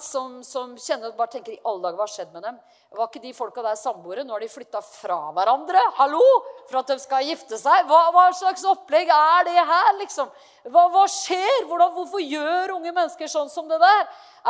som, 0.00 0.40
som 0.42 0.72
kjenner 0.80 1.12
bare 1.12 1.34
tenker 1.34 1.52
i 1.52 1.60
alle 1.68 1.82
dager, 1.84 1.98
hva 1.98 2.06
har 2.06 2.12
skjedd 2.14 2.30
med 2.32 2.42
dem? 2.46 2.56
Var 2.96 3.10
ikke 3.10 3.22
de 3.22 3.32
folka 3.36 3.62
der 3.62 3.76
samboere? 3.76 4.24
Nå 4.24 4.32
har 4.32 4.40
de 4.40 4.48
flytta 4.48 4.80
fra 4.82 5.18
hverandre. 5.36 5.82
Hallo! 5.98 6.22
For 6.70 6.80
at 6.80 6.90
de 6.90 6.96
skal 7.02 7.28
gifte 7.28 7.58
seg. 7.60 7.84
Hva, 7.90 8.00
hva 8.14 8.24
slags 8.34 8.64
opplegg 8.66 9.12
er 9.12 9.46
det 9.46 9.58
her, 9.58 9.90
liksom? 10.00 10.32
Hva, 10.64 10.86
hva 10.94 11.04
skjer? 11.12 11.66
Hvordan, 11.68 11.92
hvorfor 11.98 12.24
gjør 12.24 12.74
unge 12.78 12.94
mennesker 12.94 13.30
sånn 13.30 13.52
som 13.52 13.68
det 13.70 13.78
der? 13.82 14.02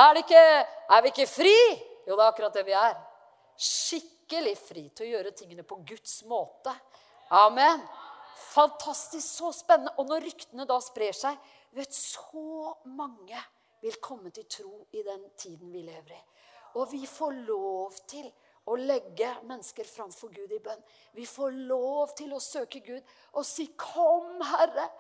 Er, 0.07 0.15
det 0.15 0.25
ikke, 0.25 0.45
er 0.95 1.05
vi 1.05 1.13
ikke 1.13 1.29
fri? 1.29 1.57
Jo, 2.07 2.15
det 2.15 2.23
er 2.23 2.29
akkurat 2.31 2.57
det 2.57 2.65
vi 2.71 2.79
er. 2.79 2.95
Skikkelig 3.61 4.55
fri 4.63 4.87
til 4.95 5.09
å 5.09 5.13
gjøre 5.17 5.35
tingene 5.37 5.67
på 5.67 5.83
Guds 5.91 6.21
måte. 6.31 6.73
Amen. 7.35 7.83
Fantastisk, 8.41 9.27
så 9.27 9.53
spennende. 9.55 9.95
Og 9.99 10.09
når 10.09 10.25
ryktene 10.27 10.67
da 10.69 10.79
sprer 10.83 11.17
seg 11.17 11.39
vet 11.77 11.95
Så 11.95 12.75
mange 12.91 13.39
vil 13.81 13.97
komme 14.03 14.33
til 14.35 14.49
tro 14.51 14.85
i 14.93 15.03
den 15.07 15.29
tiden 15.39 15.73
vi 15.73 15.85
lever 15.87 16.17
i. 16.17 16.23
Og 16.79 16.93
vi 16.93 17.07
får 17.07 17.33
lov 17.47 17.97
til 18.11 18.29
å 18.71 18.77
legge 18.79 19.31
mennesker 19.49 19.89
framfor 19.89 20.31
Gud 20.35 20.53
i 20.55 20.61
bønn. 20.63 20.83
Vi 21.17 21.25
får 21.27 21.57
lov 21.71 22.13
til 22.19 22.35
å 22.37 22.43
søke 22.43 22.83
Gud 22.85 23.03
og 23.33 23.45
si, 23.47 23.67
'Kom, 23.67 24.41
Herre. 24.43 24.91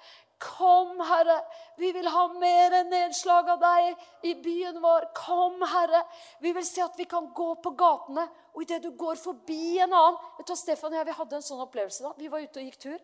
Kom, 0.41 1.01
Herre, 1.05 1.43
vi 1.76 1.93
vil 1.93 2.09
ha 2.09 2.22
mer 2.41 2.72
enn 2.72 2.88
nedslag 2.88 3.49
av 3.49 3.61
deg 3.61 3.97
i 4.22 4.34
byen 4.41 4.80
vår. 4.80 5.11
Kom, 5.14 5.61
Herre. 5.61 6.01
Vi 6.41 6.53
vil 6.57 6.64
se 6.64 6.80
at 6.80 6.97
vi 6.97 7.05
kan 7.05 7.28
gå 7.36 7.55
på 7.61 7.74
gatene, 7.76 8.24
og 8.55 8.62
idet 8.62 8.82
du 8.82 8.91
går 8.97 9.20
forbi 9.20 9.78
en 9.78 9.93
annen 9.93 10.16
Vet 10.38 10.47
du, 10.47 10.57
Stefan 10.57 10.93
og 10.93 10.99
jeg 10.99 11.07
vi 11.07 11.18
hadde 11.18 11.36
en 11.36 11.43
sånn 11.43 11.61
opplevelse 11.61 12.03
da. 12.03 12.14
Vi 12.16 12.28
var 12.28 12.41
ute 12.41 12.59
og 12.62 12.70
gikk 12.70 12.80
tur. 12.80 12.99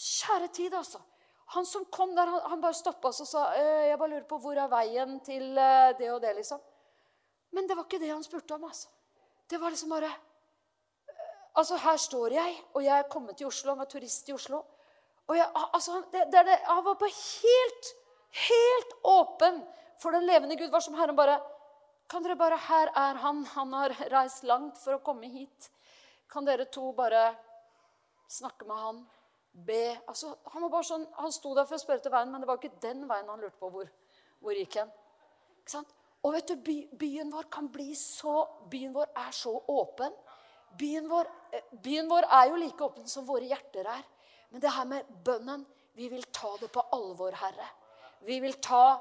Kjære 0.00 0.48
tid, 0.56 0.74
altså. 0.74 1.00
Han 1.54 1.66
som 1.66 1.84
kom 1.92 2.14
der, 2.16 2.30
han, 2.30 2.40
han 2.52 2.60
bare 2.62 2.76
stoppa 2.78 3.10
oss 3.10 3.20
og 3.24 3.28
sa 3.28 3.44
«Eh, 3.58 3.88
jeg 3.90 3.98
bare 3.98 4.14
lurer 4.14 4.28
på 4.30 4.38
hvor 4.40 4.56
er 4.56 4.70
veien 4.70 5.18
til 5.26 5.58
eh, 5.58 5.90
det 5.98 6.08
og 6.12 6.20
det, 6.22 6.32
liksom. 6.38 6.60
Men 7.52 7.66
det 7.66 7.76
var 7.76 7.88
ikke 7.88 8.00
det 8.00 8.12
han 8.12 8.24
spurte 8.24 8.54
om. 8.54 8.64
altså. 8.68 8.88
Det 9.50 9.58
var 9.60 9.74
liksom 9.74 9.92
bare 9.92 10.08
eh, 10.08 11.26
Altså, 11.58 11.76
her 11.82 11.98
står 11.98 12.36
jeg, 12.38 12.56
og 12.72 12.84
jeg 12.86 12.96
er 12.96 13.10
kommet 13.10 13.36
til 13.36 13.50
Oslo. 13.50 13.74
Han 13.74 13.82
var 13.82 13.90
turist 13.90 14.28
i 14.30 14.36
Oslo. 14.36 14.62
Og 15.26 15.36
jeg, 15.36 15.50
altså, 15.66 16.00
det, 16.12 16.24
det, 16.32 16.44
det, 16.46 16.58
Han 16.70 16.84
var 16.86 16.96
bare 17.02 17.12
helt, 17.18 17.92
helt 18.46 18.96
åpen 19.04 19.60
for 20.00 20.16
den 20.16 20.24
levende 20.30 20.56
Gud. 20.56 20.70
var 20.70 20.86
som 20.86 20.94
Herren 20.94 21.18
bare 21.18 21.40
Kan 22.10 22.22
dere 22.22 22.38
bare 22.38 22.56
Her 22.70 22.94
er 22.94 23.20
han. 23.26 23.44
Han 23.58 23.72
har 23.74 23.98
reist 24.14 24.46
langt 24.46 24.78
for 24.78 24.96
å 24.96 25.04
komme 25.04 25.28
hit. 25.28 25.72
Kan 26.30 26.46
dere 26.46 26.70
to 26.70 26.92
bare 26.94 27.34
snakke 28.30 28.64
med 28.70 28.78
han? 28.78 29.08
Be. 29.52 29.98
Altså, 30.08 30.34
han 30.52 30.62
var 30.62 30.70
bare 30.70 30.86
sånn, 30.86 31.06
han 31.18 31.32
sto 31.34 31.54
der 31.56 31.66
for 31.66 31.76
å 31.76 31.82
spørre 31.82 32.02
etter 32.02 32.12
veien, 32.14 32.30
men 32.30 32.42
det 32.42 32.48
var 32.48 32.60
ikke 32.60 32.82
den 32.82 33.02
veien 33.10 33.28
han 33.28 33.42
lurte 33.42 33.58
på 33.58 33.70
hvor, 33.72 33.88
hvor 34.40 34.56
gikk 34.56 34.78
hen. 34.80 34.92
Ikke 35.60 35.74
sant? 35.74 35.96
Og 36.22 36.34
vet 36.36 36.52
du, 36.52 36.56
by, 36.60 36.76
byen 37.00 37.30
vår 37.32 37.48
kan 37.52 37.70
bli 37.72 37.94
så 37.96 38.42
Byen 38.70 38.92
vår 38.92 39.08
er 39.16 39.32
så 39.34 39.54
åpen. 39.72 40.12
Byen 40.78 41.08
vår, 41.08 41.30
eh, 41.56 41.70
byen 41.82 42.08
vår 42.08 42.28
er 42.28 42.50
jo 42.50 42.58
like 42.60 42.84
åpen 42.84 43.08
som 43.08 43.26
våre 43.26 43.48
hjerter 43.48 43.88
er. 43.88 44.02
Men 44.50 44.60
det 44.60 44.72
her 44.74 44.84
med 44.84 45.06
bønnen 45.24 45.66
Vi 45.94 46.06
vil 46.08 46.22
ta 46.32 46.56
det 46.56 46.68
på 46.72 46.80
alvor, 46.94 47.32
Herre. 47.34 47.66
Vi 48.24 48.38
vil 48.40 48.54
ta, 48.62 49.00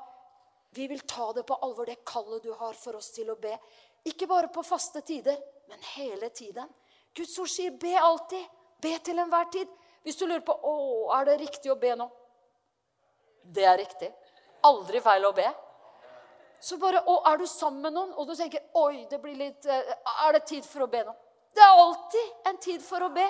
vi 0.73 0.87
vil 0.87 0.99
ta 1.07 1.31
det 1.33 1.45
på 1.47 1.55
alvor, 1.61 1.85
det 1.85 2.03
kallet 2.03 2.43
du 2.43 2.51
har 2.51 2.73
for 2.73 2.97
oss 2.97 3.11
til 3.13 3.29
å 3.29 3.35
be. 3.39 3.53
Ikke 4.09 4.27
bare 4.27 4.49
på 4.51 4.63
faste 4.65 5.01
tider, 5.05 5.37
men 5.69 5.79
hele 5.93 6.29
tiden. 6.29 6.67
Guds 7.15 7.37
ord 7.39 7.47
sier 7.47 7.71
'be 7.71 7.93
alltid'. 7.95 8.49
Be 8.81 8.97
til 9.03 9.19
enhver 9.19 9.51
tid. 9.51 9.67
Hvis 10.03 10.17
du 10.19 10.25
lurer 10.25 10.43
på 10.45 10.53
å, 10.53 10.75
er 11.19 11.25
det 11.27 11.39
riktig 11.41 11.71
å 11.71 11.77
be 11.79 11.95
nå. 11.99 12.07
Det 13.43 13.65
er 13.65 13.77
riktig. 13.81 14.11
Aldri 14.67 15.01
feil 15.03 15.25
å 15.27 15.33
be. 15.35 15.47
Så 16.59 16.77
bare, 16.77 17.01
å, 17.07 17.21
Er 17.31 17.37
du 17.37 17.47
sammen 17.47 17.81
med 17.81 17.93
noen, 17.95 18.13
og 18.13 18.27
du 18.27 18.35
tenker 18.35 18.63
oi, 18.75 19.05
det 19.09 19.21
blir 19.21 19.35
litt, 19.35 19.65
eh, 19.65 19.93
er 20.27 20.33
det 20.33 20.45
tid 20.45 20.65
for 20.65 20.83
å 20.83 20.91
be 20.91 21.03
nå? 21.07 21.15
Det 21.55 21.63
er 21.63 21.79
alltid 21.83 22.49
en 22.51 22.57
tid 22.57 22.83
for 22.83 23.03
å 23.03 23.09
be. 23.09 23.27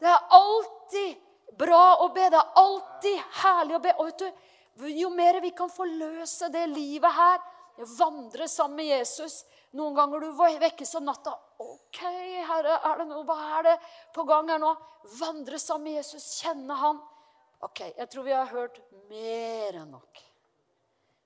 Det 0.00 0.08
er 0.08 0.24
alltid 0.30 1.16
bra 1.58 1.96
å 2.02 2.08
be. 2.14 2.28
Det 2.30 2.38
er 2.40 2.56
alltid 2.56 3.20
herlig 3.42 3.76
å 3.76 3.82
be. 3.82 3.94
Og 3.98 4.06
vet 4.06 4.18
du, 4.18 4.32
Jo 4.88 5.10
mer 5.10 5.40
vi 5.40 5.50
kan 5.50 5.68
forløse 5.68 6.48
det 6.48 6.64
livet 6.66 7.12
her, 7.12 7.40
vandre 7.98 8.48
sammen 8.48 8.76
med 8.76 8.86
Jesus 8.86 9.44
Noen 9.78 9.94
ganger 9.96 10.20
du 10.20 10.32
vekkes 10.36 10.94
om 10.98 11.06
natta. 11.08 11.32
'OK, 11.62 12.00
Herre, 12.48 12.80
er 12.88 12.98
det 12.98 13.06
noe, 13.08 13.22
hva 13.24 13.38
er 13.58 13.62
det 13.70 13.76
på 14.14 14.24
gang 14.28 14.50
her 14.50 14.60
nå?' 14.60 14.74
Vandre 15.18 15.58
sammen 15.58 15.88
med 15.88 15.98
Jesus, 15.98 16.26
kjenne 16.42 16.74
Han. 16.78 17.00
OK, 17.62 17.80
jeg 17.96 18.08
tror 18.10 18.26
vi 18.26 18.34
har 18.34 18.46
hørt 18.50 18.78
mer 19.08 19.80
enn 19.80 19.90
nok. 19.90 20.20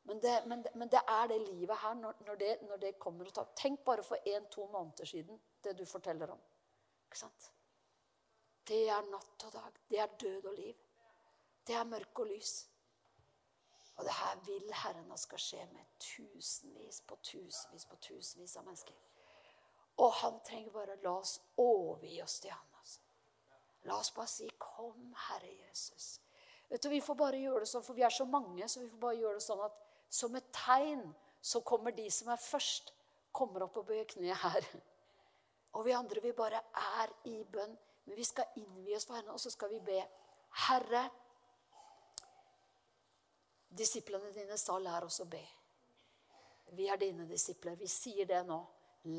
Men 0.07 0.21
det, 0.21 0.35
men, 0.47 0.63
det, 0.63 0.71
men 0.75 0.89
det, 0.89 1.01
er 1.09 1.29
det 1.29 1.39
livet 1.49 1.77
her 1.83 1.95
når, 1.99 2.15
når, 2.27 2.37
det, 2.37 2.51
når 2.69 2.77
det, 2.77 2.93
kommer 3.03 3.27
og 3.27 3.35
tar 3.35 3.49
Tenk 3.59 3.83
bare 3.85 4.05
for 4.07 4.23
én-to 4.23 4.67
måneder 4.71 5.09
siden, 5.09 5.41
det 5.65 5.75
du 5.79 5.85
forteller 5.89 6.31
om. 6.31 6.41
Ikke 7.09 7.19
sant? 7.19 7.49
Det 8.67 8.85
er 8.91 9.09
natt 9.11 9.47
og 9.49 9.53
dag. 9.55 9.81
Det 9.91 9.99
er 9.99 10.15
død 10.21 10.47
og 10.53 10.55
liv. 10.55 10.75
Det 11.67 11.75
er 11.75 11.89
mørke 11.91 12.23
og 12.23 12.31
lys. 12.31 12.53
Og 13.97 14.05
det 14.05 14.13
her 14.13 14.37
vil 14.45 14.73
Herren 14.83 15.13
at 15.13 15.21
skal 15.21 15.41
skje 15.41 15.67
med 15.73 15.85
tusenvis 15.99 17.01
på 17.09 17.17
tusenvis 17.23 17.87
på 17.89 17.97
tusenvis 17.97 18.57
av 18.57 18.65
mennesker. 18.65 18.95
Og 19.97 20.13
han 20.13 20.41
trenger 20.45 20.73
bare 20.75 20.99
la 21.03 21.15
oss 21.17 21.39
overgi 21.57 22.21
oss 22.23 22.41
til 22.41 22.53
han. 22.53 22.67
Altså. 22.81 23.01
La 23.89 23.99
oss 23.99 24.13
bare 24.13 24.27
si 24.27 24.49
'Kom, 24.59 25.15
Herre 25.29 25.53
Jesus'. 25.63 26.21
Vet 26.69 26.83
du, 26.83 26.89
Vi 26.89 27.01
får 27.01 27.15
bare 27.15 27.39
gjøre 27.39 27.61
det 27.61 27.69
sånn, 27.69 27.85
for 27.85 27.95
vi 27.95 28.03
er 28.03 28.11
så 28.11 28.25
mange, 28.25 28.69
så 28.69 28.81
vi 28.81 28.89
får 28.89 28.99
bare 28.99 29.17
gjøre 29.17 29.35
det 29.35 29.43
sånn 29.43 29.65
at 29.65 29.73
som 30.11 30.35
et 30.37 30.53
tegn 30.53 31.15
så 31.43 31.61
kommer 31.61 31.91
de 31.91 32.11
som 32.11 32.29
er 32.29 32.37
først, 32.37 32.93
kommer 33.33 33.63
opp 33.63 33.77
og 33.77 33.87
bøyer 33.87 34.05
kne 34.05 34.35
her. 34.35 34.67
Og 35.73 35.85
vi 35.85 35.93
andre, 35.93 36.23
vi 36.23 36.33
bare 36.33 36.63
er 36.75 37.13
i 37.25 37.45
bønn. 37.45 37.79
Men 38.07 38.17
vi 38.17 38.25
skal 38.25 38.45
innvie 38.57 38.97
oss 38.97 39.07
for 39.07 39.15
henne, 39.19 39.33
og 39.33 39.41
så 39.41 39.51
skal 39.51 39.71
vi 39.71 39.81
be. 39.81 39.99
Herre, 40.67 41.11
disiplene 43.77 44.33
dine 44.35 44.59
sa, 44.59 44.79
lær 44.79 45.07
oss 45.07 45.21
å 45.25 45.29
be. 45.31 45.43
Vi 46.77 46.89
er 46.91 46.99
dine 47.01 47.27
disipler. 47.29 47.77
Vi 47.79 47.89
sier 47.89 48.27
det 48.27 48.43
nå. 48.47 48.59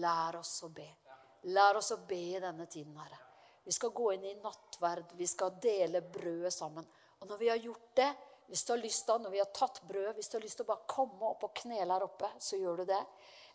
Lær 0.01 0.39
oss 0.41 0.59
å 0.67 0.69
be. 0.73 0.87
Lær 1.53 1.79
oss 1.79 1.93
å 1.95 2.01
be 2.07 2.19
i 2.35 2.39
denne 2.43 2.65
tiden, 2.67 2.97
Herre. 2.99 3.19
Vi 3.63 3.71
skal 3.75 3.91
gå 3.95 4.11
inn 4.13 4.25
i 4.27 4.35
nattverd. 4.41 5.13
Vi 5.19 5.27
skal 5.27 5.55
dele 5.63 6.01
brødet 6.01 6.53
sammen. 6.53 6.85
Og 7.19 7.29
når 7.29 7.39
vi 7.39 7.49
har 7.49 7.61
gjort 7.61 7.95
det, 7.95 8.09
hvis 8.47 8.63
du 8.63 8.71
har 8.73 8.79
lyst 8.79 9.07
da, 9.07 9.17
når 9.19 9.33
vi 9.33 9.39
har 9.41 9.49
tatt 9.55 9.81
brød, 9.87 10.13
hvis 10.15 10.29
du 10.31 10.37
har 10.37 10.43
lyst 10.43 10.59
til 10.59 10.67
å 10.67 10.69
bare 10.69 10.87
komme 10.87 11.31
opp 11.31 11.43
og 11.47 11.55
knele 11.63 11.93
her 11.93 12.05
oppe, 12.05 12.29
så 12.39 12.59
gjør 12.59 12.83
du 12.83 12.91
det. 12.91 13.01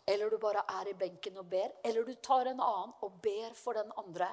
Eller 0.05 0.29
du 0.29 0.37
bare 0.41 0.65
er 0.69 0.91
i 0.91 0.97
benken 0.97 1.39
og 1.41 1.47
ber. 1.49 1.71
Eller 1.83 2.05
du 2.05 2.13
tar 2.21 2.51
en 2.51 2.61
annen 2.61 2.93
og 3.05 3.17
ber 3.23 3.55
for 3.57 3.79
den 3.79 3.89
andre. 3.97 4.29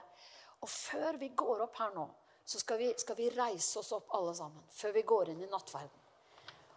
Og 0.61 0.69
før 0.69 1.17
vi 1.21 1.31
går 1.37 1.65
opp 1.65 1.81
her 1.81 1.95
nå, 1.97 2.07
så 2.45 2.61
skal 2.61 2.81
vi, 2.81 2.91
skal 2.99 3.17
vi 3.17 3.31
reise 3.33 3.79
oss 3.81 3.93
opp 3.97 4.13
alle 4.19 4.35
sammen. 4.37 4.65
Før 4.75 4.93
vi 4.97 5.07
går 5.09 5.33
inn 5.33 5.45
i 5.45 5.49
nattverden. 5.49 6.10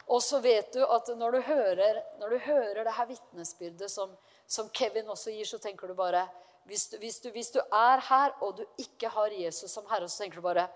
Og 0.08 0.24
så 0.24 0.40
vet 0.44 0.74
du 0.74 0.84
at 0.84 1.10
når 1.18 1.32
du 1.32 1.42
hører, 1.48 2.02
når 2.20 2.30
du 2.30 2.38
hører 2.46 2.84
det 2.84 2.94
her 2.94 3.06
vitnesbyrdet 3.06 3.92
som, 3.92 4.12
som, 4.48 4.70
Kevin 4.70 5.10
også 5.10 5.32
gir, 5.32 5.48
så 5.48 5.58
tenker 5.58 5.88
du 5.88 5.96
bare 5.98 6.28
hvis 6.68 6.88
du, 6.92 6.98
hvis, 6.98 7.20
du, 7.20 7.30
hvis 7.32 7.52
du, 7.52 7.60
er 7.60 8.04
her 8.10 8.36
og 8.42 8.58
du 8.58 8.66
ikke 8.80 9.10
har 9.12 9.32
Jesus 9.36 9.72
som 9.72 9.88
herre, 9.90 10.10
så 10.10 10.24
tenker 10.24 10.40
du 10.40 10.46
bare 10.46 10.68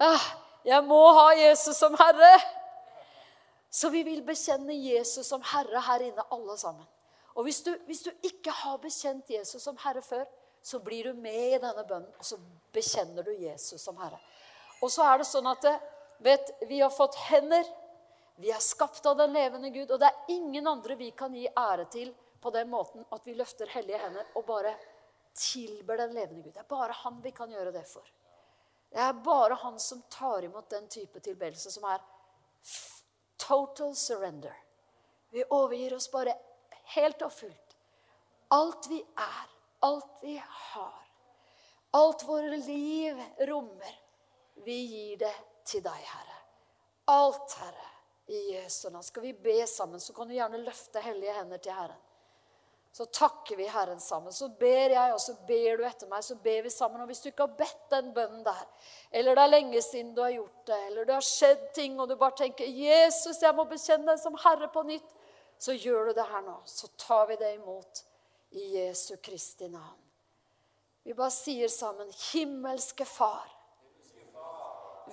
ah, 0.00 0.26
'Jeg 0.64 0.84
må 0.84 1.12
ha 1.12 1.30
Jesus 1.36 1.76
som 1.76 1.94
herre.' 1.94 2.40
Så 3.70 3.90
vi 3.90 4.02
vil 4.02 4.22
bekjenne 4.22 4.72
Jesus 4.72 5.26
som 5.26 5.42
herre 5.42 5.80
her 5.80 6.00
inne, 6.00 6.22
alle 6.32 6.58
sammen. 6.58 6.86
Og 7.34 7.44
hvis 7.44 7.60
du, 7.62 7.74
hvis 7.86 8.00
du 8.06 8.10
ikke 8.22 8.50
har 8.50 8.76
bekjent 8.80 9.30
Jesus 9.30 9.62
som 9.62 9.76
herre 9.82 10.02
før, 10.02 10.24
så 10.62 10.78
blir 10.78 11.04
du 11.04 11.12
med 11.12 11.56
i 11.56 11.58
denne 11.60 11.84
bønnen, 11.84 12.08
og 12.18 12.24
så 12.24 12.38
bekjenner 12.72 13.22
du 13.22 13.30
Jesus 13.30 13.80
som 13.80 13.96
herre. 14.00 14.18
Og 14.80 14.90
så 14.90 15.04
er 15.04 15.20
det 15.20 15.28
sånn 15.28 15.46
at 15.50 15.66
vet, 16.24 16.50
vi 16.68 16.80
har 16.80 16.90
fått 16.90 17.18
hender. 17.28 17.68
Vi 18.36 18.50
er 18.52 18.60
skapt 18.60 19.06
av 19.06 19.16
den 19.16 19.32
levende 19.32 19.70
Gud, 19.70 19.90
og 19.90 20.00
det 20.00 20.10
er 20.10 20.34
ingen 20.34 20.66
andre 20.68 20.96
vi 20.96 21.10
kan 21.16 21.34
gi 21.34 21.46
ære 21.48 21.86
til 21.92 22.12
på 22.40 22.52
den 22.52 22.68
måten 22.68 23.04
at 23.14 23.24
vi 23.24 23.34
løfter 23.34 23.70
hellige 23.72 23.98
hender 24.02 24.28
og 24.36 24.44
bare 24.48 24.74
tilber 25.36 25.96
den 25.96 26.12
levende 26.14 26.42
Gud. 26.42 26.52
Det 26.52 26.60
er 26.60 26.68
bare 26.68 26.98
han 27.04 27.22
vi 27.24 27.32
kan 27.36 27.50
gjøre 27.50 27.72
det 27.72 27.86
for. 27.88 28.04
Det 28.92 29.00
er 29.02 29.16
bare 29.24 29.56
han 29.62 29.80
som 29.80 30.02
tar 30.12 30.44
imot 30.44 30.68
den 30.70 30.88
type 30.88 31.20
tilbedelse 31.20 31.72
som 31.72 31.88
er 31.88 32.04
total 33.40 33.96
surrender. 33.96 34.54
Vi 35.32 35.44
overgir 35.50 35.96
oss 35.96 36.10
bare 36.12 36.36
helt 36.94 37.22
og 37.22 37.32
fullt. 37.32 37.76
Alt 38.54 38.86
vi 38.88 39.00
er, 39.00 39.48
alt 39.82 40.22
vi 40.22 40.36
har, 40.38 41.02
alt 41.98 42.22
våre 42.28 42.56
liv 42.56 43.20
rommer. 43.48 43.98
Vi 44.64 44.78
gir 44.86 45.18
det 45.24 45.34
til 45.66 45.82
deg, 45.84 45.98
Herre. 46.12 46.38
Alt, 47.10 47.58
Herre. 47.60 47.95
I 48.26 48.40
Jesu 48.52 48.90
navn. 48.90 49.04
Skal 49.04 49.22
vi 49.22 49.32
be 49.32 49.66
sammen, 49.66 50.00
så 50.00 50.12
kan 50.12 50.28
du 50.28 50.34
gjerne 50.34 50.58
løfte 50.64 51.00
hellige 51.00 51.32
hender 51.32 51.58
til 51.62 51.72
Herren. 51.72 52.02
Så 52.96 53.04
takker 53.04 53.56
vi 53.56 53.66
Herren 53.68 54.00
sammen. 54.00 54.32
Så 54.32 54.48
ber 54.48 54.90
jeg, 54.94 55.12
og 55.12 55.20
så 55.20 55.34
ber 55.46 55.76
du 55.76 55.82
etter 55.84 56.08
meg. 56.08 56.22
Så 56.24 56.34
ber 56.40 56.62
vi 56.64 56.70
sammen. 56.72 57.02
Og 57.02 57.10
hvis 57.10 57.20
du 57.20 57.26
ikke 57.28 57.44
har 57.44 57.58
bedt 57.58 57.90
den 57.92 58.08
bønnen 58.16 58.40
der, 58.46 58.62
eller 59.12 59.36
det 59.36 59.42
er 59.42 59.50
lenge 59.52 59.82
siden 59.84 60.14
du 60.16 60.22
har 60.24 60.32
gjort 60.32 60.62
det, 60.70 60.78
eller 60.86 61.04
det 61.04 61.14
har 61.18 61.26
skjedd 61.26 61.66
ting, 61.76 61.98
og 62.00 62.08
du 62.08 62.16
bare 62.16 62.38
tenker 62.38 62.64
'Jesus, 62.64 63.42
jeg 63.42 63.54
må 63.54 63.66
bekjenne 63.68 64.08
deg 64.08 64.22
som 64.22 64.38
Herre 64.40 64.70
på 64.72 64.82
nytt', 64.88 65.12
så 65.58 65.76
gjør 65.76 66.08
du 66.08 66.12
det 66.16 66.26
her 66.30 66.40
nå. 66.40 66.56
Så 66.64 66.88
tar 66.96 67.26
vi 67.26 67.36
det 67.36 67.54
imot 67.54 68.02
i 68.50 68.64
Jesu 68.78 69.16
Kristi 69.16 69.68
navn. 69.68 70.00
Vi 71.04 71.12
bare 71.12 71.30
sier 71.30 71.68
sammen 71.68 72.08
'Himmelske 72.08 73.04
Far'. 73.04 73.52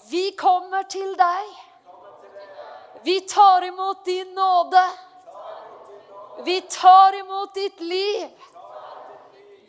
Vi 0.09 0.31
kommer 0.37 0.87
til 0.87 1.17
deg. 1.19 1.72
Vi 3.03 3.21
tar 3.21 3.61
imot 3.61 4.05
din 4.05 4.33
nåde. 4.33 4.89
Vi 6.45 6.61
tar 6.61 7.19
imot 7.19 7.53
ditt 7.53 7.79
liv. 7.79 8.29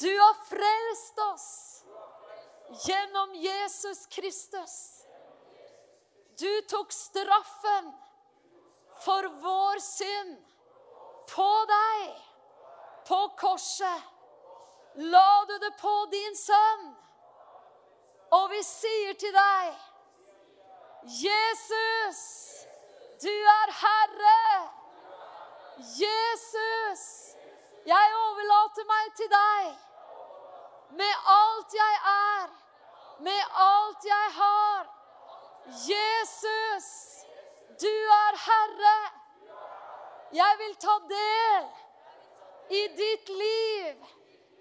Du 0.00 0.18
har 0.18 0.34
frelst 0.48 1.18
oss 1.18 1.84
gjennom 2.86 3.34
Jesus 3.34 4.06
Kristus. 4.06 5.06
Du 6.38 6.60
tok 6.60 6.92
straffen 6.92 7.92
for 9.04 9.28
vår 9.42 9.78
synd 9.78 10.38
på 11.34 11.50
deg 11.70 12.18
på 13.08 13.20
korset. 13.38 14.10
La 14.96 15.44
du 15.48 15.58
det 15.58 15.72
på 15.80 15.94
din 16.10 16.36
sønn. 16.36 16.84
Og 18.34 18.50
vi 18.50 18.60
sier 18.66 19.14
til 19.18 19.34
deg, 19.34 19.74
Jesus, 21.22 22.22
du 23.22 23.30
er 23.30 23.74
Herre. 23.82 24.38
Jesus, 25.78 27.04
jeg 27.86 28.12
overlater 28.26 28.86
meg 28.86 29.16
til 29.18 29.30
deg 29.32 29.72
med 30.94 31.14
alt 31.26 31.74
jeg 31.74 31.96
er, 32.10 32.52
med 33.26 33.42
alt 33.66 34.06
jeg 34.06 34.28
har. 34.38 34.86
Jesus, 35.88 36.88
du 37.82 37.94
er 38.18 38.38
Herre. 38.46 38.98
Jeg 40.32 40.58
vil 40.58 40.74
ta 40.86 40.94
del 41.10 41.66
i 42.78 42.86
ditt 43.00 43.28
liv. 43.28 44.06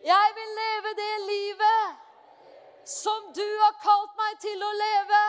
Jeg 0.04 0.34
vil 0.36 0.52
leve 0.64 0.96
det 0.98 1.16
livet 1.28 2.02
som 2.90 3.32
du 3.38 3.48
har 3.62 3.78
kalt 3.84 4.18
meg 4.18 4.40
til 4.42 4.64
å 4.64 4.72
leve. 4.82 5.24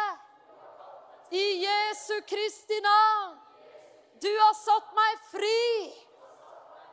I 1.30 1.46
Jesu 1.64 2.20
Kristi 2.28 2.80
navn. 2.80 3.43
Du 4.22 4.30
har 4.40 4.54
satt 4.54 4.92
meg 4.94 5.24
fri 5.30 5.64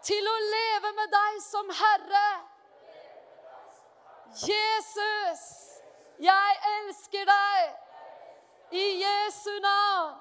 til 0.06 0.28
å 0.28 0.38
leve 0.48 0.92
med 0.98 1.12
deg 1.14 1.38
som 1.46 1.70
Herre. 1.82 2.30
Jesus, 4.42 5.44
jeg 6.24 6.58
elsker 6.72 7.28
deg 7.30 8.76
i 8.82 8.88
Jesu 9.04 9.52
navn. 9.62 10.18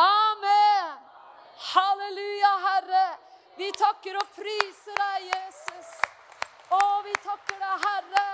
Amen. 0.00 0.96
Halleluja, 1.74 2.52
Herre. 2.66 3.06
Vi 3.56 3.70
takker 3.78 4.16
og 4.18 4.30
priser 4.34 4.98
deg, 4.98 5.28
Jesus. 5.30 5.92
Å, 6.74 6.82
vi 7.06 7.14
takker 7.22 7.60
deg, 7.60 7.84
Herre. 7.84 8.26